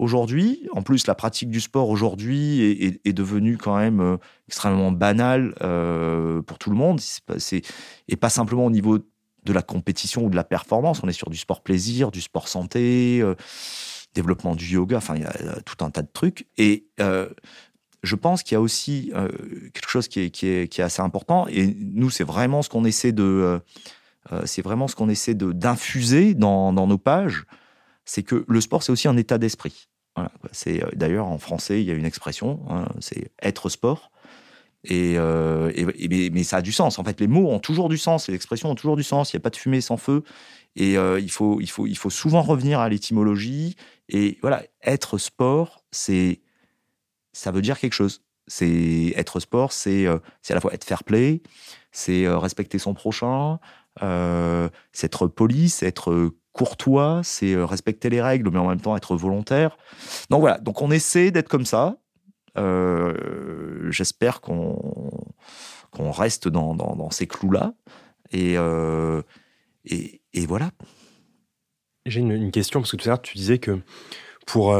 Aujourd'hui, 0.00 0.66
en 0.72 0.80
plus, 0.80 1.06
la 1.06 1.14
pratique 1.14 1.50
du 1.50 1.60
sport 1.60 1.90
aujourd'hui 1.90 2.62
est, 3.04 3.12
devenue 3.12 3.58
quand 3.58 3.76
même 3.76 4.00
euh, 4.00 4.16
extrêmement 4.48 4.92
banale 4.92 5.54
euh, 5.60 6.40
pour 6.40 6.56
tout 6.56 6.70
le 6.70 6.76
monde. 6.76 7.02
C'est 7.36 7.60
et 8.08 8.16
pas 8.16 8.30
simplement 8.30 8.64
au 8.64 8.70
niveau 8.70 8.98
de 8.98 9.52
la 9.52 9.60
compétition 9.60 10.24
ou 10.24 10.30
de 10.30 10.36
la 10.36 10.42
performance. 10.42 11.02
On 11.02 11.08
est 11.08 11.12
sur 11.12 11.28
du 11.28 11.36
sport 11.36 11.60
plaisir, 11.60 12.10
du 12.10 12.22
sport 12.22 12.48
santé, 12.48 13.20
euh, 13.20 13.34
développement 14.14 14.54
du 14.54 14.64
yoga. 14.64 14.96
Enfin, 14.96 15.16
il 15.16 15.22
y 15.22 15.26
a 15.26 15.60
tout 15.66 15.84
un 15.84 15.90
tas 15.90 16.00
de 16.00 16.10
trucs. 16.10 16.46
Et 16.56 16.86
je 18.02 18.14
pense 18.14 18.42
qu'il 18.42 18.54
y 18.54 18.56
a 18.56 18.62
aussi 18.62 19.12
quelque 19.74 19.90
chose 19.90 20.08
qui 20.08 20.20
est, 20.20 20.80
assez 20.80 21.02
important. 21.02 21.46
Et 21.48 21.76
nous, 21.78 22.08
c'est 22.08 22.24
vraiment 22.24 22.62
ce 22.62 22.70
qu'on 22.70 22.86
essaie 22.86 23.12
de, 23.12 23.60
c'est 24.46 24.62
vraiment 24.62 24.88
ce 24.88 24.96
qu'on 24.96 25.10
essaie 25.10 25.34
d'infuser 25.34 26.32
dans, 26.32 26.72
nos 26.72 26.98
pages. 26.98 27.44
C'est 28.10 28.24
que 28.24 28.44
le 28.48 28.60
sport, 28.60 28.82
c'est 28.82 28.90
aussi 28.90 29.06
un 29.06 29.16
état 29.16 29.38
d'esprit. 29.38 29.86
C'est 30.50 30.82
d'ailleurs 30.96 31.26
en 31.26 31.38
français, 31.38 31.80
il 31.80 31.86
y 31.86 31.92
a 31.92 31.94
une 31.94 32.04
expression, 32.04 32.60
hein, 32.68 32.88
c'est 32.98 33.30
être 33.40 33.68
sport. 33.68 34.10
Et, 34.82 35.12
et, 35.14 36.30
mais 36.30 36.42
ça 36.42 36.56
a 36.56 36.60
du 36.60 36.72
sens. 36.72 36.98
En 36.98 37.04
fait, 37.04 37.20
les 37.20 37.28
mots 37.28 37.48
ont 37.48 37.60
toujours 37.60 37.88
du 37.88 37.98
sens, 37.98 38.26
les 38.26 38.34
expressions 38.34 38.68
ont 38.68 38.74
toujours 38.74 38.96
du 38.96 39.04
sens. 39.04 39.32
Il 39.32 39.36
n'y 39.36 39.42
a 39.42 39.44
pas 39.44 39.50
de 39.50 39.56
fumée 39.56 39.80
sans 39.80 39.96
feu. 39.96 40.24
Et 40.74 40.94
il, 40.94 41.30
faut, 41.30 41.60
il, 41.60 41.70
faut, 41.70 41.86
il 41.86 41.96
faut 41.96 42.10
souvent 42.10 42.42
revenir 42.42 42.80
à 42.80 42.88
l'étymologie. 42.88 43.76
Et 44.08 44.38
voilà, 44.42 44.64
être 44.82 45.16
sport, 45.16 45.84
c'est 45.92 46.40
ça 47.32 47.52
veut 47.52 47.62
dire 47.62 47.78
quelque 47.78 47.92
chose. 47.92 48.24
C'est 48.48 49.12
être 49.14 49.38
sport, 49.38 49.72
c'est 49.72 50.06
c'est 50.42 50.52
à 50.52 50.56
la 50.56 50.60
fois 50.60 50.74
être 50.74 50.84
fair 50.84 51.04
play, 51.04 51.42
c'est 51.92 52.26
respecter 52.26 52.80
son 52.80 52.92
prochain, 52.92 53.60
c'est 54.00 55.06
être 55.06 55.28
poli, 55.28 55.68
c'est 55.68 55.86
être 55.86 56.32
courtois, 56.52 57.20
c'est 57.24 57.56
respecter 57.56 58.10
les 58.10 58.20
règles, 58.20 58.50
mais 58.50 58.58
en 58.58 58.68
même 58.68 58.80
temps 58.80 58.96
être 58.96 59.16
volontaire. 59.16 59.76
Donc 60.30 60.40
voilà, 60.40 60.58
donc 60.58 60.82
on 60.82 60.90
essaie 60.90 61.30
d'être 61.30 61.48
comme 61.48 61.66
ça. 61.66 61.96
J'espère 63.90 64.40
qu'on 64.40 65.14
reste 65.96 66.48
dans, 66.48 66.74
dans, 66.74 67.10
ces 67.10 67.26
clous-là. 67.26 67.74
Et, 68.32 68.56
et, 69.84 70.20
et, 70.34 70.46
voilà. 70.46 70.70
J'ai 72.06 72.20
une, 72.20 72.50
question, 72.50 72.80
parce 72.80 72.90
que 72.90 72.96
tout 72.96 73.08
à 73.08 73.12
l'heure, 73.12 73.22
tu 73.22 73.36
disais 73.36 73.58
que 73.58 73.80
pour, 74.46 74.76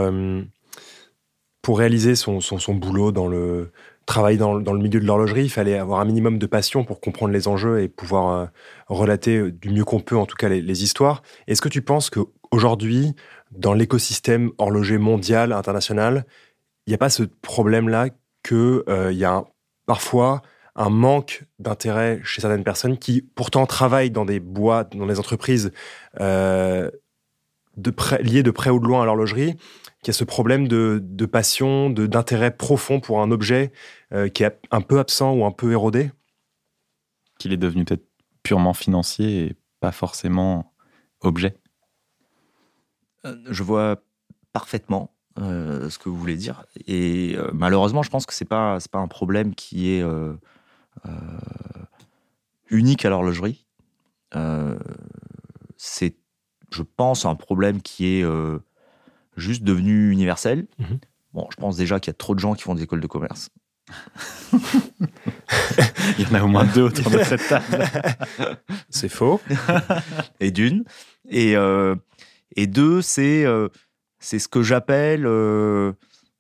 pour 1.63 1.79
réaliser 1.79 2.15
son, 2.17 2.41
son, 2.41 2.75
boulot 2.75 3.13
dans 3.13 3.29
le 3.29 3.73
travail 4.11 4.37
dans, 4.39 4.55
le 4.55 4.79
milieu 4.79 5.01
de 5.01 5.07
l'horlogerie, 5.07 5.45
il 5.45 5.51
fallait 5.51 5.79
avoir 5.79 6.01
un 6.01 6.05
minimum 6.05 6.39
de 6.39 6.47
passion 6.47 6.85
pour 6.85 7.01
comprendre 7.01 7.33
les 7.33 7.47
enjeux 7.47 7.81
et 7.81 7.89
pouvoir 7.89 8.35
euh, 8.35 8.47
relater 8.89 9.37
euh, 9.37 9.53
du 9.53 9.71
mieux 9.71 9.85
qu'on 9.85 10.01
peut, 10.01 10.17
en 10.17 10.27
tout 10.27 10.37
cas, 10.37 10.49
les, 10.49 10.83
histoires. 10.83 11.23
Est-ce 11.47 11.63
que 11.63 11.69
tu 11.69 11.81
penses 11.81 12.11
qu'aujourd'hui, 12.11 13.15
dans 13.53 13.73
l'écosystème 13.73 14.51
horloger 14.59 14.99
mondial, 14.99 15.53
international, 15.53 16.27
il 16.87 16.91
n'y 16.91 16.95
a 16.95 16.99
pas 16.99 17.09
ce 17.09 17.23
problème-là 17.23 18.09
qu'il 18.43 18.83
euh, 18.89 19.13
y 19.13 19.25
a 19.25 19.45
parfois 19.87 20.43
un 20.75 20.91
manque 20.91 21.45
d'intérêt 21.61 22.21
chez 22.25 22.41
certaines 22.41 22.65
personnes 22.65 22.99
qui 22.99 23.23
pourtant 23.23 23.65
travaillent 23.67 24.11
dans 24.11 24.25
des 24.25 24.41
boîtes, 24.41 24.97
dans 24.97 25.07
des 25.07 25.21
entreprises 25.21 25.71
euh, 26.21 26.91
liées 28.21 28.43
de 28.43 28.51
près 28.51 28.71
ou 28.71 28.81
de 28.81 28.87
loin 28.87 29.03
à 29.03 29.07
l'horlogerie, 29.07 29.57
qu'il 30.03 30.13
y 30.13 30.17
a 30.17 30.19
ce 30.19 30.25
problème 30.25 30.67
de, 30.67 31.01
de 31.03 31.27
passion, 31.27 31.91
d'intérêt 31.91 32.57
profond 32.57 33.01
pour 33.01 33.21
un 33.21 33.31
objet 33.31 33.73
euh, 34.13 34.29
qui 34.29 34.45
est 34.45 34.59
un 34.71 34.81
peu 34.81 34.99
absent 34.99 35.35
ou 35.35 35.45
un 35.45 35.53
peu 35.53 35.73
érodé? 35.73 36.11
Qu'il 37.39 37.53
est 37.53 37.59
devenu 37.59 37.85
peut-être 37.85 38.07
purement 38.43 38.73
financier 38.73 39.45
et 39.45 39.57
pas 39.81 39.93
forcément 39.93 40.73
objet? 41.21 41.55
Euh, 43.27 43.37
Je 43.51 43.63
vois 43.63 44.03
parfaitement 44.53 45.15
euh, 45.39 45.91
ce 45.91 45.99
que 45.99 46.09
vous 46.09 46.17
voulez 46.17 46.37
dire. 46.37 46.65
Et 46.87 47.35
euh, 47.37 47.51
malheureusement, 47.53 48.03
je 48.03 48.11
pense 48.11 48.25
que 48.25 48.33
c'est 48.33 48.47
pas 48.47 48.79
pas 48.91 48.99
un 48.99 49.09
problème 49.09 49.55
qui 49.55 49.93
est 49.93 50.03
euh, 50.03 50.35
euh 51.07 51.11
unique 52.73 53.05
à 53.05 53.11
l'horlogerie. 53.11 53.67
c'est, 55.77 56.15
je 56.71 56.83
pense, 56.83 57.25
un 57.27 57.35
problème 57.35 57.83
qui 57.83 58.07
est 58.07 58.25
juste 59.37 59.63
devenu 59.63 60.11
universel. 60.11 60.67
Mmh. 60.79 60.85
Bon, 61.33 61.47
je 61.51 61.57
pense 61.57 61.77
déjà 61.77 62.01
qu'il 62.01 62.11
y 62.11 62.15
a 62.15 62.19
trop 62.19 62.35
de 62.35 62.41
gens 62.41 62.55
qui 62.55 62.63
font 62.63 62.75
des 62.75 62.83
écoles 62.83 63.01
de 63.01 63.07
commerce. 63.07 63.51
Il 66.19 66.25
y 66.25 66.27
en 66.31 66.35
a 66.35 66.43
au 66.43 66.49
moins 66.49 66.65
deux 66.65 66.83
autour 66.83 67.11
de 67.11 67.19
cette 67.25 67.47
table. 67.49 67.87
C'est 68.89 69.09
faux. 69.09 69.41
et 70.41 70.51
d'une. 70.51 70.85
Et, 71.29 71.57
euh, 71.57 71.95
et 72.57 72.67
deux, 72.67 73.03
c'est 73.03 73.45
euh, 73.45 73.69
c'est 74.21 74.39
ce 74.39 74.49
que 74.49 74.63
j'appelle, 74.63 75.25
euh, 75.27 75.93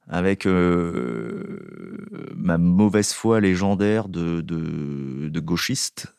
avec 0.06 0.46
euh, 0.46 2.28
ma 2.36 2.58
mauvaise 2.58 3.12
foi 3.12 3.40
légendaire 3.40 4.08
de, 4.08 4.42
de, 4.42 5.28
de 5.28 5.40
gauchiste, 5.40 6.14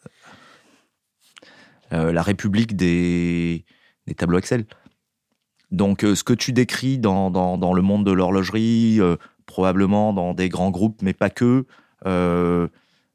euh, 1.93 2.11
la 2.11 2.23
république 2.23 2.75
des, 2.75 3.63
des 4.07 4.15
tableaux 4.15 4.39
Excel. 4.39 4.65
Donc, 5.71 6.03
euh, 6.03 6.15
ce 6.15 6.23
que 6.23 6.33
tu 6.33 6.51
décris 6.51 6.99
dans, 6.99 7.31
dans, 7.31 7.73
le 7.73 7.81
monde 7.81 8.05
de 8.05 8.11
l'horlogerie, 8.11 8.99
euh, 8.99 9.15
probablement 9.45 10.13
dans 10.13 10.33
des 10.33 10.49
grands 10.49 10.69
groupes, 10.69 11.01
mais 11.01 11.13
pas 11.13 11.29
que, 11.29 11.65
euh, 12.05 12.67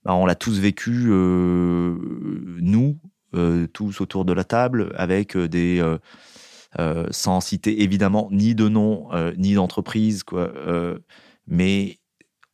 bah, 0.04 0.14
on 0.14 0.24
l'a 0.24 0.34
tous 0.34 0.58
vécu, 0.58 1.08
nous, 2.60 2.98
tous 3.72 4.00
autour 4.00 4.24
de 4.24 4.32
la 4.32 4.44
table, 4.44 4.92
avec 4.96 5.36
des. 5.36 5.82
sans 7.10 7.40
citer 7.40 7.82
évidemment 7.82 8.28
ni 8.30 8.54
de 8.54 8.68
nom, 8.68 9.08
ni 9.36 9.54
d'entreprise, 9.54 10.22
quoi. 10.22 10.52
mais 11.46 11.98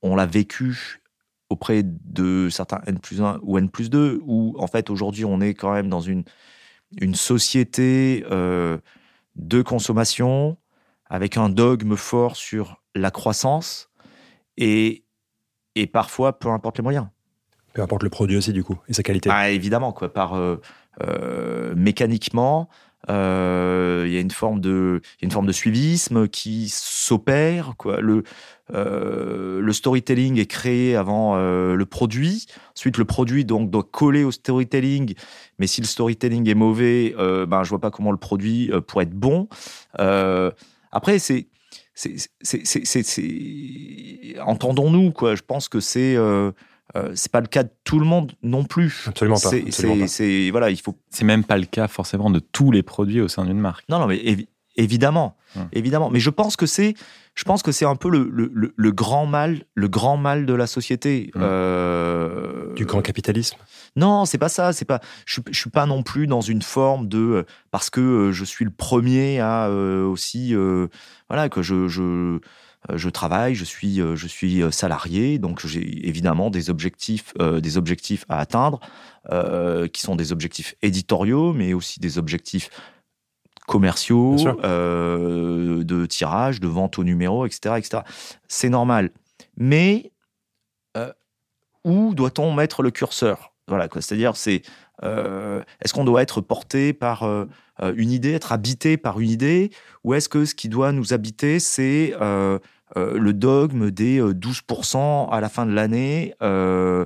on 0.00 0.16
l'a 0.16 0.26
vécu 0.26 1.02
auprès 1.50 1.82
de 1.84 2.48
certains 2.50 2.80
N 2.86 2.98
plus 2.98 3.20
1 3.20 3.40
ou 3.42 3.58
N 3.58 3.68
plus 3.68 3.90
2, 3.90 4.20
où 4.24 4.54
en 4.58 4.66
fait 4.66 4.88
aujourd'hui 4.88 5.26
on 5.26 5.40
est 5.40 5.54
quand 5.54 5.72
même 5.74 5.90
dans 5.90 6.00
une, 6.00 6.24
une 7.00 7.14
société 7.14 8.24
de 9.36 9.62
consommation, 9.62 10.56
avec 11.06 11.36
un 11.36 11.48
dogme 11.48 11.96
fort 11.96 12.36
sur 12.36 12.82
la 12.94 13.10
croissance, 13.10 13.90
et, 14.56 15.04
et 15.74 15.86
parfois, 15.86 16.38
peu 16.38 16.48
importe 16.48 16.78
les 16.78 16.82
moyens. 16.82 17.06
Peu 17.72 17.82
importe 17.82 18.02
le 18.02 18.10
produit 18.10 18.36
aussi, 18.36 18.52
du 18.52 18.64
coup, 18.64 18.78
et 18.88 18.92
sa 18.92 19.02
qualité. 19.02 19.30
Ah, 19.32 19.50
évidemment, 19.50 19.92
quoi, 19.92 20.12
par 20.12 20.34
euh, 20.34 20.60
euh, 21.02 21.74
mécaniquement, 21.74 22.68
euh, 23.10 24.04
il 24.06 24.12
y 24.12 24.16
a 24.16 24.20
une 24.20 24.30
forme 24.30 24.60
de, 24.60 25.00
une 25.20 25.30
forme 25.30 25.46
de 25.46 25.52
suivisme 25.52 26.28
qui 26.28 26.68
s'opère. 26.68 27.74
Quoi. 27.76 28.00
Le, 28.00 28.22
euh, 28.72 29.60
le 29.60 29.72
storytelling 29.72 30.38
est 30.38 30.46
créé 30.46 30.96
avant 30.96 31.36
euh, 31.36 31.74
le 31.74 31.86
produit. 31.86 32.46
Ensuite, 32.76 32.98
le 32.98 33.04
produit 33.04 33.44
donc 33.44 33.70
doit 33.70 33.86
coller 33.90 34.24
au 34.24 34.30
storytelling. 34.30 35.14
Mais 35.58 35.66
si 35.66 35.80
le 35.80 35.86
storytelling 35.86 36.48
est 36.48 36.54
mauvais, 36.54 37.14
ben 37.18 37.62
je 37.64 37.68
vois 37.70 37.80
pas 37.80 37.90
comment 37.90 38.12
le 38.12 38.18
produit 38.18 38.70
pourrait 38.86 39.04
être 39.04 39.14
bon. 39.14 39.48
après, 39.98 41.18
c'est 41.18 41.46
entendons-nous 44.44 45.12
quoi. 45.12 45.34
Je 45.34 45.42
pense 45.42 45.68
que 45.68 45.80
c'est 45.80 46.16
euh, 46.96 47.12
c'est 47.14 47.32
pas 47.32 47.40
le 47.40 47.46
cas 47.46 47.62
de 47.62 47.70
tout 47.84 47.98
le 47.98 48.04
monde 48.04 48.32
non 48.42 48.64
plus. 48.64 49.04
Absolument 49.06 49.38
pas. 49.38 49.50
C'est 50.06 50.50
voilà, 50.50 50.70
il 50.70 50.80
faut. 50.80 50.96
C'est 51.10 51.24
même 51.24 51.44
pas 51.44 51.56
le 51.56 51.64
cas 51.64 51.88
forcément 51.88 52.30
de 52.30 52.38
tous 52.38 52.70
les 52.70 52.82
produits 52.82 53.20
au 53.20 53.28
sein 53.28 53.44
d'une 53.44 53.58
marque. 53.58 53.84
Non, 53.88 53.98
non, 53.98 54.06
mais 54.06 54.18
évi 54.18 54.48
évidemment, 54.76 55.36
hum. 55.56 55.68
évidemment. 55.72 56.10
Mais 56.10 56.20
je 56.20 56.30
pense 56.30 56.56
que 56.56 56.64
c'est, 56.64 56.94
je 57.34 57.44
pense 57.44 57.62
que 57.62 57.72
c'est 57.72 57.84
un 57.84 57.96
peu 57.96 58.08
le, 58.08 58.28
le, 58.32 58.72
le, 58.74 58.92
grand 58.92 59.26
mal, 59.26 59.64
le 59.74 59.88
grand 59.88 60.16
mal 60.16 60.46
de 60.46 60.54
la 60.54 60.66
société. 60.66 61.30
Hum. 61.34 61.42
Euh... 61.44 62.72
Du 62.74 62.86
grand 62.86 63.02
capitalisme. 63.02 63.58
Non, 63.96 64.24
c'est 64.24 64.38
pas 64.38 64.48
ça. 64.48 64.72
C'est 64.72 64.86
pas. 64.86 65.00
Je, 65.26 65.40
je 65.50 65.58
suis 65.58 65.70
pas 65.70 65.84
non 65.86 66.02
plus 66.02 66.26
dans 66.26 66.40
une 66.40 66.62
forme 66.62 67.08
de 67.08 67.18
euh, 67.18 67.42
parce 67.70 67.90
que 67.90 68.30
je 68.32 68.44
suis 68.44 68.64
le 68.64 68.70
premier 68.70 69.40
à 69.40 69.66
euh, 69.66 70.04
aussi 70.04 70.54
voilà 71.28 71.48
que 71.48 71.62
je, 71.62 71.88
je 71.88 72.38
je 72.90 73.08
travaille, 73.08 73.54
je 73.54 73.64
suis, 73.64 74.00
euh, 74.00 74.16
je 74.16 74.26
suis 74.26 74.62
euh, 74.62 74.70
salarié, 74.70 75.38
donc 75.38 75.64
j'ai 75.64 76.08
évidemment 76.08 76.50
des 76.50 76.70
objectifs, 76.70 77.32
euh, 77.40 77.60
des 77.60 77.76
objectifs 77.76 78.24
à 78.28 78.40
atteindre, 78.40 78.80
euh, 79.30 79.86
qui 79.88 80.00
sont 80.00 80.16
des 80.16 80.32
objectifs 80.32 80.74
éditoriaux, 80.82 81.52
mais 81.52 81.74
aussi 81.74 82.00
des 82.00 82.18
objectifs 82.18 82.70
commerciaux, 83.66 84.36
euh, 84.64 85.84
de 85.84 86.06
tirage, 86.06 86.60
de 86.60 86.66
vente 86.66 86.98
au 86.98 87.04
numéro, 87.04 87.46
etc., 87.46 87.76
etc. 87.78 88.02
C'est 88.48 88.68
normal. 88.68 89.10
Mais 89.56 90.10
euh, 90.96 91.12
où 91.84 92.14
doit-on 92.14 92.52
mettre 92.52 92.82
le 92.82 92.90
curseur? 92.90 93.52
Voilà, 93.68 93.88
c'est-à-dire, 93.92 94.36
c'est 94.36 94.62
est-ce 95.00 95.92
qu'on 95.92 96.04
doit 96.04 96.22
être 96.22 96.40
porté 96.40 96.92
par 96.92 97.24
une 97.82 98.10
idée, 98.10 98.32
être 98.32 98.52
habité 98.52 98.96
par 98.96 99.20
une 99.20 99.30
idée, 99.30 99.70
ou 100.04 100.14
est-ce 100.14 100.28
que 100.28 100.44
ce 100.44 100.54
qui 100.54 100.68
doit 100.68 100.92
nous 100.92 101.12
habiter, 101.12 101.58
c'est 101.58 102.14
euh, 102.20 102.58
euh, 102.96 103.18
le 103.18 103.32
dogme 103.32 103.90
des 103.90 104.20
12% 104.20 105.30
à 105.30 105.40
la 105.40 105.48
fin 105.48 105.66
de 105.66 105.72
l'année 105.72 106.34
euh, 106.42 107.04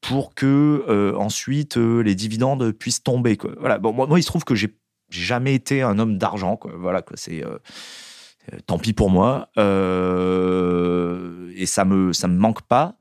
pour 0.00 0.34
que 0.34 1.14
ensuite 1.16 1.76
les 1.76 2.14
dividendes 2.14 2.72
puissent 2.72 3.02
tomber. 3.02 3.36
Voilà, 3.58 3.78
bon, 3.78 3.92
moi, 3.92 4.18
il 4.18 4.22
se 4.22 4.28
trouve 4.28 4.44
que 4.44 4.54
j'ai 4.54 4.74
jamais 5.10 5.54
été 5.54 5.82
un 5.82 5.98
homme 5.98 6.16
d'argent. 6.16 6.58
Voilà. 6.78 7.04
C'est 7.14 7.44
tant 8.66 8.78
pis 8.78 8.94
pour 8.94 9.10
moi, 9.10 9.50
et 9.56 11.66
ça 11.66 11.84
me 11.84 12.14
ça 12.14 12.28
me 12.28 12.38
manque 12.38 12.62
pas. 12.62 12.96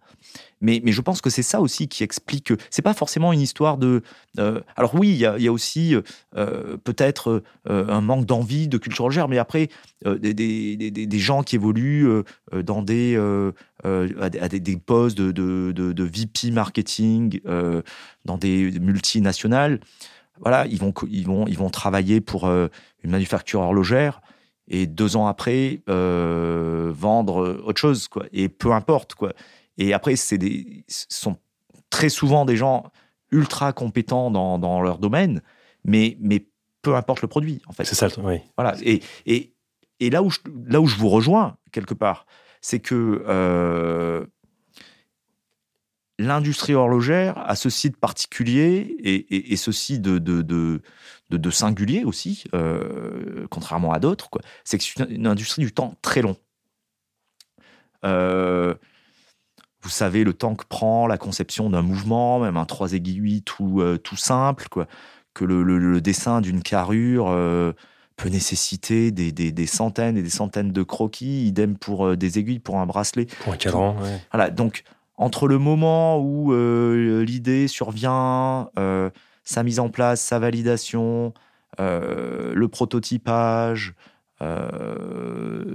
Mais, 0.61 0.81
je 0.85 1.01
pense 1.01 1.21
que 1.21 1.29
c'est 1.29 1.43
ça 1.43 1.61
aussi 1.61 1.87
qui 1.87 2.03
explique 2.03 2.45
que 2.47 2.57
c'est 2.69 2.81
pas 2.81 2.93
forcément 2.93 3.31
une 3.31 3.39
histoire 3.39 3.77
de. 3.77 4.01
euh, 4.39 4.59
alors 4.75 4.93
oui, 4.95 5.09
il 5.09 5.17
y 5.17 5.25
a, 5.47 5.51
aussi 5.51 5.95
euh, 6.35 6.77
peut-être 6.83 7.43
euh, 7.69 7.87
un 7.87 8.01
manque 8.01 8.25
d'envie 8.25 8.67
de 8.67 8.77
culture 8.77 9.07
légère, 9.07 9.29
mais 9.29 9.37
après 9.37 9.69
des, 10.05 10.33
des, 10.33 10.75
des, 10.75 10.91
des 10.91 11.19
gens 11.19 11.43
qui 11.43 11.55
évoluent 11.55 12.07
dans 12.63 12.81
des 12.81 13.15
à 13.83 14.29
des, 14.49 14.59
des- 14.59 14.77
postes 14.77 15.17
de, 15.17 15.31
de, 15.31 15.71
de, 15.71 15.93
de 15.93 16.03
VP 16.03 16.51
marketing 16.51 17.39
dans 18.25 18.37
des 18.37 18.71
multinationales. 18.79 19.79
Voilà, 20.39 20.65
ils 20.67 20.79
vont 20.79 20.93
ils 21.09 21.25
vont 21.25 21.47
ils 21.47 21.57
vont 21.57 21.69
travailler 21.69 22.21
pour 22.21 22.49
une 22.49 23.11
manufacture 23.11 23.61
horlogère 23.61 24.21
et 24.67 24.87
deux 24.87 25.15
ans 25.15 25.27
après 25.27 25.81
vendre 25.87 27.61
autre 27.65 27.79
chose 27.79 28.07
quoi 28.07 28.25
et 28.33 28.49
peu 28.49 28.71
importe 28.71 29.15
quoi 29.15 29.33
et 29.79 29.93
après 29.93 30.15
c'est 30.15 30.37
des 30.37 30.83
ce 30.87 31.05
sont 31.09 31.37
très 31.89 32.09
souvent 32.09 32.45
des 32.45 32.55
gens 32.55 32.91
ultra 33.31 33.73
compétents 33.73 34.29
dans, 34.29 34.59
dans 34.59 34.81
leur 34.81 34.99
domaine 34.99 35.41
mais 35.83 36.17
mais 36.19 36.45
peu 36.83 36.95
importe 36.95 37.21
le 37.23 37.27
produit 37.27 37.61
en 37.67 37.73
fait 37.73 37.85
C'est 37.85 37.95
ça, 37.95 38.05
le 38.05 38.11
truc, 38.11 38.25
oui. 38.25 38.37
voilà 38.57 38.75
et 38.83 39.01
et, 39.25 39.53
et 39.99 40.09
là 40.11 40.21
où 40.21 40.29
je, 40.29 40.39
là 40.67 40.79
où 40.79 40.85
je 40.85 40.95
vous 40.97 41.09
rejoins 41.09 41.57
quelque 41.71 41.95
part 41.95 42.25
c'est 42.61 42.79
que 42.79 43.23
euh, 43.27 44.25
l'industrie 46.19 46.73
horlogère 46.75 47.37
a 47.37 47.55
ceci 47.55 47.89
de 47.89 47.95
particulier 47.95 48.95
et, 48.99 49.15
et, 49.15 49.53
et 49.53 49.55
ceci 49.55 49.99
de, 49.99 50.17
de, 50.19 50.41
de, 50.41 50.81
de, 51.29 51.37
de 51.37 51.49
singulier 51.49 52.03
aussi, 52.03 52.43
euh, 52.53 53.47
contrairement 53.49 53.93
à 53.93 53.99
d'autres, 53.99 54.29
c'est 54.65 54.77
que 54.77 54.83
c'est 54.83 54.99
une, 54.99 55.11
une 55.11 55.27
industrie 55.27 55.61
du 55.63 55.71
temps 55.71 55.95
très 56.01 56.21
long. 56.21 56.35
Euh, 58.03 58.75
vous 59.81 59.89
savez 59.89 60.23
le 60.23 60.33
temps 60.33 60.55
que 60.55 60.65
prend 60.67 61.07
la 61.07 61.17
conception 61.17 61.69
d'un 61.69 61.81
mouvement, 61.81 62.39
même 62.39 62.57
un 62.57 62.65
trois 62.65 62.93
aiguilles 62.93 63.41
tout, 63.43 63.79
euh, 63.81 63.97
tout 63.97 64.17
simple, 64.17 64.67
quoi. 64.69 64.87
que 65.33 65.45
le, 65.45 65.63
le- 65.63 65.77
le 65.77 66.01
dessin 66.01 66.41
d'une 66.41 66.61
carrure 66.61 67.27
euh, 67.29 67.71
peut 68.17 68.29
nécessiter 68.29 69.11
des, 69.11 69.31
des- 69.31 69.53
des 69.53 69.65
centaines 69.67 70.17
et 70.17 70.21
des 70.21 70.29
centaines 70.29 70.71
de 70.73 70.83
croquis, 70.83 71.45
idem 71.47 71.77
pour 71.77 72.07
euh, 72.07 72.17
des 72.17 72.39
aiguilles 72.39 72.59
pour 72.59 72.77
un 72.79 72.85
bracelet. 72.85 73.25
Pour 73.39 73.53
un 73.53 73.57
cadran, 73.57 73.95
ouais. 74.01 74.19
Voilà, 74.33 74.49
donc 74.49 74.83
entre 75.15 75.47
le 75.47 75.57
moment 75.57 76.19
où 76.19 76.53
l'idée 76.53 77.67
survient, 77.67 78.69
sa 79.43 79.63
mise 79.63 79.79
en 79.79 79.89
place, 79.89 80.21
sa 80.21 80.39
validation, 80.39 81.33
le 81.77 82.67
prototypage, 82.67 83.95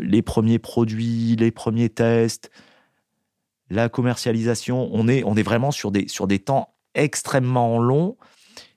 les 0.00 0.22
premiers 0.22 0.58
produits, 0.58 1.36
les 1.36 1.50
premiers 1.50 1.88
tests, 1.90 2.50
la 3.70 3.88
commercialisation, 3.88 4.88
on 4.92 5.08
est, 5.08 5.24
on 5.24 5.36
est 5.36 5.42
vraiment 5.42 5.70
sur 5.70 5.90
des, 5.90 6.08
sur 6.08 6.26
des 6.26 6.38
temps 6.38 6.74
extrêmement 6.94 7.78
longs. 7.78 8.16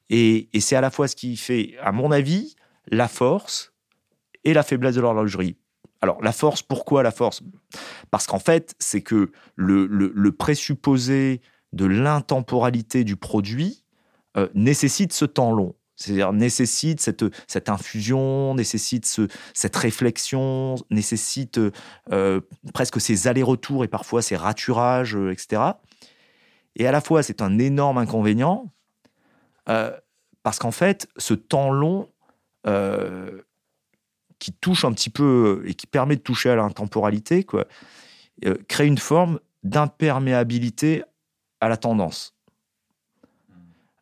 Et, 0.10 0.50
et 0.54 0.62
c'est 0.62 0.76
à 0.76 0.82
la 0.82 0.90
fois 0.90 1.08
ce 1.08 1.16
qui 1.16 1.36
fait, 1.38 1.76
à 1.82 1.92
mon 1.92 2.12
avis, 2.12 2.56
la 2.90 3.08
force 3.08 3.74
et 4.44 4.54
la 4.54 4.64
faiblesse 4.64 4.96
de 4.96 5.02
l'horlogerie. 5.02 5.58
Alors, 6.00 6.22
la 6.22 6.32
force, 6.32 6.62
pourquoi 6.62 7.04
la 7.04 7.12
force? 7.12 7.42
Parce 8.12 8.28
qu'en 8.28 8.40
fait, 8.40 8.76
c'est 8.80 9.02
que 9.02 9.32
le, 9.56 9.86
le- 9.88 10.14
le 10.16 10.32
présupposé 10.32 11.42
de 11.74 11.86
l'intemporalité 11.86 13.04
du 13.04 13.18
produit 13.18 13.84
euh, 14.38 14.48
nécessite 14.54 15.12
ce 15.12 15.26
temps 15.26 15.52
long. 15.52 15.76
C'est-à-dire 15.98 16.32
nécessite 16.32 17.02
cette, 17.02 17.26
cette 17.48 17.68
infusion, 17.70 18.56
nécessite 18.56 19.06
ce- 19.06 19.28
cette 19.54 19.76
réflexion, 19.76 20.76
nécessite 20.92 21.60
euh, 22.14 22.40
presque 22.74 23.02
ces 23.02 23.28
allers-retours 23.28 23.84
et 23.84 23.88
parfois 23.90 24.22
ces 24.22 24.38
raturages, 24.38 25.16
euh, 25.18 25.32
etc. 25.32 25.62
Et 26.78 26.88
à 26.88 26.92
la 26.92 27.02
fois, 27.02 27.24
c'est 27.24 27.42
un 27.42 27.58
énorme 27.60 27.98
inconvénient 27.98 28.72
euh, 29.70 29.92
parce 30.44 30.60
qu'en 30.60 30.72
fait, 30.72 31.10
ce 31.18 31.34
temps 31.34 31.72
long 31.72 32.08
euh, 32.68 33.42
qui 34.40 34.54
touche 34.54 34.86
un 34.86 34.94
petit 34.94 35.10
peu 35.10 35.64
et 35.66 35.74
qui 35.74 35.88
permet 35.88 36.16
de 36.16 36.22
toucher 36.22 36.52
à 36.52 36.56
l'intemporalité, 36.56 37.44
quoi, 37.44 37.66
euh, 38.46 38.56
crée 38.68 38.86
une 38.86 39.00
forme 39.00 39.40
d'imperméabilité 39.64 41.04
à 41.60 41.70
la 41.70 41.78
tendance. 41.78 42.37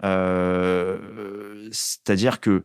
Euh, 0.06 1.68
C'est-à-dire 1.72 2.40
que 2.40 2.64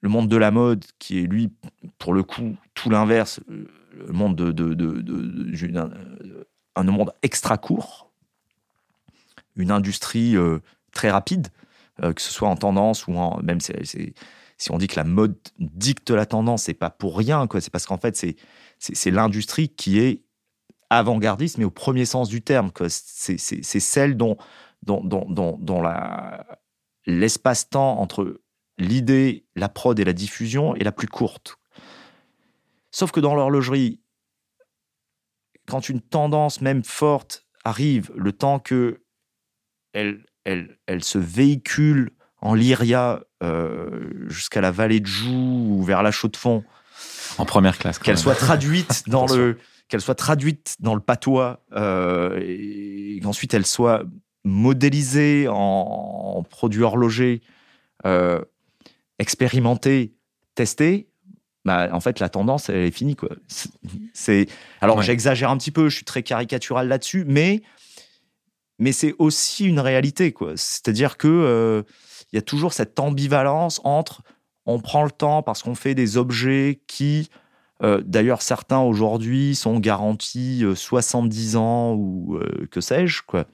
le 0.00 0.08
monde 0.08 0.28
de 0.28 0.36
la 0.36 0.50
mode, 0.50 0.84
qui 0.98 1.18
est 1.18 1.26
lui, 1.26 1.52
pour 1.98 2.14
le 2.14 2.22
coup, 2.22 2.56
tout 2.74 2.90
l'inverse, 2.90 3.40
le 3.48 4.12
monde 4.12 4.36
de, 4.36 4.50
de, 4.52 6.46
un 6.74 6.82
monde 6.84 7.12
extra 7.22 7.58
court, 7.58 8.10
une 9.56 9.70
industrie 9.70 10.36
euh, 10.36 10.58
très 10.92 11.10
rapide, 11.10 11.48
euh, 12.02 12.12
que 12.12 12.22
ce 12.22 12.32
soit 12.32 12.48
en 12.48 12.56
tendance 12.56 13.06
ou 13.06 13.14
en 13.14 13.40
même 13.42 13.60
si 13.60 14.70
on 14.70 14.78
dit 14.78 14.86
que 14.86 14.96
la 14.96 15.04
mode 15.04 15.36
dicte 15.58 16.10
la 16.10 16.26
tendance, 16.26 16.64
c'est 16.64 16.74
pas 16.74 16.90
pour 16.90 17.18
rien, 17.18 17.46
quoi. 17.46 17.60
C'est 17.60 17.70
parce 17.70 17.86
qu'en 17.86 17.98
fait, 17.98 18.16
c'est 18.16 18.36
c'est 18.78 19.10
l'industrie 19.12 19.68
qui 19.68 20.00
est 20.00 20.22
avant-gardiste, 20.90 21.58
mais 21.58 21.64
au 21.64 21.70
premier 21.70 22.04
sens 22.04 22.28
du 22.28 22.42
terme. 22.42 22.70
c'est 22.88 23.80
celle 23.80 24.16
dont, 24.16 24.36
dont, 24.82 25.02
dont, 25.04 25.26
dont, 25.28 25.58
dont 25.60 25.80
la- 25.82 26.46
l'espace-temps 27.06 27.98
entre 28.00 28.40
l'idée, 28.78 29.46
la 29.56 29.68
prod 29.68 29.98
et 29.98 30.04
la 30.04 30.12
diffusion 30.12 30.74
est 30.76 30.84
la 30.84 30.92
plus 30.92 31.08
courte. 31.08 31.56
Sauf 32.90 33.10
que 33.12 33.20
dans 33.20 33.34
l'horlogerie, 33.34 34.00
quand 35.66 35.88
une 35.88 36.00
tendance 36.00 36.60
même 36.60 36.84
forte 36.84 37.46
arrive, 37.64 38.10
le 38.16 38.32
temps 38.32 38.58
que 38.58 39.02
elle, 39.92 40.24
elle, 40.44 40.78
elle 40.86 41.04
se 41.04 41.18
véhicule 41.18 42.10
en 42.40 42.54
lyria 42.54 43.22
euh, 43.42 44.10
jusqu'à 44.28 44.60
la 44.60 44.70
vallée 44.70 45.00
de 45.00 45.06
Joux 45.06 45.66
ou 45.78 45.82
vers 45.84 46.02
la 46.02 46.10
Chaux-de-Fonds, 46.10 46.64
En 47.38 47.44
première 47.44 47.78
classe. 47.78 47.98
qu'elle 47.98 48.18
soit 48.18 48.34
traduite 48.34 49.04
dans 49.08 49.26
le 49.26 49.58
qu'elle 49.88 50.00
soit 50.00 50.14
traduite 50.14 50.76
dans 50.80 50.94
le 50.94 51.00
patois 51.02 51.62
euh, 51.72 52.38
et 52.42 53.20
qu'ensuite 53.22 53.52
elle 53.54 53.66
soit 53.66 54.02
modélisée 54.44 55.46
en, 55.48 55.54
en 56.36 56.42
produit 56.42 56.82
horloger 56.82 57.42
euh, 58.06 58.40
expérimenté 59.18 60.14
testé 60.54 61.08
bah, 61.64 61.88
en 61.92 62.00
fait 62.00 62.18
la 62.18 62.28
tendance 62.28 62.68
elle 62.68 62.76
est 62.84 62.90
finie 62.90 63.14
quoi 63.16 63.30
C'est- 64.12 64.48
alors 64.80 64.96
Ouais. 64.98 65.04
j'exagère 65.04 65.50
un 65.50 65.56
petit 65.56 65.70
peu 65.70 65.88
je 65.88 65.96
suis 65.96 66.04
très 66.04 66.22
caricatural 66.22 66.88
là-dessus 66.88 67.24
mais 67.26 67.62
mais 68.78 68.92
c'est 68.92 69.14
aussi 69.18 69.66
une 69.66 69.78
réalité 69.80 70.32
quoi 70.32 70.52
c'est-à-dire 70.56 71.16
que 71.16 71.28
euh, 71.28 71.82
il 72.32 72.36
y 72.36 72.38
a 72.38 72.42
toujours 72.42 72.72
cette 72.72 72.98
ambivalence 72.98 73.80
entre 73.84 74.22
on 74.66 74.80
prend 74.80 75.04
le 75.04 75.10
temps 75.10 75.42
parce 75.42 75.62
qu'on 75.62 75.74
fait 75.74 75.94
des 75.94 76.16
objets 76.16 76.80
qui 76.86 77.28
euh, 77.82 78.00
D'ailleurs, 78.04 78.42
certains 78.42 78.78
aujourd'hui 78.78 79.56
sont 79.56 79.80
garantis 79.80 80.60
euh, 80.62 80.76
70 80.76 81.56
ans 81.56 81.94
ou 81.94 82.36
euh, 82.36 82.68
que 82.70 82.80
sais-je, 82.80 83.22
quoi. 83.26 83.46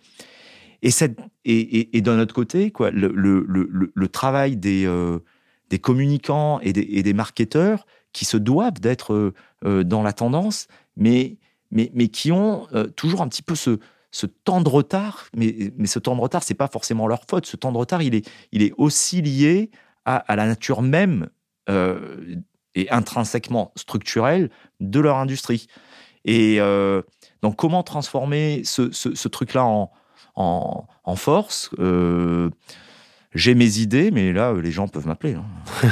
Et, 0.82 0.90
cette, 0.90 1.18
et, 1.44 1.58
et, 1.58 1.96
et 1.96 2.00
d'un 2.00 2.20
autre 2.20 2.34
côté, 2.34 2.70
quoi, 2.70 2.90
le, 2.90 3.08
le, 3.08 3.44
le, 3.94 4.08
travail 4.08 4.56
des, 4.56 4.86
euh, 4.86 5.18
des 5.70 5.78
communicants 5.78 6.60
et 6.60 6.72
des, 6.72 6.86
et 6.88 7.02
des 7.02 7.12
marketeurs 7.14 7.86
qui 8.12 8.24
se 8.24 8.36
doivent 8.36 8.80
d'être 8.80 9.12
euh, 9.12 9.34
euh, 9.64 9.82
dans 9.82 10.02
la 10.02 10.12
tendance, 10.12 10.68
mais, 10.96 11.38
mais, 11.72 11.90
mais 11.94 12.08
qui 12.08 12.30
ont 12.30 12.66
toujours 12.96 13.22
un 13.22 13.28
petit 13.28 13.42
peu 13.42 13.56
ce, 13.56 13.78
ce 14.12 14.26
temps 14.26 14.60
de 14.60 14.68
retard. 14.68 15.26
Mais, 15.36 15.72
mais 15.76 15.86
ce 15.86 15.98
temps 15.98 16.14
de 16.14 16.20
retard, 16.20 16.42
c'est 16.44 16.54
pas 16.54 16.68
forcément 16.68 17.08
leur 17.08 17.22
faute. 17.28 17.46
Ce 17.46 17.56
temps 17.56 17.72
de 17.72 17.78
retard, 17.78 18.02
il 18.02 18.14
est, 18.14 18.28
il 18.52 18.62
est 18.62 18.72
aussi 18.76 19.20
lié 19.20 19.70
à, 20.04 20.16
à 20.16 20.36
la 20.36 20.46
nature 20.46 20.82
même 20.82 21.28
et 22.74 22.90
intrinsèquement 22.90 23.72
structurelle 23.76 24.50
de 24.80 25.00
leur 25.00 25.18
industrie. 25.18 25.66
Et 26.24 26.58
donc, 27.42 27.56
comment 27.56 27.82
transformer 27.82 28.62
ce, 28.64 28.90
ce, 28.90 29.14
ce 29.14 29.28
truc-là 29.28 29.64
en, 29.64 29.92
en, 30.38 30.86
en 31.04 31.16
force 31.16 31.70
Euh, 31.78 32.50
J'ai 33.34 33.54
mes 33.54 33.78
idées, 33.78 34.10
mais 34.10 34.32
là, 34.32 34.52
les 34.54 34.70
gens 34.70 34.88
peuvent 34.88 35.06
m'appeler. 35.06 35.34
hein. 35.34 35.44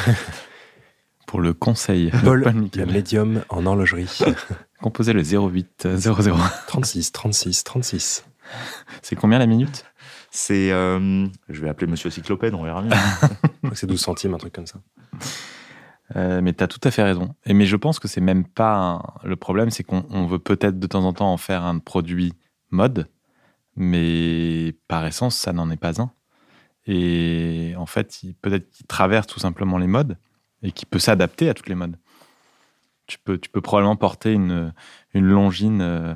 Pour 1.26 1.40
le 1.40 1.52
conseil. 1.52 2.12
Paul, 2.24 2.44
le 2.76 2.86
médium 2.86 3.42
en 3.48 3.66
horlogerie. 3.66 4.18
Composez 4.80 5.12
le 5.12 5.22
08 5.22 5.88
00. 5.96 6.36
36, 6.68 7.10
36, 7.12 7.64
36. 7.64 8.24
C'est 9.02 9.16
combien 9.16 9.38
la 9.40 9.46
minute? 9.46 9.84
C'est, 10.30 10.70
euh, 10.70 11.26
je 11.48 11.60
vais 11.60 11.68
appeler 11.68 11.90
Monsieur 11.90 12.10
Cyclopède, 12.10 12.54
on 12.54 12.62
verra 12.62 12.82
bien. 12.82 12.96
Je 13.22 13.26
crois 13.58 13.70
que 13.70 13.76
c'est 13.76 13.86
12 13.88 14.00
centimes, 14.00 14.34
un 14.34 14.38
truc 14.38 14.52
comme 14.52 14.66
ça. 14.68 14.78
Euh, 16.14 16.40
mais 16.42 16.52
tu 16.52 16.62
as 16.62 16.68
tout 16.68 16.78
à 16.84 16.92
fait 16.92 17.02
raison. 17.02 17.34
Et 17.44 17.54
mais 17.54 17.66
je 17.66 17.74
pense 17.74 17.98
que 17.98 18.06
c'est 18.06 18.20
même 18.20 18.44
pas 18.44 18.76
un- 18.76 19.02
le 19.24 19.34
problème, 19.34 19.70
c'est 19.70 19.82
qu'on 19.82 20.06
on 20.10 20.26
veut 20.26 20.38
peut-être 20.38 20.78
de 20.78 20.86
temps 20.86 21.04
en 21.04 21.12
temps 21.12 21.32
en 21.32 21.36
faire 21.36 21.64
un 21.64 21.78
produit 21.80 22.34
mode, 22.70 23.08
mais 23.76 24.74
par 24.88 25.06
essence, 25.06 25.36
ça 25.36 25.52
n'en 25.52 25.70
est 25.70 25.76
pas 25.76 26.00
un. 26.00 26.10
Et 26.86 27.74
en 27.76 27.86
fait, 27.86 28.20
peut-être 28.42 28.70
qu'il 28.70 28.86
traverse 28.86 29.26
tout 29.26 29.40
simplement 29.40 29.78
les 29.78 29.86
modes 29.86 30.16
et 30.62 30.72
qu'il 30.72 30.86
peut 30.86 30.98
s'adapter 30.98 31.48
à 31.48 31.54
toutes 31.54 31.68
les 31.68 31.74
modes. 31.74 31.98
Tu 33.06 33.18
peux, 33.18 33.38
tu 33.38 33.50
peux 33.50 33.60
probablement 33.60 33.96
porter 33.96 34.32
une, 34.32 34.72
une 35.14 35.26
longine 35.26 35.80
euh, 35.80 36.14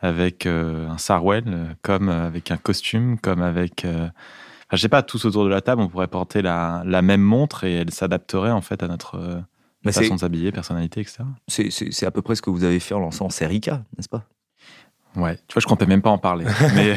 avec 0.00 0.46
un 0.46 0.96
sarwell, 0.96 1.76
comme 1.82 2.08
avec 2.08 2.50
un 2.50 2.56
costume, 2.56 3.18
comme 3.18 3.42
avec 3.42 3.84
je 4.76 4.76
sais 4.76 4.88
pas, 4.88 5.02
tous 5.02 5.24
autour 5.24 5.44
de 5.44 5.48
la 5.48 5.60
table, 5.60 5.82
on 5.82 5.88
pourrait 5.88 6.08
porter 6.08 6.42
la, 6.42 7.02
même 7.02 7.20
montre 7.20 7.64
et 7.64 7.74
elle 7.74 7.90
s'adapterait 7.90 8.50
en 8.50 8.60
fait 8.60 8.82
à 8.82 8.88
notre 8.88 9.16
euh, 9.16 9.40
façon 9.90 10.14
de 10.14 10.20
s'habiller, 10.20 10.52
personnalité, 10.52 11.00
etc. 11.00 11.24
C'est 11.48 12.06
à 12.06 12.10
peu 12.10 12.22
près 12.22 12.36
ce 12.36 12.42
que 12.42 12.50
vous 12.50 12.64
avez 12.64 12.80
fait 12.80 12.94
en 12.94 13.00
lançant 13.00 13.30
Serica, 13.30 13.84
n'est-ce 13.96 14.08
pas? 14.08 14.24
Ouais, 15.16 15.36
tu 15.48 15.54
vois, 15.54 15.60
je 15.60 15.66
comptais 15.66 15.86
même 15.86 16.02
pas 16.02 16.10
en 16.10 16.18
parler. 16.18 16.46
mais, 16.74 16.96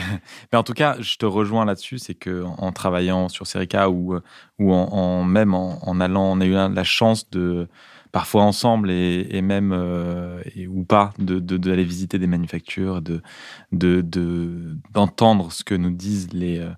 en 0.58 0.64
tout 0.64 0.74
cas, 0.74 0.98
je 1.00 1.18
te 1.18 1.26
rejoins 1.26 1.66
là-dessus, 1.66 1.98
c'est 1.98 2.14
que 2.14 2.44
en 2.44 2.72
travaillant 2.72 3.28
sur 3.30 3.48
Serica 3.48 3.90
ou, 3.90 4.20
en, 4.60 5.24
même 5.24 5.54
en, 5.54 6.00
allant, 6.00 6.26
on 6.26 6.42
a 6.42 6.46
eu 6.46 6.54
la 6.54 6.84
chance 6.84 7.30
de 7.32 7.68
parfois 8.12 8.44
ensemble 8.44 8.92
et, 8.92 9.42
même 9.42 9.72
euh, 9.74 10.44
ou 10.70 10.84
pas 10.84 11.14
d'aller 11.18 11.42
de, 11.42 11.82
visiter 11.82 12.20
des 12.20 12.28
manufactures, 12.28 13.02
de 13.02 13.22
d'entendre 14.94 15.52
ce 15.52 15.64
que 15.64 15.74
nous 15.74 15.90
disent 15.90 16.32
les 16.32 16.60
euh, 16.60 16.70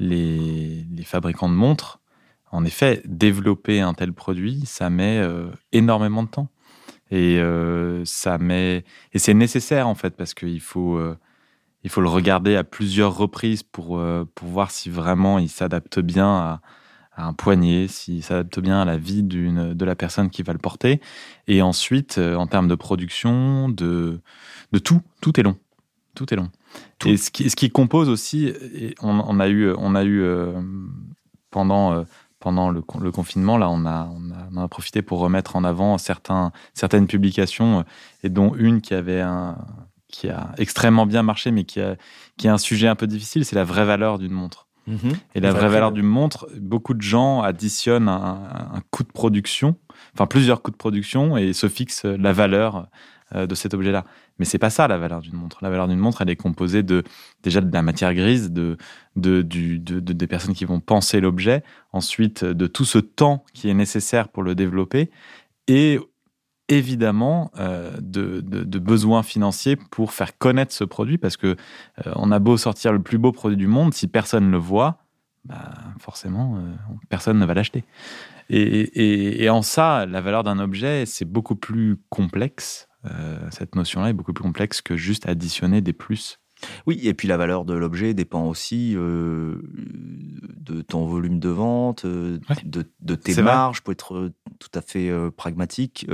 les, 0.00 1.04
fabricants 1.04 1.48
de 1.48 1.54
montres, 1.54 2.00
en 2.50 2.64
effet, 2.64 3.02
développer 3.04 3.80
un 3.80 3.94
tel 3.94 4.12
produit, 4.12 4.62
ça 4.66 4.90
met 4.90 5.18
euh, 5.18 5.50
énormément 5.72 6.22
de 6.22 6.28
temps. 6.28 6.48
Et 7.10 7.38
euh, 7.38 8.04
ça 8.04 8.38
met 8.38 8.84
et 9.12 9.18
c'est 9.18 9.34
nécessaire 9.34 9.88
en 9.88 9.94
fait 9.94 10.16
parce 10.16 10.34
qu'il 10.34 10.60
faut 10.60 10.96
euh, 10.96 11.16
il 11.82 11.90
faut 11.90 12.00
le 12.00 12.08
regarder 12.08 12.56
à 12.56 12.64
plusieurs 12.64 13.16
reprises 13.16 13.62
pour 13.62 14.02
pour 14.34 14.48
voir 14.48 14.70
si 14.70 14.90
vraiment 14.90 15.38
il 15.38 15.48
s'adapte 15.48 15.98
bien 15.98 16.28
à, 16.28 16.60
un 17.16 17.34
poignet, 17.34 17.86
s'il 17.88 18.22
s'adapte 18.22 18.60
bien 18.60 18.80
à 18.80 18.84
la 18.84 18.96
vie 18.96 19.22
d'une 19.22 19.74
de 19.74 19.84
la 19.84 19.94
personne 19.94 20.30
qui 20.30 20.42
va 20.42 20.52
le 20.52 20.58
porter. 20.58 21.00
Et 21.48 21.60
ensuite, 21.60 22.18
en 22.18 22.46
termes 22.46 22.68
de 22.68 22.74
production, 22.74 23.68
de 23.68 24.20
de 24.72 24.78
tout, 24.78 25.00
tout 25.20 25.38
est 25.38 25.42
long, 25.42 25.56
tout 26.14 26.32
est 26.32 26.36
long. 26.36 26.50
Et 27.06 27.16
ce 27.16 27.30
qui, 27.30 27.48
ce 27.48 27.56
qui, 27.56 27.70
compose 27.70 28.08
aussi, 28.08 28.52
on, 29.00 29.40
a 29.40 29.48
eu, 29.48 29.72
on 29.76 29.94
a 29.94 30.04
eu 30.04 30.22
euh, 30.22 30.60
pendant, 31.50 31.92
euh, 31.92 32.04
pendant 32.40 32.70
le, 32.70 32.82
confinement, 33.12 33.58
là, 33.58 33.68
on 33.70 33.84
a, 33.84 34.10
on 34.52 34.56
a, 34.56 34.68
profité 34.68 35.02
pour 35.02 35.20
remettre 35.20 35.56
en 35.56 35.64
avant 35.64 35.98
certains, 35.98 36.52
certaines 36.74 37.06
publications, 37.06 37.80
euh, 37.80 37.82
et 38.24 38.28
dont 38.30 38.54
une 38.54 38.80
qui 38.80 38.94
avait 38.94 39.20
un, 39.20 39.58
qui 40.08 40.28
a 40.30 40.52
extrêmement 40.56 41.06
bien 41.06 41.22
marché, 41.22 41.50
mais 41.50 41.64
qui 41.64 41.80
a, 41.80 41.96
qui 42.38 42.48
a 42.48 42.54
un 42.54 42.58
sujet 42.58 42.88
un 42.88 42.96
peu 42.96 43.06
difficile, 43.06 43.44
c'est 43.44 43.56
la 43.56 43.64
vraie 43.64 43.84
valeur 43.84 44.18
d'une 44.18 44.32
montre. 44.32 44.66
Mhm. 44.86 45.12
Et 45.34 45.40
la 45.40 45.52
vraie 45.52 45.68
valeur 45.68 45.92
d'une 45.92 46.06
montre, 46.06 46.48
beaucoup 46.58 46.94
de 46.94 47.02
gens 47.02 47.42
additionnent 47.42 48.08
un, 48.08 48.48
un, 48.72 48.80
coût 48.90 49.04
de 49.04 49.12
production, 49.12 49.76
enfin 50.14 50.26
plusieurs 50.26 50.62
coûts 50.62 50.70
de 50.70 50.76
production, 50.76 51.36
et 51.36 51.52
se 51.52 51.68
fixent 51.68 52.06
la 52.06 52.32
valeur 52.32 52.88
de 53.34 53.54
cet 53.54 53.74
objet-là. 53.74 54.04
Mais 54.38 54.44
c'est 54.44 54.58
pas 54.58 54.70
ça 54.70 54.88
la 54.88 54.98
valeur 54.98 55.20
d'une 55.20 55.34
montre. 55.34 55.58
La 55.62 55.70
valeur 55.70 55.88
d'une 55.88 55.98
montre, 55.98 56.22
elle 56.22 56.30
est 56.30 56.36
composée 56.36 56.82
de 56.82 57.04
déjà 57.42 57.60
de 57.60 57.72
la 57.72 57.82
matière 57.82 58.14
grise, 58.14 58.50
de, 58.50 58.76
de, 59.16 59.42
des 59.42 60.26
personnes 60.26 60.54
qui 60.54 60.64
vont 60.64 60.80
penser 60.80 61.20
l'objet, 61.20 61.62
ensuite 61.92 62.44
de 62.44 62.66
tout 62.66 62.84
ce 62.84 62.98
temps 62.98 63.44
qui 63.52 63.68
est 63.68 63.74
nécessaire 63.74 64.28
pour 64.28 64.42
le 64.42 64.54
développer, 64.54 65.10
et 65.68 66.00
évidemment 66.70 67.50
euh, 67.58 67.90
de, 68.00 68.40
de, 68.40 68.78
besoins 68.78 69.22
financiers 69.22 69.76
pour 69.76 70.12
faire 70.12 70.38
connaître 70.38 70.72
ce 70.72 70.84
produit, 70.84 71.18
parce 71.18 71.36
que 71.36 71.48
euh, 72.06 72.12
on 72.14 72.30
a 72.30 72.38
beau 72.38 72.56
sortir 72.56 72.92
le 72.92 73.02
plus 73.02 73.18
beau 73.18 73.32
produit 73.32 73.56
du 73.56 73.66
monde, 73.66 73.92
si 73.92 74.06
personne 74.06 74.46
ne 74.46 74.52
le 74.52 74.58
voit, 74.58 74.98
bah, 75.44 75.72
forcément, 75.98 76.56
euh, 76.56 76.74
personne 77.08 77.38
ne 77.38 77.44
va 77.44 77.54
l'acheter. 77.54 77.84
Et, 78.52 79.48
en 79.48 79.62
ça, 79.62 80.06
la 80.06 80.20
valeur 80.20 80.42
d'un 80.42 80.58
objet, 80.58 81.06
c'est 81.06 81.24
beaucoup 81.24 81.54
plus 81.54 81.98
complexe 82.08 82.88
euh, 82.88 82.89
cette 83.50 83.74
notion-là 83.74 84.10
est 84.10 84.12
beaucoup 84.12 84.32
plus 84.32 84.42
complexe 84.42 84.82
que 84.82 84.96
juste 84.96 85.28
additionner 85.28 85.80
des 85.80 85.92
plus. 85.92 86.38
Oui, 86.86 87.00
et 87.04 87.14
puis 87.14 87.28
la 87.28 87.36
valeur 87.36 87.64
de 87.64 87.74
l'objet 87.74 88.12
dépend 88.14 88.46
aussi 88.46 88.94
euh, 88.94 89.62
de 90.56 90.82
ton 90.82 91.06
volume 91.06 91.40
de 91.40 91.48
vente, 91.48 92.04
euh, 92.04 92.38
de, 92.64 93.14
tes 93.14 93.40
marges, 93.40 93.82
peut 93.82 93.92
être 93.92 94.30
tout 94.58 94.68
à 94.74 94.82
fait 94.82 95.10
pragmatique. 95.36 96.06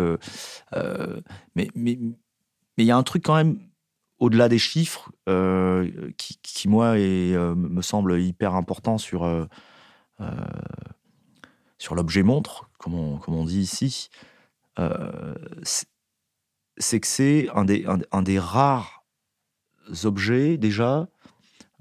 mais 1.55 1.69
mais 1.75 2.85
il 2.85 2.87
y 2.87 2.91
a 2.91 2.97
un 2.97 3.03
truc 3.03 3.25
quand 3.25 3.35
même 3.35 3.59
au-delà 4.19 4.49
des 4.49 4.59
chiffres 4.59 5.11
qui, 6.17 6.39
qui, 6.43 6.69
moi, 6.69 6.99
est, 6.99 7.37
me 7.37 7.83
semble 7.83 8.21
hyper 8.21 8.55
important 8.55 8.99
sur, 8.99 9.49
sur 11.79 11.95
l'objet 11.95 12.23
montre, 12.23 12.71
comme 12.79 12.95
on, 12.95 13.19
comme 13.19 13.35
on 13.35 13.45
dit 13.45 13.61
ici 13.61 14.11
c'est 16.79 17.01
que 17.01 17.07
c'est 17.07 17.49
un 17.55 17.65
des, 17.65 17.87
un, 18.13 18.23
des 18.23 18.39
rares 18.39 19.05
objets 20.05 20.57
déjà 20.57 21.09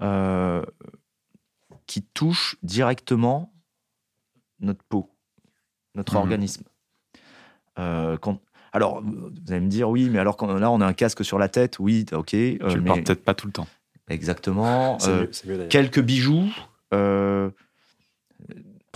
euh, 0.00 0.62
qui 1.86 2.02
touche 2.02 2.56
directement 2.62 3.52
notre 4.60 4.84
peau, 4.84 5.10
notre 5.94 6.14
mmh 6.14 6.18
organisme. 6.18 6.64
Euh, 7.78 8.16
quand, 8.16 8.40
alors, 8.72 9.02
vous 9.02 9.30
allez 9.48 9.60
me 9.60 9.68
dire, 9.68 9.88
oui, 9.88 10.08
mais 10.10 10.18
alors 10.18 10.36
quand, 10.36 10.52
là, 10.54 10.70
on 10.70 10.80
a 10.80 10.86
un 10.86 10.92
casque 10.92 11.24
sur 11.24 11.38
la 11.38 11.48
tête, 11.48 11.78
oui, 11.78 12.06
ok. 12.12 12.34
Euh, 12.34 12.56
tu 12.68 12.76
le 12.76 12.84
portes 12.84 13.04
peut-être 13.04 13.24
pas 13.24 13.34
tout 13.34 13.46
le 13.46 13.52
temps. 13.52 13.68
Exactement. 14.08 14.98
quelques 15.68 16.00
bijoux, 16.00 16.48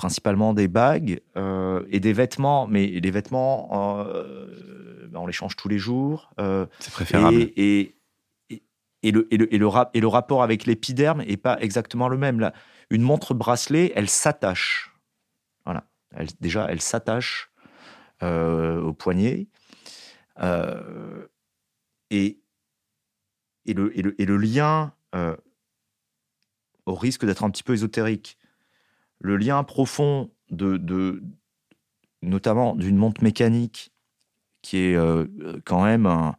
principalement 0.03 0.55
des 0.55 0.69
bagues 0.69 1.21
et 1.95 2.01
des 2.01 2.13
vêtements, 2.13 2.67
mais 2.67 2.87
les 2.87 3.11
vêtements 3.11 3.69
bah, 5.11 5.19
on 5.21 5.27
les 5.27 5.33
change 5.33 5.57
tous 5.57 5.69
les 5.69 5.79
jours. 5.79 6.31
Euh, 6.39 6.67
c'est 6.79 6.93
préférable. 6.93 7.37
Et, 7.57 7.97
et, 9.03 9.11
le, 9.11 9.27
et, 9.33 9.37
le, 9.37 9.53
et, 9.53 9.59
le, 9.59 9.69
et 9.95 10.01
le 10.01 10.07
rapport 10.07 10.43
avec 10.43 10.67
l'épiderme 10.67 11.23
n'est 11.23 11.37
pas 11.37 11.59
exactement 11.61 12.09
le 12.09 12.17
même. 12.17 12.41
Là, 12.41 12.53
une 12.91 13.03
montre 13.03 13.35
bracelet, 13.35 13.93
elle 13.95 14.09
s'attache. 14.09 14.95
Voilà. 15.65 15.85
Elle, 16.15 16.29
déjà, 16.41 16.67
elle 16.69 16.81
s'attache 16.81 17.51
euh, 18.23 18.81
au 18.81 18.93
poignet. 18.93 19.49
Euh, 20.41 21.27
et, 22.11 22.41
et, 23.67 23.75
le, 23.75 23.97
et, 23.99 24.03
le, 24.03 24.21
et 24.21 24.27
le 24.27 24.37
lien, 24.37 24.93
au 26.87 26.95
risque 26.95 27.27
d'être 27.27 27.45
un 27.45 27.51
petit 27.51 27.63
peu 27.63 27.75
ésotérique, 27.75 28.39
le 29.21 29.37
lien 29.37 29.63
profond 29.65 30.31
de, 30.51 31.23
notamment 32.23 32.75
d'une 32.75 32.97
montre 32.97 33.23
mécanique 33.23 33.93
qui 34.63 34.79
est 34.79 34.97
euh, 34.97 35.27
quand 35.65 35.85
même 35.85 36.07
un, 36.07 36.37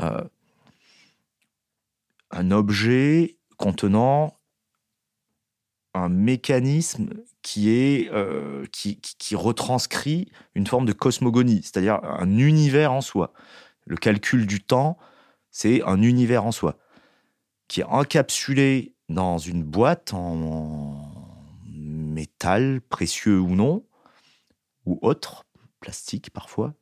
euh, 0.00 0.22
un 2.30 2.50
objet 2.50 3.38
contenant 3.56 4.36
un 5.94 6.08
mécanisme 6.08 7.10
qui 7.42 7.70
est 7.70 8.10
euh, 8.12 8.66
qui, 8.72 8.98
retranscrit 9.36 10.30
une 10.54 10.66
forme 10.66 10.86
de 10.86 10.92
cosmogonie, 10.92 11.62
c'est-à-dire 11.62 12.00
un 12.04 12.38
univers 12.38 12.92
en 12.92 13.00
soi. 13.00 13.32
Le 13.86 13.96
calcul 13.96 14.46
du 14.46 14.62
temps, 14.62 14.98
c'est 15.50 15.82
un 15.82 16.02
univers 16.02 16.44
en 16.44 16.52
soi 16.52 16.76
qui 17.68 17.80
est 17.80 17.84
encapsulé 17.84 18.94
dans 19.08 19.38
une 19.38 19.62
boîte 19.62 20.12
en 20.12 21.03
métal 22.14 22.80
précieux 22.80 23.38
ou 23.40 23.54
non 23.54 23.84
ou 24.86 24.98
autre, 25.02 25.44
plastique 25.80 26.30
parfois, 26.30 26.74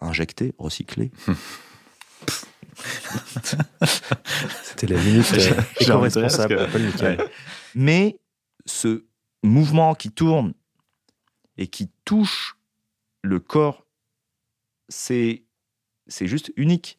injecté, 0.00 0.54
recyclé. 0.58 1.10
C'était 4.62 4.86
la 4.86 5.00
minute 5.00 5.32
euh, 5.34 5.60
éco-responsable. 5.80 6.68
Mais 7.74 8.18
ce 8.64 9.04
mouvement 9.42 9.94
qui 9.94 10.10
tourne 10.10 10.54
et 11.58 11.66
qui 11.66 11.90
touche 12.04 12.56
le 13.22 13.40
corps, 13.40 13.86
c'est 14.88 15.44
juste 16.20 16.52
unique. 16.56 16.98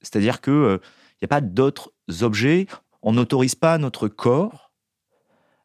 C'est-à-dire 0.00 0.40
qu'il 0.40 0.52
n'y 0.52 0.58
euh, 0.58 0.78
a 1.22 1.28
pas 1.28 1.40
d'autres 1.40 1.92
objets, 2.20 2.66
on 3.02 3.12
n'autorise 3.12 3.54
pas 3.54 3.78
notre 3.78 4.08
corps 4.08 4.72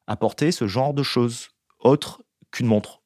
à 0.05 0.15
porter 0.15 0.51
ce 0.51 0.67
genre 0.67 0.93
de 0.93 1.03
choses 1.03 1.49
autre 1.79 2.23
qu'une 2.51 2.67
montre. 2.67 3.01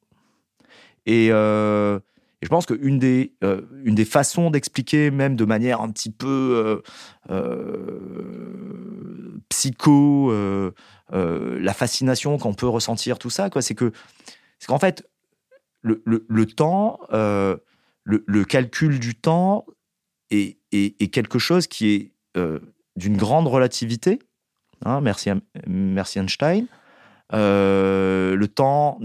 Et, 1.06 1.28
euh, 1.30 1.98
et 2.40 2.46
je 2.46 2.48
pense 2.48 2.66
qu'une 2.66 2.98
des, 2.98 3.34
euh, 3.44 3.62
une 3.84 3.94
des 3.94 4.04
façons 4.04 4.50
d'expliquer, 4.50 5.10
même 5.10 5.36
de 5.36 5.44
manière 5.44 5.80
un 5.80 5.90
petit 5.90 6.10
peu 6.10 6.82
euh, 7.30 9.40
psycho, 9.48 10.32
la 11.10 11.74
fascination 11.74 12.38
qu'on 12.38 12.54
peut 12.54 12.68
ressentir, 12.68 13.18
tout 13.18 13.30
ça, 13.30 13.50
c'est 13.60 13.74
que 13.74 13.92
c'est 14.58 14.68
qu'en 14.68 14.78
fait, 14.78 15.08
le, 15.82 16.02
le, 16.06 16.46
temps, 16.46 17.00
le, 17.10 17.58
le, 18.04 18.44
calcul 18.44 19.00
du 19.00 19.16
temps 19.16 19.66
est, 20.30 20.58
est, 20.70 21.12
quelque 21.12 21.40
chose 21.40 21.66
qui 21.66 21.90
est 21.90 22.12
d'une 22.96 23.16
grande 23.16 23.48
relativité. 23.48 24.20
Hein, 24.84 25.00
merci 25.00 26.18
Einstein. 26.18 26.66
Le 27.32 28.46
temps 28.46 28.98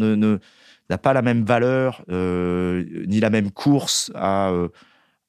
n'a 0.90 0.98
pas 0.98 1.14
la 1.14 1.22
même 1.22 1.44
valeur 1.44 2.04
euh, 2.10 2.86
ni 3.08 3.20
la 3.20 3.30
même 3.30 3.52
course 3.52 4.12
à, 4.16 4.52
euh, 4.52 4.70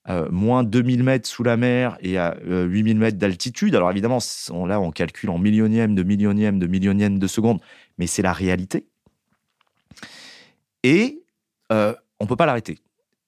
euh, 0.09 0.29
moins 0.31 0.63
2000 0.65 1.03
mètres 1.03 1.29
sous 1.29 1.43
la 1.43 1.57
mer 1.57 1.99
et 2.01 2.19
à 2.19 2.37
8000 2.45 2.99
mètres 2.99 3.19
d'altitude. 3.19 3.75
Alors 3.75 3.91
évidemment, 3.91 4.19
là, 4.67 4.81
on 4.81 4.91
calcule 4.91 5.31
en 5.31 5.39
millionième 5.39 5.95
de 5.95 6.03
millionième 6.03 6.59
de 6.59 6.67
millionième 6.67 7.19
de 7.19 7.27
seconde, 7.27 7.61
mais 7.99 8.07
c'est 8.07 8.23
la 8.23 8.33
réalité. 8.33 8.87
Et 10.83 11.23
on 11.71 11.95
ne 12.25 12.27
peut 12.27 12.37
pas 12.37 12.47
l'arrêter, 12.47 12.79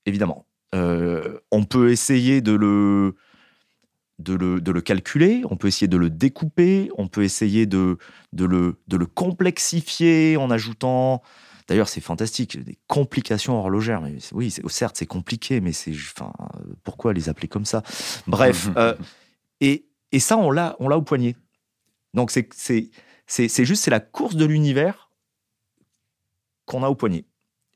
évidemment. 0.06 0.46
on 0.72 1.64
peut 1.68 1.90
essayer 1.90 2.40
de 2.40 2.52
le, 2.52 3.14
de 4.20 4.34
le, 4.70 4.80
calculer, 4.80 5.42
on 5.50 5.56
peut 5.56 5.68
essayer 5.68 5.88
de 5.88 5.96
le 5.96 6.10
découper, 6.10 6.90
on 6.96 7.08
peut 7.08 7.24
essayer 7.24 7.66
de, 7.66 7.98
de, 8.32 8.44
le, 8.44 8.78
de 8.88 8.96
le 8.96 9.06
complexifier 9.06 10.36
en 10.36 10.50
ajoutant. 10.50 11.22
D'ailleurs, 11.68 11.88
c'est 11.88 12.00
fantastique, 12.00 12.62
des 12.62 12.78
complications 12.86 13.56
horlogères. 13.58 14.00
Mais 14.00 14.16
oui, 14.32 14.54
certes, 14.68 14.96
c'est 14.96 15.06
compliqué, 15.06 15.60
mais 15.60 15.72
c'est, 15.72 15.92
enfin, 15.92 16.32
pourquoi 16.84 17.12
les 17.12 17.28
appeler 17.28 17.48
comme 17.48 17.64
ça? 17.64 17.82
Bref, 18.26 18.68
euh, 18.76 18.94
et, 19.60 19.86
et, 20.12 20.20
ça, 20.20 20.36
on 20.36 20.50
l'a, 20.50 20.76
on 20.80 20.88
l'a 20.88 20.98
au 20.98 21.02
poignet. 21.02 21.36
Donc, 22.14 22.30
c'est, 22.30 22.48
c'est, 22.54 22.90
c'est, 23.26 23.64
juste, 23.64 23.84
c'est 23.84 23.90
la 23.90 24.00
course 24.00 24.36
de 24.36 24.44
l'univers 24.44 25.10
qu'on 26.66 26.82
a 26.82 26.88
au 26.88 26.94
poignet. 26.94 27.24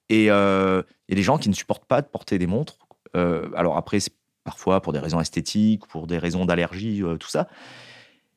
Et 0.08 0.30
euh, 0.30 0.82
des 1.08 1.22
gens 1.22 1.38
qui 1.38 1.48
ne 1.48 1.54
supportent 1.54 1.86
pas 1.86 2.02
de 2.02 2.06
porter 2.06 2.38
des 2.38 2.46
montres. 2.46 2.78
Euh, 3.16 3.48
alors 3.54 3.76
après, 3.76 4.00
c'est 4.00 4.14
parfois 4.44 4.80
pour 4.80 4.92
des 4.92 4.98
raisons 4.98 5.20
esthétiques, 5.20 5.86
pour 5.86 6.06
des 6.06 6.18
raisons 6.18 6.44
d'allergie, 6.44 7.02
euh, 7.02 7.16
tout 7.16 7.28
ça. 7.28 7.48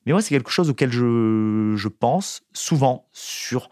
Mais 0.05 0.13
moi, 0.13 0.21
c'est 0.21 0.33
quelque 0.33 0.49
chose 0.49 0.69
auquel 0.69 0.89
je, 0.89 1.87
pense 1.87 2.41
souvent 2.53 3.07
sur 3.11 3.69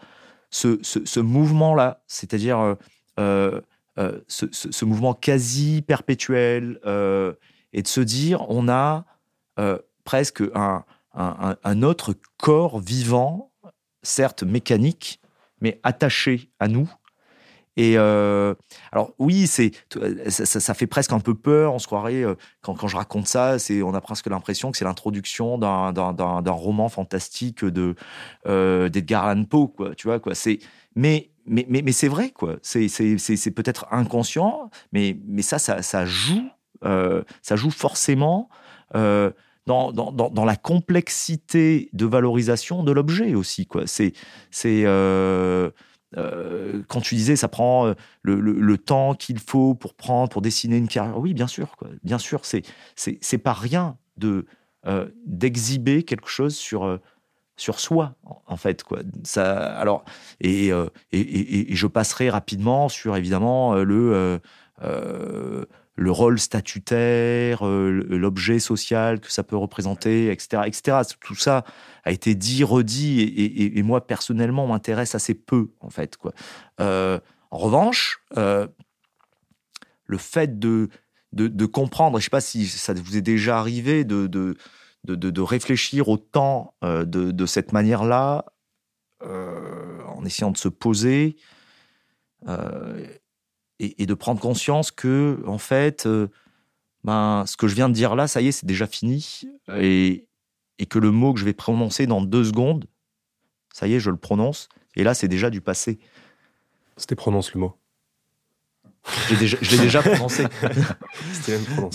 ce, 0.50 1.20
mouvement-là, 1.20 2.02
c'est-à-dire 2.06 2.76
euh, 3.18 3.60
euh, 3.98 4.20
ce, 4.28 4.84
mouvement 4.84 5.14
quasi 5.14 5.80
perpétuel, 5.80 6.78
et 7.72 7.82
de 7.82 7.88
se 7.88 8.00
dire, 8.02 8.44
on 8.50 8.68
a 8.68 9.06
presque 10.04 10.42
un, 10.54 10.84
un, 11.14 11.82
autre 11.82 12.14
corps 12.36 12.80
vivant, 12.80 13.50
certes 14.02 14.42
mécanique, 14.42 15.20
mais 15.62 15.80
attaché 15.84 16.50
à 16.60 16.68
nous, 16.68 16.92
et 17.76 17.98
euh, 17.98 18.54
alors 18.90 19.12
oui, 19.18 19.46
c'est 19.46 19.72
ça, 20.28 20.46
ça, 20.46 20.74
fait 20.74 20.86
presque 20.86 21.12
un 21.12 21.20
peu 21.20 21.34
peur. 21.34 21.74
On 21.74 21.78
se 21.78 21.86
croirait 21.86 22.22
euh, 22.22 22.34
quand, 22.62 22.74
quand 22.74 22.88
je 22.88 22.96
raconte 22.96 23.26
ça, 23.26 23.58
c'est 23.58 23.82
on 23.82 23.92
a 23.94 24.00
presque 24.00 24.26
l'impression 24.28 24.70
que 24.70 24.78
c'est 24.78 24.84
l'introduction 24.84 25.58
d'un, 25.58 26.50
roman 26.50 26.88
fantastique 26.88 27.64
de 27.64 27.94
euh, 28.46 28.88
d'Edgar 28.88 29.26
Allan 29.26 29.44
Poe, 29.44 29.68
quoi. 29.68 29.94
Tu 29.94 30.08
vois 30.08 30.20
quoi. 30.20 30.34
C'est 30.34 30.58
mais 30.94 31.30
mais, 31.46 31.66
mais, 31.68 31.82
mais 31.82 31.92
c'est 31.92 32.08
vrai 32.08 32.30
quoi. 32.30 32.56
C'est, 32.62 32.88
c'est, 32.88 33.50
peut-être 33.50 33.86
inconscient, 33.90 34.70
mais 34.92 35.18
mais 35.26 35.42
ça 35.42 35.58
ça, 35.58 35.82
ça 35.82 36.06
joue 36.06 36.48
euh, 36.84 37.22
ça 37.42 37.56
joue 37.56 37.70
forcément. 37.70 38.48
Euh, 38.94 39.30
dans, 39.66 39.90
dans, 39.90 40.12
dans, 40.12 40.44
la 40.44 40.54
complexité 40.54 41.90
de 41.92 42.06
valorisation 42.06 42.84
de 42.84 42.92
l'objet 42.92 43.34
aussi. 43.34 43.66
Quoi. 43.66 43.88
C'est, 43.88 44.12
c'est, 44.52 44.84
euh, 46.16 46.82
quand 46.88 47.00
tu 47.00 47.14
disais 47.14 47.36
ça 47.36 47.48
prend 47.48 47.88
euh, 47.88 47.94
le, 48.22 48.78
temps 48.78 49.14
qu'il 49.14 49.40
faut 49.40 49.74
pour 49.74 49.94
prendre 49.94 50.28
pour 50.28 50.40
dessiner 50.40 50.76
une 50.76 50.88
carrière, 50.88 51.18
oui, 51.18 51.34
bien 51.34 51.48
sûr, 51.48 51.76
quoi. 51.76 51.88
bien 52.04 52.18
sûr, 52.18 52.44
c'est 52.44 52.62
c'est 52.94 53.38
pas 53.38 53.52
rien 53.52 53.96
de 54.16 54.46
euh, 54.86 55.08
d'exhiber 55.26 56.04
quelque 56.04 56.28
chose 56.28 56.54
sur 56.54 57.00
sur 57.56 57.80
soi 57.80 58.14
en 58.46 58.56
fait 58.56 58.82
quoi. 58.84 59.00
Ça 59.24 59.74
alors 59.76 60.04
et, 60.40 60.68
et, 60.68 61.72
et, 61.72 61.74
je 61.74 61.86
passerai 61.86 62.30
rapidement 62.30 62.88
sur 62.88 63.16
évidemment 63.16 63.74
le 63.74 64.40
le 65.96 66.10
rôle 66.10 66.38
statutaire, 66.38 67.64
l'objet 67.64 68.58
social 68.58 69.18
que 69.18 69.32
ça 69.32 69.42
peut 69.42 69.56
représenter, 69.56 70.30
etc., 70.30 70.62
etc. 70.66 70.98
Tout 71.20 71.34
ça 71.34 71.64
a 72.04 72.12
été 72.12 72.34
dit, 72.34 72.62
redit, 72.64 73.20
et, 73.76 73.82
moi 73.82 74.06
personnellement 74.06 74.66
m'intéresse 74.66 75.14
assez 75.14 75.34
peu 75.34 75.70
en 75.80 75.88
fait. 75.88 76.18
Euh, 76.80 77.18
en 77.50 77.58
revanche, 77.58 78.22
euh, 78.36 78.66
le 80.04 80.18
fait 80.18 80.58
de, 80.58 80.90
de, 81.32 81.66
comprendre, 81.66 82.18
je 82.18 82.20
ne 82.20 82.24
sais 82.24 82.30
pas 82.30 82.42
si 82.42 82.66
ça 82.66 82.92
vous 82.92 83.16
est 83.16 83.22
déjà 83.22 83.58
arrivé 83.58 84.04
de, 84.04 84.26
de, 84.26 84.54
de 85.04 85.40
réfléchir 85.40 86.10
au 86.10 86.18
temps 86.18 86.74
euh, 86.84 87.06
de, 87.06 87.46
cette 87.46 87.72
manière-là, 87.72 88.44
en 89.22 90.24
essayant 90.26 90.50
de 90.50 90.58
se 90.58 90.68
poser 90.68 91.36
et, 93.78 94.06
de 94.06 94.14
prendre 94.14 94.40
conscience 94.40 94.90
que, 94.90 95.42
en 95.46 95.58
fait, 95.58 96.08
ben, 97.04 97.44
ce 97.46 97.56
que 97.56 97.68
je 97.68 97.74
viens 97.74 97.88
de 97.88 97.94
dire 97.94 98.14
là, 98.14 98.26
ça 98.26 98.40
y 98.40 98.48
est, 98.48 98.52
c'est 98.52 98.66
déjà 98.66 98.86
fini. 98.86 99.42
Et, 99.76 100.26
et 100.78 100.86
que 100.86 100.98
le 100.98 101.10
mot 101.10 101.32
que 101.32 101.40
je 101.40 101.44
vais 101.44 101.52
prononcer 101.52 102.06
dans 102.06 102.20
deux 102.20 102.44
secondes, 102.44 102.86
ça 103.72 103.86
y 103.86 103.94
est, 103.94 104.00
je 104.00 104.10
le 104.10 104.16
prononce, 104.16 104.68
et 104.94 105.04
là, 105.04 105.14
c'est 105.14 105.28
déjà 105.28 105.50
du 105.50 105.60
passé. 105.60 105.98
C'était 106.96 107.14
prononce 107.14 107.52
le 107.52 107.60
mot. 107.60 107.76
je 109.28 109.70
l'ai 109.70 109.78
déjà 109.78 110.02
prononcé. 110.02 110.44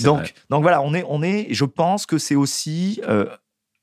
donc, 0.03 0.33
donc 0.49 0.61
voilà, 0.61 0.81
on 0.81 0.93
est, 0.93 1.03
on 1.07 1.23
est, 1.23 1.47
je 1.51 1.65
pense 1.65 2.05
que 2.05 2.17
c'est 2.17 2.35
aussi 2.35 3.01
euh, 3.07 3.25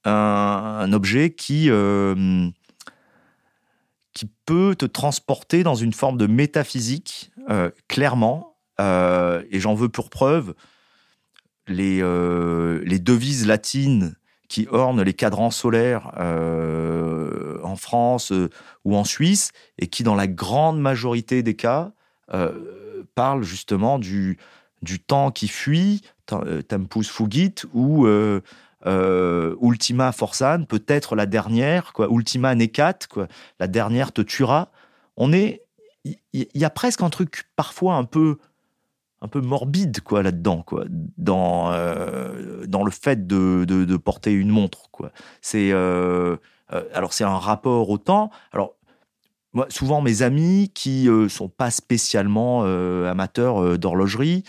un, 0.05 0.93
objet 0.93 1.35
qui, 1.35 1.71
euh, 1.71 2.49
qui 4.19 4.29
peut 4.47 4.75
te 4.77 4.85
transporter 4.85 5.63
dans 5.63 5.77
une 5.77 5.93
forme 5.93 6.19
de 6.19 6.27
métaphysique, 6.27 7.31
euh, 7.51 7.71
clairement. 7.87 8.57
et 8.81 9.61
j'en 9.61 9.75
veux 9.75 9.89
pour 9.89 10.11
preuve 10.11 10.55
les, 11.67 12.03
les 12.85 12.99
devises 12.99 13.47
latines 13.47 14.17
qui 14.49 14.67
ornent 14.71 15.03
les 15.03 15.15
cadrans 15.15 15.51
solaires 15.51 16.13
euh, 16.19 17.59
en 17.63 17.77
France 17.77 18.33
euh, 18.33 18.49
ou 18.85 18.97
en 18.97 19.05
Suisse 19.05 19.53
et 19.79 19.87
qui, 19.87 20.03
dans 20.03 20.15
la 20.15 20.27
grande 20.27 20.81
majorité 20.81 21.43
des 21.43 21.55
cas, 21.55 21.93
euh, 22.33 23.05
parlent 23.15 23.43
justement 23.43 23.99
du, 23.99 24.39
du 24.83 25.01
temps 25.01 25.31
qui 25.31 25.49
fuit, 25.49 26.03
tempus 26.27 27.11
fugit, 27.11 27.55
ou 27.73 28.07
ultima 28.87 30.13
forsan, 30.13 30.65
peut-être 30.65 31.17
la 31.17 31.27
dernière, 31.27 31.93
quoi, 31.93 32.09
ultima 32.11 32.55
necat, 32.55 32.99
quoi, 33.11 33.29
la 33.59 33.67
dernière 33.67 34.13
te 34.13 34.23
tuera. 34.23 34.71
On 35.17 35.33
est, 35.33 35.65
il 36.05 36.47
y, 36.55 36.65
a 36.65 36.71
presque 36.71 37.03
un 37.03 37.11
truc 37.11 37.45
parfois 37.57 37.95
un 37.95 38.05
peu 38.05 38.39
un 39.21 39.29
peu 39.29 39.41
morbide 39.41 40.01
quoi 40.01 40.23
là-dedans 40.23 40.63
quoi. 40.63 40.85
Dans 41.17 41.73
euh, 41.73 42.67
dans 42.67 42.85
le 42.85 42.91
fait 42.91 43.27
de, 43.27 43.65
de, 43.65 43.97
porter 43.97 44.33
une 44.33 44.51
montre 44.51 44.91
quoi. 44.91 45.11
C'est 45.41 45.71
euh, 45.73 46.37
euh, 46.73 46.85
alors 46.95 47.13
c'est 47.13 47.25
un 47.25 47.39
rapport 47.39 47.91
au 47.91 47.99
temps. 47.99 48.31
Alors 48.53 48.75
souvent 49.71 50.01
mes 50.01 50.23
amis 50.23 50.71
qui 50.73 51.09
sont 51.29 51.49
pas 51.49 51.71
spécialement 51.71 52.63
amateurs 52.63 53.79
d'horlogerie 53.79 54.45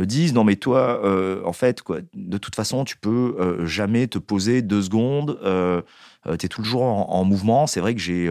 me 0.00 0.06
disent 0.06 0.32
non 0.32 0.44
mais 0.44 0.56
toi 0.56 1.00
en 1.44 1.52
fait 1.52 1.82
quoi 1.82 1.98
de 2.14 2.38
toute 2.38 2.54
façon 2.56 2.84
tu 2.84 2.96
peux 2.96 3.64
jamais 3.66 4.06
te 4.06 4.18
poser 4.18 4.62
deux 4.62 4.82
secondes 4.82 5.38
tu 5.42 6.46
es 6.46 6.48
toujours 6.48 6.82
en 6.82 7.24
mouvement 7.24 7.66
c'est 7.66 7.80
vrai 7.80 7.94
que 7.94 8.00
j'ai 8.00 8.30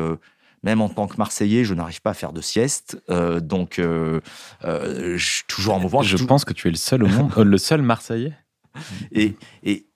même 0.63 0.81
en 0.81 0.89
tant 0.89 1.07
que 1.07 1.17
Marseillais, 1.17 1.63
je 1.63 1.73
n'arrive 1.73 2.01
pas 2.01 2.11
à 2.11 2.13
faire 2.13 2.33
de 2.33 2.41
sieste. 2.41 3.01
Euh, 3.09 3.39
donc, 3.39 3.79
euh, 3.79 4.19
euh, 4.65 5.17
je 5.17 5.25
suis 5.25 5.43
toujours 5.47 5.75
en 5.75 5.79
mouvement. 5.79 6.01
Je 6.01 6.23
pense 6.23 6.45
que 6.45 6.53
tu 6.53 6.67
es 6.67 6.71
le 6.71 6.77
seul 6.77 7.03
au 7.03 7.07
monde, 7.07 7.33
le 7.37 7.57
seul 7.57 7.81
Marseillais. 7.81 8.33
Et, 9.11 9.35
et, 9.63 9.87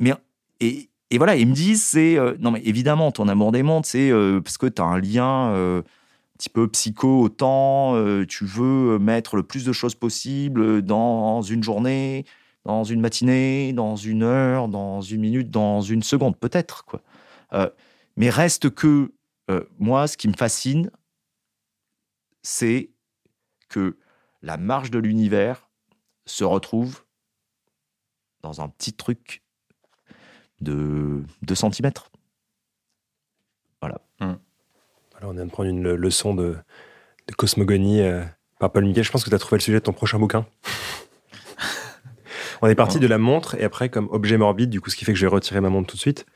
mais, 0.00 0.14
et, 0.58 0.88
et 1.10 1.18
voilà, 1.18 1.36
ils 1.36 1.46
me 1.46 1.52
disent, 1.52 1.82
c'est. 1.82 2.16
non, 2.40 2.50
mais 2.50 2.62
évidemment, 2.64 3.12
ton 3.12 3.28
amour 3.28 3.52
des 3.52 3.62
mondes, 3.62 3.84
c'est 3.84 4.10
parce 4.42 4.56
que 4.56 4.66
tu 4.66 4.80
as 4.80 4.84
un 4.86 4.98
lien 4.98 5.82
petit 6.38 6.48
peu 6.48 6.68
psycho 6.68 7.22
au 7.22 7.28
temps. 7.28 7.94
tu 8.26 8.44
veux 8.44 8.98
mettre 8.98 9.36
le 9.36 9.42
plus 9.42 9.64
de 9.64 9.72
choses 9.72 9.94
possible 9.94 10.82
dans 10.82 11.42
une 11.42 11.62
journée, 11.62 12.24
dans 12.64 12.84
une 12.84 13.00
matinée, 13.00 13.72
dans 13.72 13.96
une 13.96 14.22
heure, 14.22 14.68
dans 14.68 15.00
une 15.00 15.20
minute, 15.20 15.50
dans 15.50 15.80
une 15.80 16.02
seconde, 16.02 16.36
peut-être. 16.36 16.84
quoi. 16.84 17.02
mais 18.16 18.30
reste 18.30 18.70
que 18.70 19.12
euh, 19.50 19.64
moi, 19.78 20.06
ce 20.06 20.16
qui 20.16 20.28
me 20.28 20.34
fascine, 20.34 20.90
c'est 22.42 22.90
que 23.68 23.98
la 24.42 24.56
marge 24.56 24.90
de 24.90 24.98
l'univers 24.98 25.68
se 26.26 26.44
retrouve 26.44 27.04
dans 28.42 28.60
un 28.60 28.68
petit 28.68 28.92
truc 28.92 29.42
de 30.60 31.24
2 31.42 31.54
cm. 31.54 31.92
Voilà. 33.80 34.00
Hum. 34.20 34.38
Alors, 35.24 35.32
on 35.32 35.36
vient 35.36 35.46
de 35.46 35.50
prendre 35.50 35.70
une 35.70 35.94
leçon 35.94 36.34
de, 36.34 36.54
cosmogonie 37.38 38.02
euh, 38.02 38.22
par 38.60 38.70
Paul 38.70 38.84
Miguel. 38.84 39.04
Je 39.04 39.10
pense 39.10 39.24
que 39.24 39.30
tu 39.30 39.34
as 39.34 39.38
trouvé 39.38 39.56
le 39.56 39.62
sujet 39.62 39.78
de 39.78 39.82
ton 39.82 39.94
prochain 39.94 40.18
bouquin. 40.18 40.44
on 42.60 42.66
est 42.66 42.74
parti 42.74 43.00
de 43.00 43.06
la 43.06 43.16
montre 43.16 43.54
et 43.54 43.64
après 43.64 43.88
comme 43.88 44.06
objet 44.10 44.36
morbide, 44.36 44.68
du 44.68 44.82
coup, 44.82 44.90
ce 44.90 44.96
qui 44.96 45.06
fait 45.06 45.14
que 45.14 45.18
je 45.18 45.24
vais 45.24 45.32
retirer 45.32 45.62
ma 45.62 45.70
montre 45.70 45.86
tout 45.86 45.96
de 45.96 46.00
suite. 46.00 46.26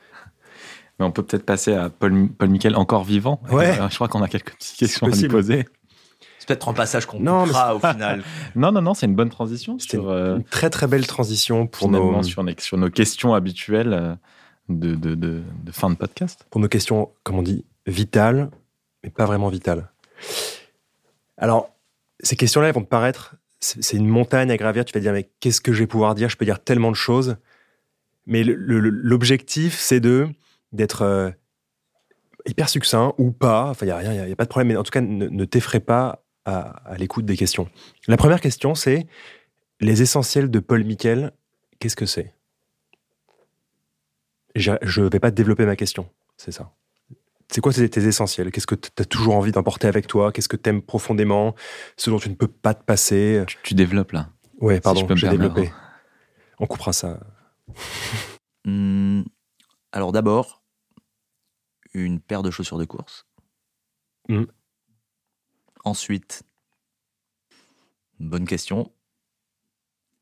Mais 0.97 1.05
on 1.05 1.11
peut 1.11 1.21
peut-être 1.21 1.45
passer 1.45 1.75
à 1.75 1.91
Paul, 1.91 2.29
Paul 2.35 2.49
Miquel 2.49 2.75
encore 2.75 3.03
vivant. 3.03 3.39
Ouais. 3.51 3.79
Euh, 3.79 3.89
je 3.91 3.93
crois 3.93 4.07
qu'on 4.07 4.23
a 4.23 4.27
quelques 4.27 4.55
petites 4.55 4.77
questions 4.77 5.05
à 5.05 5.11
lui 5.11 5.27
poser. 5.27 5.65
peut-être 6.47 6.67
un 6.67 6.73
passage 6.73 7.05
qu'on 7.05 7.19
coupera 7.19 7.75
au 7.75 7.79
final. 7.79 8.23
Non, 8.55 8.71
non, 8.71 8.81
non, 8.81 8.95
c'est 8.95 9.05
une 9.05 9.15
bonne 9.15 9.29
transition 9.29 9.77
C'était 9.77 9.97
euh, 9.97 10.37
une 10.37 10.43
très 10.45 10.71
très 10.71 10.87
belle 10.87 11.05
transition 11.05 11.67
pour 11.67 11.89
finalement, 11.89 12.11
nos, 12.13 12.23
sur, 12.23 12.43
nos, 12.43 12.53
sur 12.57 12.79
nos 12.79 12.89
questions 12.89 13.35
habituelles 13.35 14.17
de, 14.67 14.95
de, 14.95 15.13
de, 15.13 15.43
de 15.63 15.71
fin 15.71 15.91
de 15.91 15.95
podcast. 15.95 16.47
pour 16.49 16.59
nos 16.59 16.67
questions, 16.67 17.11
comme 17.21 17.37
on 17.37 17.43
dit, 17.43 17.65
vitales, 17.85 18.49
mais 19.03 19.09
pas 19.09 19.25
vraiment 19.25 19.49
vitales. 19.49 19.89
Alors, 21.37 21.71
ces 22.21 22.35
questions-là, 22.35 22.67
elles 22.67 22.73
vont 22.73 22.83
te 22.83 22.89
paraître, 22.89 23.35
c'est 23.59 23.97
une 23.97 24.07
montagne 24.07 24.51
à 24.51 24.57
gravir. 24.57 24.85
Tu 24.85 24.93
vas 24.93 24.99
dire, 24.99 25.13
mais 25.13 25.29
qu'est-ce 25.39 25.61
que 25.61 25.73
je 25.73 25.79
vais 25.79 25.87
pouvoir 25.87 26.15
dire? 26.15 26.29
Je 26.29 26.37
peux 26.37 26.45
dire 26.45 26.63
tellement 26.63 26.91
de 26.91 26.95
choses. 26.95 27.37
Mais 28.25 28.43
l'objectif, 28.43 29.77
c'est 29.77 29.99
de 29.99 30.27
d'être 30.71 31.01
euh, 31.01 31.31
hyper 32.45 32.69
succinct 32.69 33.13
ou 33.17 33.31
pas. 33.31 33.69
Enfin, 33.69 33.85
il 33.85 33.89
n'y 33.89 33.93
a 33.93 33.97
rien, 33.97 34.13
il 34.13 34.25
n'y 34.25 34.31
a, 34.31 34.35
pas 34.35 34.45
de 34.45 34.49
problème. 34.49 34.69
Mais 34.69 34.75
en 34.75 34.83
tout 34.83 34.91
cas, 34.91 35.01
ne, 35.01 35.27
ne 35.27 35.45
t'effraie 35.45 35.79
pas 35.79 36.23
à, 36.45 36.69
à 36.85 36.95
l'écoute 36.97 37.25
des 37.25 37.35
questions. 37.35 37.67
La 38.07 38.17
première 38.17 38.39
question, 38.39 38.75
c'est 38.75 39.07
les 39.81 40.01
essentiels 40.01 40.51
de 40.51 40.59
Paul 40.59 40.83
Miquel. 40.83 41.31
Qu'est-ce 41.79 41.95
que 41.95 42.05
c'est? 42.05 42.33
Je 44.55 44.71
ne 44.71 45.09
vais 45.09 45.19
pas 45.19 45.31
développer 45.31 45.65
ma 45.65 45.75
question. 45.75 46.09
C'est 46.37 46.51
ça. 46.51 46.71
C'est 47.51 47.61
quoi 47.61 47.73
tes, 47.73 47.89
tes 47.89 48.05
essentiels? 48.05 48.51
Qu'est-ce 48.51 48.67
que 48.67 48.75
tu 48.75 48.89
as 48.99 49.05
toujours 49.05 49.35
envie 49.35 49.51
d'emporter 49.51 49.87
avec 49.87 50.07
toi? 50.07 50.31
Qu'est-ce 50.31 50.49
que 50.49 50.55
tu 50.57 50.69
aimes 50.69 50.81
profondément? 50.81 51.55
Ce 51.97 52.09
dont 52.09 52.19
tu 52.19 52.29
ne 52.29 52.35
peux 52.35 52.47
pas 52.47 52.73
te 52.73 52.83
passer? 52.83 53.43
Tu, 53.47 53.57
tu 53.63 53.73
développes 53.73 54.11
là. 54.11 54.29
Ouais, 54.59 54.79
pardon, 54.79 55.07
j'ai 55.15 55.29
développé. 55.29 55.71
On 56.59 56.67
coupera 56.67 56.93
ça. 56.93 57.19
Hmm, 58.65 59.23
alors 59.93 60.11
d'abord, 60.11 60.61
une 61.93 62.19
paire 62.19 62.43
de 62.43 62.51
chaussures 62.51 62.77
de 62.77 62.83
course. 62.83 63.25
Hmm. 64.27 64.43
Ensuite, 65.85 66.43
bonne 68.19 68.45
question. 68.45 68.91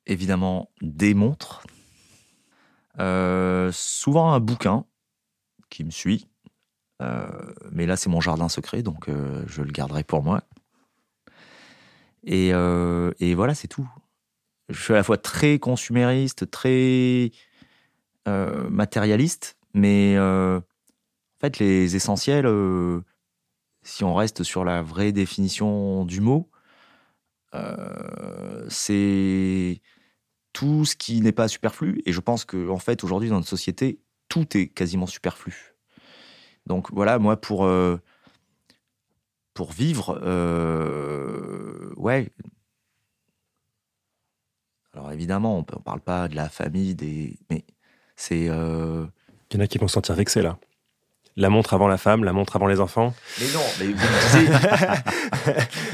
Évidemment, 0.05 0.71
des 0.81 1.15
montres. 1.15 1.65
Euh, 2.99 3.71
souvent 3.73 4.31
un 4.31 4.39
bouquin 4.39 4.85
qui 5.69 5.83
me 5.83 5.91
suit. 5.91 6.27
Euh, 7.01 7.27
mais 7.71 7.85
là, 7.85 7.95
c'est 7.95 8.09
mon 8.09 8.21
jardin 8.21 8.49
secret, 8.49 8.81
donc 8.81 9.07
euh, 9.07 9.43
je 9.47 9.61
le 9.61 9.71
garderai 9.71 10.03
pour 10.03 10.23
moi. 10.23 10.43
Et, 12.23 12.51
euh, 12.53 13.11
et 13.19 13.35
voilà, 13.35 13.55
c'est 13.55 13.67
tout. 13.67 13.87
Je 14.69 14.81
suis 14.81 14.93
à 14.93 14.97
la 14.97 15.03
fois 15.03 15.17
très 15.17 15.59
consumériste, 15.59 16.49
très 16.51 17.31
matérialiste, 18.25 19.57
mais 19.73 20.19
en 20.19 20.61
fait, 21.39 21.59
les 21.59 21.95
essentiels, 21.95 22.45
si 23.83 24.03
on 24.03 24.13
reste 24.13 24.43
sur 24.43 24.65
la 24.65 24.81
vraie 24.81 25.13
définition 25.13 26.03
du 26.03 26.19
mot, 26.19 26.49
c'est 28.67 29.81
tout 30.51 30.83
ce 30.83 30.97
qui 30.97 31.21
n'est 31.21 31.31
pas 31.31 31.47
superflu. 31.47 32.01
Et 32.05 32.11
je 32.11 32.19
pense 32.19 32.43
que, 32.43 32.69
en 32.69 32.79
fait, 32.79 33.05
aujourd'hui, 33.05 33.29
dans 33.29 33.35
notre 33.35 33.47
société, 33.47 34.01
tout 34.27 34.57
est 34.57 34.67
quasiment 34.67 35.07
superflu. 35.07 35.76
Donc 36.67 36.91
voilà, 36.91 37.17
moi, 37.19 37.37
pour, 37.39 37.65
euh, 37.65 37.97
vivre, 39.71 40.19
euh, 40.23 41.91
ouais. 41.97 42.29
Alors 44.93 45.11
évidemment, 45.11 45.55
on 45.55 45.59
ne 45.59 45.81
parle 45.83 46.01
pas 46.01 46.27
de 46.27 46.35
la 46.35 46.49
famille, 46.49 46.95
des, 46.95 47.37
mais 47.49 47.65
c'est. 48.15 48.47
euh, 48.49 49.05
Il 49.51 49.57
y 49.57 49.61
en 49.61 49.63
a 49.63 49.67
qui 49.67 49.77
vont 49.77 49.87
se 49.87 49.93
sentir 49.93 50.15
vexés 50.15 50.41
là. 50.41 50.59
La 51.39 51.49
montre 51.51 51.75
avant 51.75 51.87
la 51.87 51.97
femme, 51.97 52.23
la 52.23 52.33
montre 52.33 52.55
avant 52.55 52.65
les 52.65 52.79
enfants. 52.79 53.13
Mais 53.39 53.45
non, 53.53 53.61
mais 53.79 53.85
vous 53.93 54.07
disiez, 54.39 54.49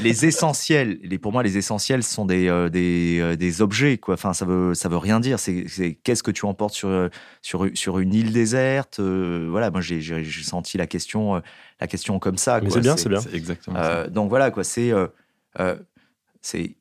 les 0.00 0.24
essentiels, 0.24 0.98
les, 1.02 1.18
pour 1.18 1.32
moi, 1.32 1.42
les 1.42 1.58
essentiels 1.58 2.02
sont 2.02 2.24
des, 2.24 2.48
euh, 2.48 2.70
des, 2.70 3.18
euh, 3.20 3.36
des 3.36 3.60
objets, 3.60 3.98
quoi. 3.98 4.14
Enfin, 4.14 4.32
ça 4.32 4.46
veut, 4.46 4.72
ça 4.72 4.88
veut 4.88 4.96
rien 4.96 5.20
dire. 5.20 5.38
C'est, 5.38 5.66
qu'est-ce 6.02 6.22
que 6.22 6.30
tu 6.30 6.46
emportes 6.46 6.72
sur, 6.72 6.88
euh, 6.88 7.10
sur, 7.42 7.66
sur 7.74 7.98
une 7.98 8.14
île 8.14 8.32
déserte. 8.32 9.00
euh, 9.00 9.46
voilà, 9.50 9.70
moi, 9.70 9.82
j'ai, 9.82 10.00
j'ai, 10.00 10.24
j'ai 10.24 10.42
senti 10.44 10.78
la 10.78 10.86
question, 10.86 11.36
euh, 11.36 11.40
la 11.78 11.88
question 11.88 12.18
comme 12.18 12.38
ça. 12.38 12.62
Mais 12.62 12.70
c'est 12.70 12.80
bien, 12.80 12.96
c'est 12.96 13.10
bien. 13.10 13.20
Exactement 13.34 13.76
ça. 13.76 13.90
Euh, 13.90 14.08
donc 14.08 14.30
voilà, 14.30 14.50
quoi. 14.50 14.64
C'est, 14.64 14.92
euh, 14.92 15.08
euh, 15.60 15.76
c'est 16.40 16.74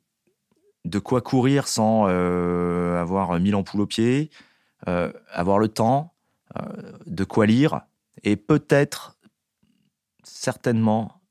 de 0.85 0.99
quoi 0.99 1.19
courir 1.19 1.67
sans 1.67 2.05
euh, 2.07 3.01
avoir 3.01 3.37
mille 3.41 3.55
ampoules 3.55 3.81
aux 3.81 3.87
pieds, 3.87 4.29
euh, 4.87 5.11
avoir 5.33 5.59
le 5.59 5.67
temps, 5.67 6.13
euh, 6.57 6.61
de 7.07 7.25
quoi 7.25 7.45
lire, 7.45 7.81
et 8.23 8.35
peut-être, 8.35 9.17
certainement, 10.23 11.21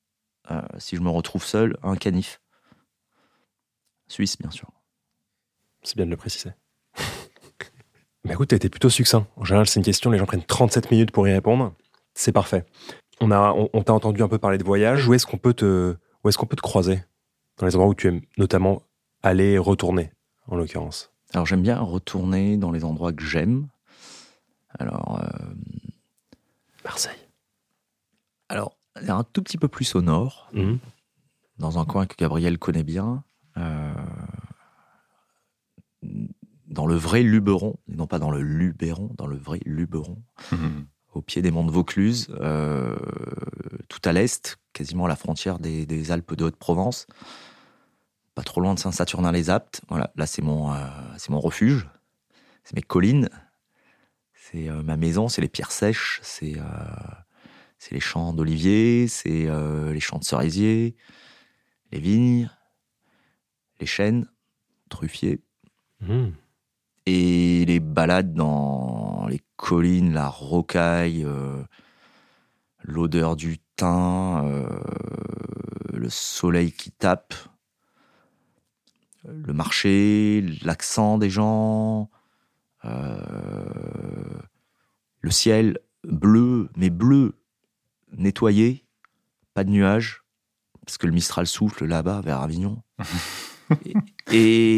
euh, 0.51 0.62
si 0.78 0.97
je 0.97 1.01
me 1.01 1.11
retrouve 1.11 1.45
seul, 1.45 1.76
un 1.82 1.97
canif. 1.97 2.40
Suisse, 4.09 4.36
bien 4.38 4.51
sûr. 4.51 4.70
C'est 5.82 5.97
bien 5.97 6.05
de 6.05 6.11
le 6.11 6.16
préciser. 6.16 6.51
Mais 8.24 8.32
écoute, 8.32 8.49
t'as 8.49 8.57
été 8.57 8.68
plutôt 8.68 8.90
succinct. 8.90 9.26
En 9.36 9.45
général, 9.45 9.66
c'est 9.66 9.80
une 9.80 9.84
question, 9.84 10.11
les 10.11 10.18
gens 10.18 10.26
prennent 10.26 10.45
37 10.45 10.90
minutes 10.90 11.11
pour 11.11 11.26
y 11.26 11.32
répondre. 11.32 11.74
C'est 12.14 12.32
parfait. 12.32 12.64
On, 13.20 13.30
a, 13.30 13.53
on, 13.53 13.70
on 13.72 13.82
t'a 13.82 13.95
entendu 13.95 14.22
un 14.22 14.28
peu 14.28 14.38
parler 14.38 14.59
de 14.59 14.64
voyage. 14.64 15.09
Où 15.09 15.14
est-ce 15.14 15.26
qu'on 15.26 15.38
peut 15.38 15.55
te, 15.55 15.97
où 16.22 16.28
est-ce 16.28 16.36
qu'on 16.36 16.47
peut 16.47 16.57
te 16.57 16.62
croiser? 16.62 17.03
Dans 17.59 17.66
les 17.66 17.74
endroits 17.74 17.90
où 17.90 17.95
tu 17.95 18.09
aimes 18.09 18.20
notamment 18.36 18.82
aller 19.22 19.53
et 19.53 19.59
retourner, 19.59 20.12
en 20.47 20.57
l'occurrence. 20.57 21.12
Alors 21.32 21.47
j'aime 21.47 21.62
bien 21.62 21.78
retourner 21.78 22.57
dans 22.57 22.70
les 22.70 22.84
endroits 22.84 23.12
que 23.12 23.24
j'aime. 23.24 23.68
Alors, 24.78 25.20
euh, 25.22 25.55
Marseille. 26.85 27.18
alors, 28.49 28.76
un 28.97 29.24
tout 29.24 29.43
petit 29.43 29.57
peu 29.59 29.68
plus 29.68 29.95
au 29.95 30.03
nord, 30.03 30.49
Mhm. 30.53 30.78
dans 31.59 31.78
un 31.78 31.85
coin 31.87 32.07
que 32.07 32.14
Gabriel 32.16 32.59
connaît 32.59 32.83
bien, 32.85 33.24
euh, 33.57 33.95
dans 36.68 36.87
le 36.87 36.95
vrai 36.95 37.22
Luberon, 37.22 37.76
et 37.89 37.97
non 37.97 38.07
pas 38.07 38.18
dans 38.18 38.30
le 38.30 38.43
Luberon, 38.43 39.11
dans 39.16 39.26
le 39.26 39.37
vrai 39.37 39.61
Luberon, 39.64 40.22
Mhm. 40.53 40.87
au 41.14 41.22
pied 41.22 41.43
des 41.43 41.51
monts 41.51 41.64
de 41.64 41.70
Vaucluse, 41.70 42.28
euh, 42.41 42.97
tout 43.89 44.01
à 44.05 44.12
l'est, 44.12 44.59
quasiment 44.72 45.05
à 45.07 45.09
la 45.09 45.16
frontière 45.16 45.59
des, 45.59 45.87
des 45.87 46.11
Alpes 46.11 46.35
de 46.35 46.45
Haute-Provence, 46.45 47.07
pas 48.35 48.43
trop 48.43 48.61
loin 48.61 48.74
de 48.74 48.78
Saint-Saturnin-les-Aptes. 48.78 49.83
Voilà, 49.89 50.11
là 50.16 50.26
c'est 50.26 50.43
mon, 50.43 50.72
euh, 50.72 50.76
c'est 51.18 51.30
mon 51.30 51.41
refuge, 51.41 51.89
c'est 52.64 52.74
mes 52.74 52.83
collines, 52.83 53.28
c'est 54.53 54.68
euh, 54.68 54.82
ma 54.82 54.96
maison, 54.96 55.28
c'est 55.28 55.40
les 55.40 55.48
pierres 55.48 55.72
sèches, 55.72 56.20
c'est 56.22 56.59
euh, 56.59 56.64
les 57.90 58.00
champs 58.00 58.32
d'oliviers, 58.32 59.09
c'est 59.09 59.46
euh, 59.48 59.92
les 59.92 60.00
champs 60.00 60.18
de 60.18 60.24
cerisiers, 60.24 60.94
les 61.90 62.00
vignes, 62.00 62.50
les 63.80 63.86
chênes, 63.86 64.26
truffiers 64.88 65.42
Mhm. 66.00 66.34
et 67.07 67.64
les 67.64 67.78
balades 67.78 68.34
dans 68.34 69.26
les 69.28 69.40
collines, 69.57 70.12
la 70.12 70.28
rocaille, 70.28 71.24
l'odeur 72.82 73.36
du 73.36 73.59
thym, 73.76 74.66
le 75.92 76.09
soleil 76.09 76.72
qui 76.72 76.90
tape, 76.90 77.34
le 79.24 79.53
marché, 79.53 80.44
l'accent 80.64 81.18
des 81.18 81.30
gens, 81.30 82.11
euh, 82.84 84.32
le 85.22 85.30
ciel 85.30 85.78
bleu, 86.04 86.68
mais 86.76 86.90
bleu, 86.90 87.34
nettoyé, 88.16 88.84
pas 89.54 89.64
de 89.64 89.70
nuages, 89.70 90.22
parce 90.84 90.98
que 90.98 91.06
le 91.06 91.12
Mistral 91.12 91.46
souffle 91.46 91.86
là-bas 91.86 92.20
vers 92.20 92.40
Avignon. 92.40 92.82
et, 93.86 93.94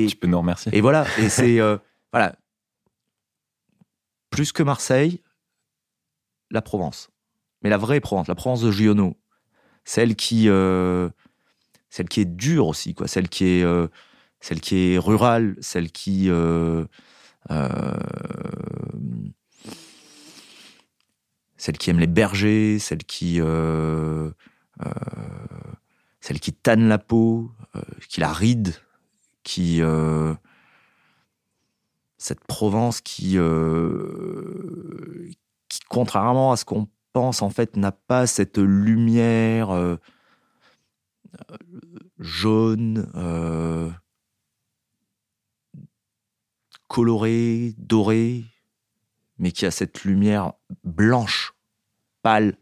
et- 0.04 0.06
Tu 0.08 0.16
peux 0.16 0.26
nous 0.28 0.38
remercier. 0.38 0.74
et 0.76 0.80
voilà, 0.80 1.06
et 1.18 1.28
c'est 1.28 1.60
euh, 1.60 1.76
voilà 2.12 2.36
plus 4.30 4.52
que 4.52 4.62
Marseille, 4.62 5.22
la 6.50 6.60
Provence, 6.62 7.10
mais 7.62 7.70
la 7.70 7.76
vraie 7.78 8.00
Provence, 8.00 8.26
la 8.28 8.34
Provence 8.34 8.62
de 8.62 8.70
Giono, 8.70 9.16
celle 9.84 10.16
qui 10.16 10.48
euh, 10.48 11.08
celle 11.88 12.08
qui 12.08 12.20
est 12.20 12.24
dure 12.24 12.66
aussi, 12.66 12.94
quoi, 12.94 13.06
celle 13.08 13.28
qui 13.28 13.44
est 13.46 13.62
euh, 13.62 13.86
celle 14.40 14.60
qui 14.60 14.76
est 14.94 14.98
rurale, 14.98 15.56
celle 15.60 15.90
qui 15.92 16.28
celle 21.64 21.78
qui 21.78 21.88
aime 21.88 21.98
les 21.98 22.06
bergers, 22.06 22.78
celle 22.78 23.04
qui 23.04 23.40
euh, 23.40 24.30
euh, 24.84 24.90
celle 26.20 26.38
qui 26.38 26.52
tanne 26.52 26.88
la 26.88 26.98
peau, 26.98 27.52
euh, 27.74 27.80
qui 28.06 28.20
la 28.20 28.34
ride, 28.34 28.74
qui 29.44 29.80
cette 32.18 32.44
Provence 32.44 33.00
qui 33.00 33.38
qui 35.68 35.80
contrairement 35.88 36.52
à 36.52 36.58
ce 36.58 36.66
qu'on 36.66 36.86
pense 37.14 37.40
en 37.40 37.48
fait 37.48 37.78
n'a 37.78 37.92
pas 37.92 38.26
cette 38.26 38.58
lumière 38.58 39.98
jaune 42.18 43.06
colorée 46.88 47.74
dorée 47.78 48.44
mais 49.38 49.50
qui 49.50 49.64
a 49.64 49.70
cette 49.70 50.04
lumière 50.04 50.52
blanche 50.84 51.53
pâle 52.24 52.56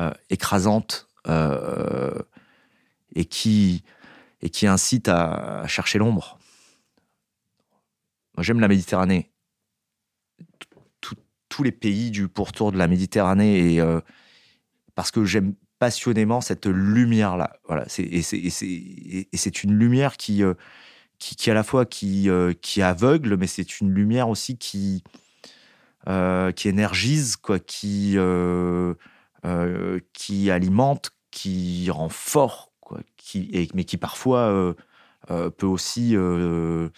euh, 0.00 0.12
écrasante 0.28 1.08
euh, 1.28 2.20
et 3.14 3.24
qui, 3.24 3.84
et 4.42 4.50
qui 4.50 4.66
incite 4.66 5.08
à, 5.08 5.64
chercher 5.68 5.98
l'ombre. 5.98 6.38
Moi, 8.36 8.42
j'aime 8.42 8.60
la 8.60 8.68
Méditerranée. 8.68 9.30
tous 11.48 11.62
les 11.62 11.70
pays 11.70 12.10
du 12.10 12.26
pourtour 12.26 12.72
de 12.72 12.78
la 12.78 12.88
Méditerranée, 12.88 13.74
et, 13.74 13.80
euh, 13.80 14.00
parce 14.96 15.12
que 15.12 15.24
j'aime 15.24 15.54
passionnément 15.78 16.40
cette 16.40 16.66
lumière-là. 16.66 17.56
Voilà, 17.68 17.86
et 17.96 18.22
c'est 18.22 19.62
une 19.62 19.78
lumière 19.78 20.16
qui, 20.16 20.42
qui, 21.20 21.36
qui, 21.36 21.50
à 21.52 21.54
la 21.54 21.62
fois 21.62 21.86
qui, 21.86 22.28
qui 22.60 22.82
aveugle, 22.82 23.36
mais 23.36 23.46
c'est 23.46 23.80
une 23.80 23.92
lumière 23.92 24.28
aussi 24.28 24.58
qui, 24.58 25.04
qui 26.06 26.68
énergise, 26.68 27.36
quoi, 27.36 27.58
qui, 27.58 28.16
qui 30.12 30.50
alimente, 30.50 31.10
qui 31.34 31.90
rend 31.90 32.08
fort, 32.08 32.72
quoi, 32.80 33.00
qui, 33.16 33.68
mais 33.74 33.84
qui 33.84 33.96
parfois 33.96 34.50
euh, 34.50 34.74
euh, 35.30 35.50
peut 35.50 35.66
aussi 35.66 36.12
euh, 36.14 36.90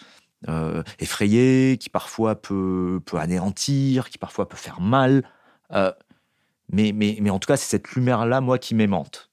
effrayer, 0.98 1.78
qui 1.78 1.88
parfois 1.88 2.34
peut, 2.34 3.00
peut 3.06 3.16
anéantir, 3.16 4.10
qui 4.10 4.18
parfois 4.18 4.46
peut 4.46 4.58
faire 4.58 4.80
mal. 4.82 5.24
mais, 5.70 6.92
mais, 6.92 7.16
mais 7.20 7.30
en 7.30 7.38
tout 7.38 7.46
cas, 7.46 7.56
c'est 7.56 7.70
cette 7.70 7.92
lumière-là, 7.92 8.42
moi, 8.42 8.58
qui 8.58 8.74
m'aimante. 8.74 9.30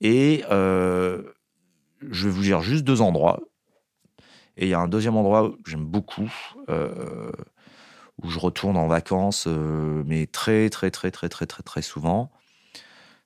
Et 0.00 0.42
je 0.50 1.22
vais 2.00 2.30
vous 2.30 2.42
dire 2.42 2.60
juste 2.60 2.84
deux 2.84 3.00
endroits. 3.00 3.40
Et 4.56 4.66
il 4.66 4.68
y 4.68 4.74
a 4.74 4.80
un 4.80 4.88
deuxième 4.88 5.16
endroit 5.16 5.50
que 5.64 5.70
j'aime 5.70 5.84
beaucoup, 5.84 6.30
où 8.22 8.30
je 8.30 8.38
retourne 8.38 8.76
en 8.76 8.86
vacances, 8.86 9.46
mais 9.46 10.26
très, 10.26 10.70
très, 10.70 10.90
très, 10.90 11.10
très, 11.10 11.28
très, 11.28 11.46
très, 11.46 11.62
très 11.62 11.82
souvent 11.82 12.30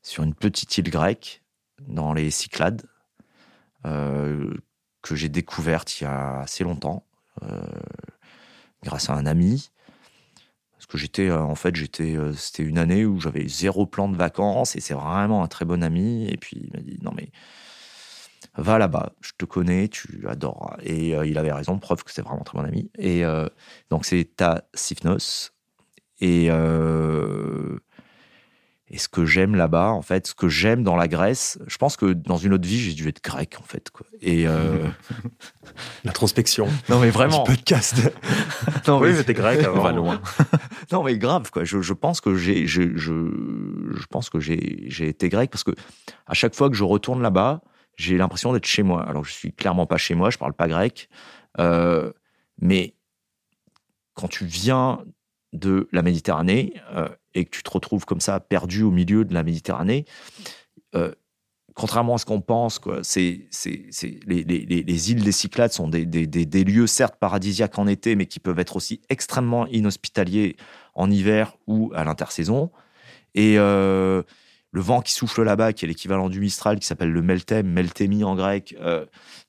sur 0.02 0.22
une 0.24 0.34
petite 0.34 0.76
île 0.78 0.90
grecque 0.90 1.42
dans 1.86 2.12
les 2.12 2.30
Cyclades 2.30 2.82
euh, 3.86 4.54
que 5.02 5.14
j'ai 5.14 5.28
découverte 5.28 6.00
il 6.00 6.04
y 6.04 6.06
a 6.06 6.40
assez 6.40 6.64
longtemps 6.64 7.04
euh, 7.42 7.60
grâce 8.82 9.10
à 9.10 9.14
un 9.14 9.26
ami. 9.26 9.70
Parce 10.72 10.86
que 10.86 10.98
j'étais, 10.98 11.28
euh, 11.28 11.42
en 11.42 11.54
fait, 11.54 11.76
j'étais, 11.76 12.16
c'était 12.34 12.62
une 12.62 12.78
année 12.78 13.04
où 13.04 13.20
j'avais 13.20 13.46
zéro 13.48 13.86
plan 13.86 14.08
de 14.08 14.16
vacances 14.16 14.76
et 14.76 14.80
c'est 14.80 14.94
vraiment 14.94 15.44
un 15.44 15.48
très 15.48 15.64
bon 15.64 15.82
ami. 15.82 16.28
Et 16.28 16.36
puis 16.36 16.56
il 16.62 16.70
m'a 16.72 16.82
dit 16.82 16.98
non 17.02 17.12
mais 17.16 17.30
va 18.56 18.78
là-bas, 18.78 19.12
je 19.20 19.32
te 19.36 19.44
connais, 19.44 19.88
tu 19.88 20.26
adoreras. 20.28 20.76
Et 20.82 21.10
il 21.10 21.38
avait 21.38 21.52
raison, 21.52 21.78
preuve 21.78 22.04
que 22.04 22.10
c'est 22.10 22.22
vraiment 22.22 22.42
très 22.42 22.58
bon 22.58 22.64
ami. 22.64 22.90
Et 22.98 23.22
donc 23.90 24.04
c'est 24.04 24.40
à 24.42 24.64
Sifnos. 24.74 25.52
Et 26.20 26.50
et 28.90 28.96
ce 28.96 29.08
que 29.08 29.26
j'aime 29.26 29.54
là-bas, 29.54 29.90
en 29.90 30.00
fait, 30.00 30.28
ce 30.28 30.34
que 30.34 30.48
j'aime 30.48 30.82
dans 30.82 30.96
la 30.96 31.08
Grèce, 31.08 31.58
je 31.66 31.76
pense 31.76 31.98
que 31.98 32.06
dans 32.14 32.38
une 32.38 32.54
autre 32.54 32.66
vie, 32.66 32.78
j'ai 32.78 32.94
dû 32.94 33.06
être 33.08 33.22
grec, 33.22 33.56
en 33.60 33.62
fait. 33.62 33.90
Quoi. 33.90 34.06
Et 34.22 34.48
euh... 34.48 34.86
l'introspection. 36.04 36.68
Non, 36.88 36.98
mais 36.98 37.10
vraiment. 37.10 37.42
Un 37.42 37.46
podcast. 37.46 37.96
non, 38.88 38.98
oui, 38.98 39.10
mais 39.12 39.34
grec 39.34 39.62
avant. 39.62 39.80
On 39.80 39.82
va 39.82 39.92
loin. 39.92 40.20
non, 40.90 41.02
mais 41.02 41.18
grave, 41.18 41.50
quoi. 41.50 41.64
Je, 41.64 41.82
je 41.82 41.92
pense 41.92 42.22
que 42.22 42.34
j'ai, 42.34 42.66
je, 42.66 42.96
je, 42.96 43.12
je, 43.94 44.06
pense 44.06 44.30
que 44.30 44.40
j'ai, 44.40 44.86
j'ai 44.86 45.08
été 45.08 45.28
grec 45.28 45.50
parce 45.50 45.64
que 45.64 45.72
à 46.26 46.32
chaque 46.32 46.54
fois 46.54 46.70
que 46.70 46.76
je 46.76 46.84
retourne 46.84 47.20
là-bas, 47.20 47.60
j'ai 47.98 48.16
l'impression 48.16 48.52
d'être 48.52 48.66
chez 48.66 48.84
moi. 48.84 49.02
Alors, 49.06 49.24
je 49.24 49.32
suis 49.32 49.52
clairement 49.52 49.84
pas 49.84 49.98
chez 49.98 50.14
moi, 50.14 50.30
je 50.30 50.38
parle 50.38 50.54
pas 50.54 50.68
grec, 50.68 51.10
euh, 51.58 52.12
mais 52.60 52.94
quand 54.14 54.28
tu 54.28 54.46
viens 54.46 55.04
de 55.52 55.88
la 55.92 56.02
Méditerranée 56.02 56.74
euh, 56.94 57.08
et 57.34 57.44
que 57.44 57.50
tu 57.50 57.62
te 57.62 57.70
retrouves 57.70 58.04
comme 58.04 58.20
ça 58.20 58.38
perdu 58.38 58.82
au 58.82 58.90
milieu 58.90 59.24
de 59.24 59.34
la 59.34 59.42
Méditerranée, 59.42 60.04
euh, 60.94 61.12
contrairement 61.74 62.14
à 62.14 62.18
ce 62.18 62.24
qu'on 62.24 62.40
pense, 62.40 62.78
quoi, 62.78 63.00
c'est, 63.02 63.48
les, 64.26 64.44
les, 64.44 64.64
les, 64.64 65.10
îles 65.10 65.24
des 65.24 65.32
Cyclades 65.32 65.72
sont 65.72 65.88
des, 65.88 66.04
lieux 66.64 66.86
certes 66.86 67.16
paradisiaques 67.16 67.78
en 67.78 67.88
été, 67.88 68.14
mais 68.14 68.26
qui 68.26 68.38
peuvent 68.38 68.58
être 68.60 68.76
aussi 68.76 69.00
extrêmement 69.08 69.66
inhospitaliers 69.66 70.56
en 70.94 71.10
hiver 71.10 71.56
ou 71.66 71.90
à 71.94 72.04
l'intersaison. 72.04 72.70
Et 73.34 73.56
le 74.70 74.80
vent 74.80 75.00
qui 75.00 75.12
souffle 75.12 75.42
là-bas, 75.42 75.72
qui 75.72 75.84
est 75.84 75.88
l'équivalent 75.88 76.28
du 76.28 76.40
Mistral, 76.40 76.78
qui 76.78 76.86
s'appelle 76.86 77.10
le 77.10 77.22
Meltem, 77.22 77.66
Meltemi 77.66 78.22
en 78.24 78.34
grec, 78.36 78.76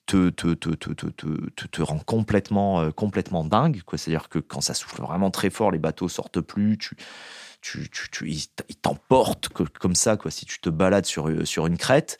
te, 0.09 0.29
te, 0.29 0.53
te, 0.53 0.73
te, 0.73 1.67
te 1.67 1.81
rend 1.81 1.99
complètement, 1.99 2.81
euh, 2.81 2.91
complètement 2.91 3.43
dingue. 3.43 3.81
C'est-à-dire 3.95 4.29
que 4.29 4.39
quand 4.39 4.61
ça 4.61 4.73
souffle 4.73 5.01
vraiment 5.01 5.29
très 5.29 5.49
fort, 5.49 5.71
les 5.71 5.77
bateaux 5.77 6.09
sortent 6.09 6.41
plus, 6.41 6.77
tu, 6.77 6.95
tu, 7.61 7.89
tu, 7.89 8.29
ils 8.29 8.47
t'emportent 8.81 9.49
comme 9.49 9.95
ça, 9.95 10.17
si 10.29 10.45
tu 10.45 10.59
te 10.59 10.69
balades 10.69 11.05
sur, 11.05 11.29
euh, 11.29 11.45
sur 11.45 11.67
une 11.67 11.77
crête. 11.77 12.17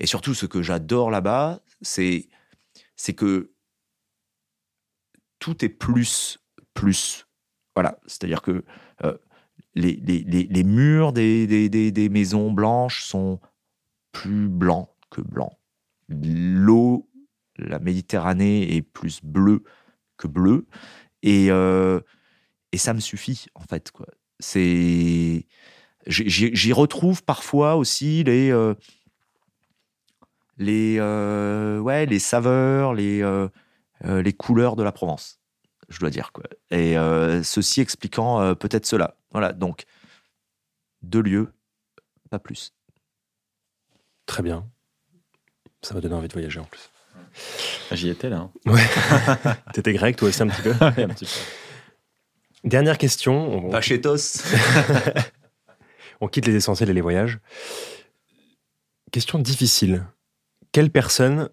Et 0.00 0.06
surtout, 0.06 0.34
ce 0.34 0.46
que 0.46 0.62
j'adore 0.62 1.10
là-bas, 1.10 1.60
c'est, 1.80 2.28
c'est 2.96 3.14
que 3.14 3.52
tout 5.38 5.64
est 5.64 5.68
plus, 5.68 6.38
plus. 6.74 7.26
Voilà. 7.76 8.00
C'est-à-dire 8.06 8.42
que 8.42 8.64
les, 9.74 9.96
les, 9.96 10.24
les, 10.24 10.64
murs 10.64 11.12
des, 11.12 11.46
des, 11.46 11.68
des, 11.68 11.92
des 11.92 12.08
maisons 12.08 12.50
blanches 12.52 13.04
sont 13.04 13.40
plus 14.12 14.48
blancs 14.48 14.88
que 15.10 15.20
blancs. 15.20 15.56
L'eau 16.08 17.08
la 17.58 17.78
Méditerranée 17.78 18.76
est 18.76 18.82
plus 18.82 19.20
bleue 19.22 19.62
que 20.16 20.28
bleue. 20.28 20.66
Et, 21.22 21.50
euh, 21.50 22.00
et 22.72 22.78
ça 22.78 22.94
me 22.94 23.00
suffit, 23.00 23.46
en 23.54 23.62
fait. 23.62 23.90
Quoi. 23.90 24.06
C'est... 24.38 25.46
J'y 26.06 26.72
retrouve 26.72 27.22
parfois 27.22 27.76
aussi 27.76 28.24
les, 28.24 28.50
euh, 28.50 28.74
les, 30.56 30.96
euh, 30.98 31.78
ouais, 31.80 32.06
les 32.06 32.18
saveurs, 32.18 32.94
les, 32.94 33.22
les 34.04 34.32
couleurs 34.32 34.74
de 34.76 34.82
la 34.82 34.92
Provence, 34.92 35.38
je 35.90 35.98
dois 35.98 36.08
dire. 36.08 36.32
Quoi. 36.32 36.44
Et 36.70 36.94
ceci 37.42 37.82
expliquant 37.82 38.54
peut-être 38.54 38.86
cela. 38.86 39.17
Voilà, 39.30 39.52
donc 39.52 39.84
deux 41.02 41.20
lieux, 41.20 41.52
pas 42.30 42.38
plus. 42.38 42.74
Très 44.26 44.42
bien. 44.42 44.68
Ça 45.82 45.94
m'a 45.94 46.00
donné 46.00 46.14
envie 46.14 46.28
de 46.28 46.32
voyager 46.32 46.60
en 46.60 46.64
plus. 46.64 46.90
J'y 47.92 48.08
étais 48.08 48.28
là. 48.28 48.38
Hein. 48.38 48.52
Ouais. 48.66 48.84
T'étais 49.72 49.92
grec 49.92 50.16
toi 50.16 50.28
aussi 50.28 50.42
un 50.42 50.48
petit 50.48 50.62
peu. 50.62 50.74
un 50.80 51.08
petit 51.08 51.24
peu. 51.24 52.68
Dernière 52.68 52.98
question. 52.98 53.66
On... 53.66 53.70
Pachetos. 53.70 54.42
on 56.20 56.28
quitte 56.28 56.46
les 56.46 56.54
essentiels 56.54 56.90
et 56.90 56.94
les 56.94 57.00
voyages. 57.00 57.38
Question 59.12 59.38
difficile. 59.38 60.04
Quelle 60.72 60.90
personne, 60.90 61.48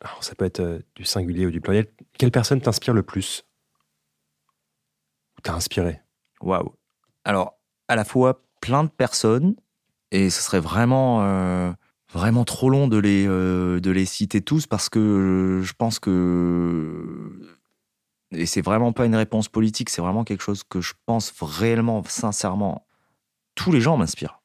alors 0.00 0.24
ça 0.24 0.34
peut 0.34 0.44
être 0.44 0.60
euh, 0.60 0.80
du 0.96 1.04
singulier 1.04 1.46
ou 1.46 1.50
du 1.50 1.60
pluriel, 1.60 1.86
quelle 2.18 2.32
personne 2.32 2.60
t'inspire 2.60 2.94
le 2.94 3.02
plus? 3.02 3.44
Ou 5.38 5.40
t'a 5.42 5.54
inspiré? 5.54 6.00
Waouh. 6.40 6.74
Alors, 7.24 7.58
à 7.88 7.96
la 7.96 8.04
fois 8.04 8.42
plein 8.60 8.84
de 8.84 8.88
personnes, 8.88 9.56
et 10.10 10.30
ce 10.30 10.42
serait 10.42 10.60
vraiment 10.60 11.22
euh, 11.22 11.72
vraiment 12.14 12.44
trop 12.44 12.70
long 12.70 12.88
de 12.88 12.96
les, 12.96 13.26
euh, 13.26 13.80
de 13.80 13.90
les 13.90 14.06
citer 14.06 14.40
tous 14.40 14.66
parce 14.66 14.88
que 14.88 15.60
je 15.62 15.72
pense 15.74 15.98
que. 15.98 17.56
Et 18.30 18.46
c'est 18.46 18.62
vraiment 18.62 18.92
pas 18.92 19.06
une 19.06 19.14
réponse 19.14 19.48
politique, 19.48 19.90
c'est 19.90 20.02
vraiment 20.02 20.24
quelque 20.24 20.42
chose 20.42 20.62
que 20.64 20.80
je 20.80 20.94
pense 21.06 21.32
réellement, 21.40 22.02
sincèrement. 22.06 22.86
Tous 23.54 23.70
les 23.70 23.80
gens 23.80 23.96
m'inspirent. 23.96 24.40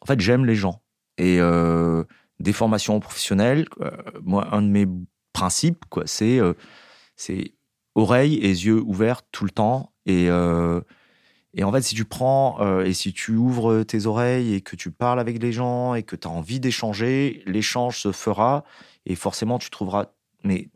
En 0.00 0.06
fait, 0.06 0.20
j'aime 0.20 0.44
les 0.44 0.56
gens. 0.56 0.82
Et 1.18 1.38
euh, 1.40 2.04
des 2.40 2.52
formations 2.52 2.98
professionnelles, 3.00 3.66
euh, 3.80 3.90
moi, 4.22 4.48
un 4.54 4.62
de 4.62 4.68
mes 4.68 4.86
principes, 5.32 5.84
quoi, 5.88 6.04
c'est 6.06 6.40
c'est 7.16 7.54
oreilles 7.94 8.36
et 8.36 8.48
yeux 8.48 8.80
ouverts 8.80 9.22
tout 9.30 9.44
le 9.44 9.50
temps. 9.50 9.92
Et 10.06 10.28
et 11.54 11.64
en 11.64 11.72
fait, 11.72 11.82
si 11.82 11.94
tu 11.94 12.04
prends 12.04 12.60
euh, 12.60 12.84
et 12.84 12.92
si 12.92 13.12
tu 13.12 13.36
ouvres 13.36 13.82
tes 13.82 14.06
oreilles 14.06 14.54
et 14.54 14.60
que 14.60 14.76
tu 14.76 14.90
parles 14.90 15.18
avec 15.18 15.42
les 15.42 15.52
gens 15.52 15.94
et 15.94 16.02
que 16.02 16.14
tu 16.14 16.28
as 16.28 16.30
envie 16.30 16.60
d'échanger, 16.60 17.42
l'échange 17.46 17.98
se 17.98 18.12
fera 18.12 18.64
et 19.06 19.14
forcément 19.14 19.58
tu 19.58 19.70
trouveras, 19.70 20.06
mais 20.44 20.68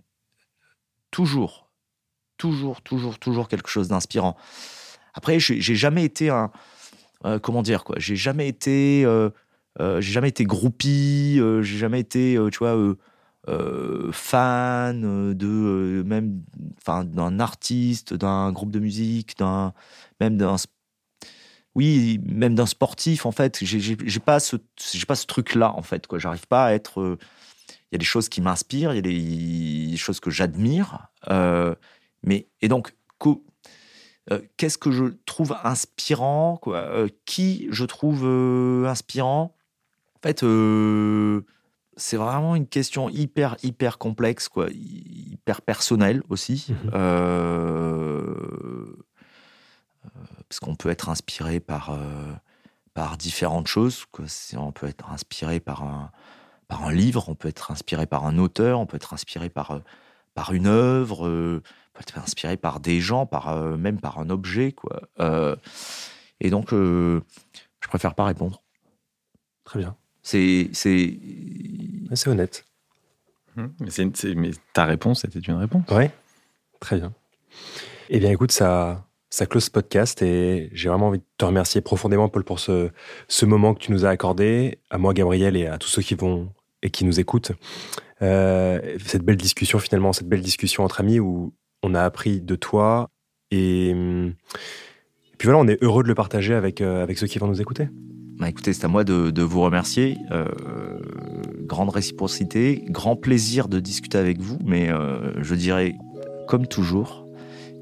toujours, 1.10 1.68
toujours, 2.38 2.80
toujours, 2.80 3.18
toujours 3.18 3.48
quelque 3.48 3.68
chose 3.68 3.88
d'inspirant. 3.88 4.36
Après, 5.14 5.38
j'ai 5.38 5.60
jamais 5.60 6.04
été 6.04 6.30
un, 6.30 6.50
euh, 7.26 7.38
comment 7.38 7.62
dire 7.62 7.84
quoi, 7.84 7.96
j'ai 7.98 8.16
jamais 8.16 8.48
été, 8.48 9.04
euh, 9.04 9.30
j'ai 9.78 10.12
jamais 10.12 10.30
été 10.30 10.44
groupie, 10.44 11.38
j'ai 11.60 11.78
jamais 11.78 12.00
été, 12.00 12.38
tu 12.50 12.58
vois. 12.58 12.76
Fan 14.12 15.34
de 15.34 16.02
même 16.06 16.42
enfin 16.78 17.04
d'un 17.04 17.40
artiste 17.40 18.14
d'un 18.14 18.52
groupe 18.52 18.70
de 18.70 18.78
musique 18.78 19.36
d'un 19.36 19.72
même 20.20 20.36
d'un 20.36 20.56
oui 21.74 22.20
même 22.24 22.54
d'un 22.54 22.66
sportif 22.66 23.26
en 23.26 23.32
fait. 23.32 23.64
J'ai 23.64 24.20
pas 24.20 24.40
ce 24.40 24.56
j'ai 24.92 25.06
pas 25.06 25.14
ce 25.14 25.26
truc 25.26 25.54
là 25.54 25.74
en 25.74 25.82
fait 25.82 26.06
quoi. 26.06 26.18
J'arrive 26.18 26.46
pas 26.46 26.66
à 26.66 26.72
être 26.72 27.00
euh, 27.00 27.18
il 27.90 27.94
y 27.94 27.96
a 27.96 27.98
des 27.98 28.04
choses 28.04 28.28
qui 28.28 28.40
m'inspirent 28.40 28.92
il 28.92 28.96
y 28.96 28.98
a 28.98 29.90
des, 29.90 29.96
choses 29.96 30.20
que 30.20 30.30
j'admire 30.30 31.08
euh, 31.30 31.74
mais 32.22 32.48
et 32.60 32.68
donc 32.68 32.94
euh, 34.30 34.40
qu'est-ce 34.56 34.78
que 34.78 34.90
je 34.90 35.04
trouve 35.26 35.56
inspirant 35.64 36.56
quoi? 36.60 37.06
Qui 37.24 37.68
je 37.70 37.84
trouve 37.84 38.24
inspirant? 38.86 39.56
En 40.16 40.20
fait 40.22 40.42
c'est 41.96 42.16
vraiment 42.16 42.56
une 42.56 42.66
question 42.66 43.08
hyper, 43.08 43.56
hyper 43.62 43.98
complexe, 43.98 44.48
quoi, 44.48 44.68
hyper 44.72 45.62
personnelle 45.62 46.22
aussi. 46.28 46.66
Mhm. 46.68 46.90
Euh, 46.94 48.22
euh, 50.04 50.08
parce 50.48 50.60
qu'on 50.60 50.74
peut 50.74 50.90
être 50.90 51.08
inspiré 51.08 51.60
par, 51.60 51.90
euh, 51.90 52.32
par 52.94 53.16
différentes 53.16 53.66
choses. 53.66 54.04
Quoi. 54.10 54.24
On 54.56 54.72
peut 54.72 54.86
être 54.86 55.10
inspiré 55.10 55.60
par 55.60 55.82
un, 55.82 56.10
par 56.68 56.84
un 56.84 56.92
livre, 56.92 57.28
on 57.28 57.34
peut 57.34 57.48
être 57.48 57.70
inspiré 57.70 58.06
par 58.06 58.26
un 58.26 58.38
auteur, 58.38 58.80
on 58.80 58.86
peut 58.86 58.96
être 58.96 59.14
inspiré 59.14 59.50
par, 59.50 59.80
par 60.34 60.52
une 60.52 60.66
œuvre, 60.66 61.26
euh, 61.26 61.62
on 61.62 61.98
peut 61.98 62.02
être 62.02 62.18
inspiré 62.18 62.56
par 62.56 62.80
des 62.80 63.00
gens, 63.00 63.26
par, 63.26 63.54
même 63.76 64.00
par 64.00 64.18
un 64.18 64.30
objet. 64.30 64.72
Quoi. 64.72 65.02
Et 66.40 66.50
donc, 66.50 66.70
je 66.70 67.20
préfère 67.88 68.14
pas 68.14 68.24
répondre. 68.24 68.62
Très 69.64 69.78
bien. 69.78 69.96
C'est, 70.22 70.70
c'est, 70.72 71.18
C'est 72.14 72.28
honnête. 72.30 72.64
C'est- 73.88 74.34
mais 74.34 74.50
ta 74.72 74.84
réponse, 74.84 75.22
c'était 75.22 75.38
une 75.40 75.54
réponse. 75.54 75.84
Ouais. 75.90 76.10
Très 76.80 76.96
bien. 76.98 77.12
Eh 78.08 78.18
bien, 78.18 78.30
écoute, 78.30 78.52
ça, 78.52 79.06
ça 79.30 79.46
close 79.46 79.64
ce 79.64 79.70
podcast 79.70 80.22
et 80.22 80.70
j'ai 80.72 80.88
vraiment 80.88 81.08
envie 81.08 81.18
de 81.18 81.24
te 81.38 81.44
remercier 81.44 81.80
profondément, 81.80 82.28
Paul, 82.28 82.44
pour 82.44 82.60
ce, 82.60 82.90
ce 83.28 83.44
moment 83.46 83.74
que 83.74 83.80
tu 83.80 83.92
nous 83.92 84.04
as 84.04 84.08
accordé, 84.10 84.78
à 84.90 84.98
moi, 84.98 85.12
Gabriel, 85.14 85.56
et 85.56 85.66
à 85.66 85.78
tous 85.78 85.88
ceux 85.88 86.02
qui 86.02 86.14
vont 86.14 86.52
et 86.82 86.90
qui 86.90 87.04
nous 87.04 87.20
écoutent. 87.20 87.52
Euh, 88.22 88.96
cette 89.04 89.22
belle 89.22 89.36
discussion, 89.36 89.78
finalement, 89.78 90.12
cette 90.12 90.28
belle 90.28 90.40
discussion 90.42 90.84
entre 90.84 91.00
amis 91.00 91.20
où 91.20 91.52
on 91.82 91.94
a 91.94 92.02
appris 92.02 92.40
de 92.40 92.54
toi 92.56 93.08
et, 93.50 93.90
hum, 93.92 94.34
et 95.32 95.36
puis 95.36 95.46
voilà, 95.46 95.58
on 95.58 95.68
est 95.68 95.82
heureux 95.82 96.02
de 96.02 96.08
le 96.08 96.14
partager 96.14 96.54
avec, 96.54 96.80
euh, 96.80 97.02
avec 97.02 97.18
ceux 97.18 97.26
qui 97.26 97.38
vont 97.38 97.46
nous 97.48 97.60
écouter. 97.60 97.88
Bah 98.38 98.48
écoutez, 98.48 98.72
c'est 98.72 98.84
à 98.84 98.88
moi 98.88 99.04
de, 99.04 99.30
de 99.30 99.42
vous 99.42 99.60
remercier. 99.60 100.18
Euh, 100.30 100.46
grande 101.60 101.90
réciprocité, 101.90 102.84
grand 102.88 103.16
plaisir 103.16 103.68
de 103.68 103.80
discuter 103.80 104.18
avec 104.18 104.40
vous, 104.40 104.58
mais 104.64 104.90
euh, 104.90 105.32
je 105.42 105.54
dirais 105.54 105.94
comme 106.48 106.66
toujours. 106.66 107.26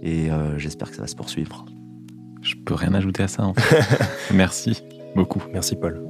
Et 0.03 0.31
euh, 0.31 0.59
j'espère 0.59 0.91
que 0.91 0.97
ça 0.97 1.03
va 1.03 1.09
se 1.09 1.17
poursuivre. 1.17 1.67
Je 2.43 2.55
peux 2.65 2.75
rien 2.75 2.95
ajouter 2.95 3.23
à 3.23 3.29
ça. 3.29 3.45
en 3.45 3.55
fait. 3.55 3.85
Merci 4.35 4.83
beaucoup. 5.15 5.43
Merci 5.53 5.77
Paul. 5.77 6.01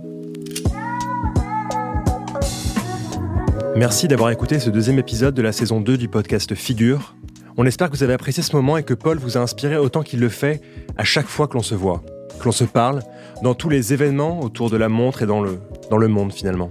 Merci 3.76 4.09
d'avoir 4.09 4.30
écouté 4.30 4.59
ce 4.59 4.68
deuxième 4.68 4.99
épisode 4.99 5.34
de 5.34 5.43
la 5.43 5.53
saison 5.53 5.80
2 5.80 5.97
du 5.97 6.09
podcast 6.09 6.55
Figure. 6.55 7.14
On 7.57 7.66
espère 7.66 7.88
que 7.91 7.97
vous 7.97 8.03
avez 8.03 8.12
apprécié 8.12 8.43
ce 8.43 8.55
moment 8.55 8.76
et 8.76 8.82
que 8.82 8.95
Paul 8.95 9.18
vous 9.18 9.36
a 9.36 9.41
inspiré 9.41 9.76
autant 9.76 10.03
qu'il 10.03 10.20
le 10.20 10.28
fait 10.28 10.61
à 10.97 11.05
chaque 11.05 11.26
fois 11.26 11.47
que 11.49 11.55
l'on 11.55 11.62
se 11.62 11.74
voit, 11.74 12.03
que 12.41 12.47
l'on 12.47 12.53
se 12.53 12.64
parle, 12.64 13.01
dans 13.43 13.55
tous 13.55 13.68
les 13.68 13.93
événements 13.93 14.41
autour 14.41 14.70
de 14.70 14.76
la 14.76 14.88
montre 14.88 15.22
et 15.22 15.26
dans 15.26 15.41
le, 15.41 15.61
dans 15.91 15.99
le 15.99 16.09
monde 16.09 16.32
finalement. 16.32 16.70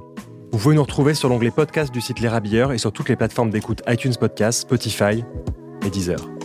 Vous 0.51 0.57
pouvez 0.57 0.75
nous 0.75 0.81
retrouver 0.81 1.13
sur 1.13 1.29
l'onglet 1.29 1.51
podcast 1.51 1.93
du 1.93 2.01
site 2.01 2.19
Les 2.19 2.27
Rabilleurs 2.27 2.73
et 2.73 2.77
sur 2.77 2.91
toutes 2.91 3.09
les 3.09 3.15
plateformes 3.15 3.51
d'écoute 3.51 3.81
iTunes 3.87 4.15
Podcast, 4.19 4.61
Spotify 4.61 5.23
et 5.85 5.89
Deezer. 5.89 6.38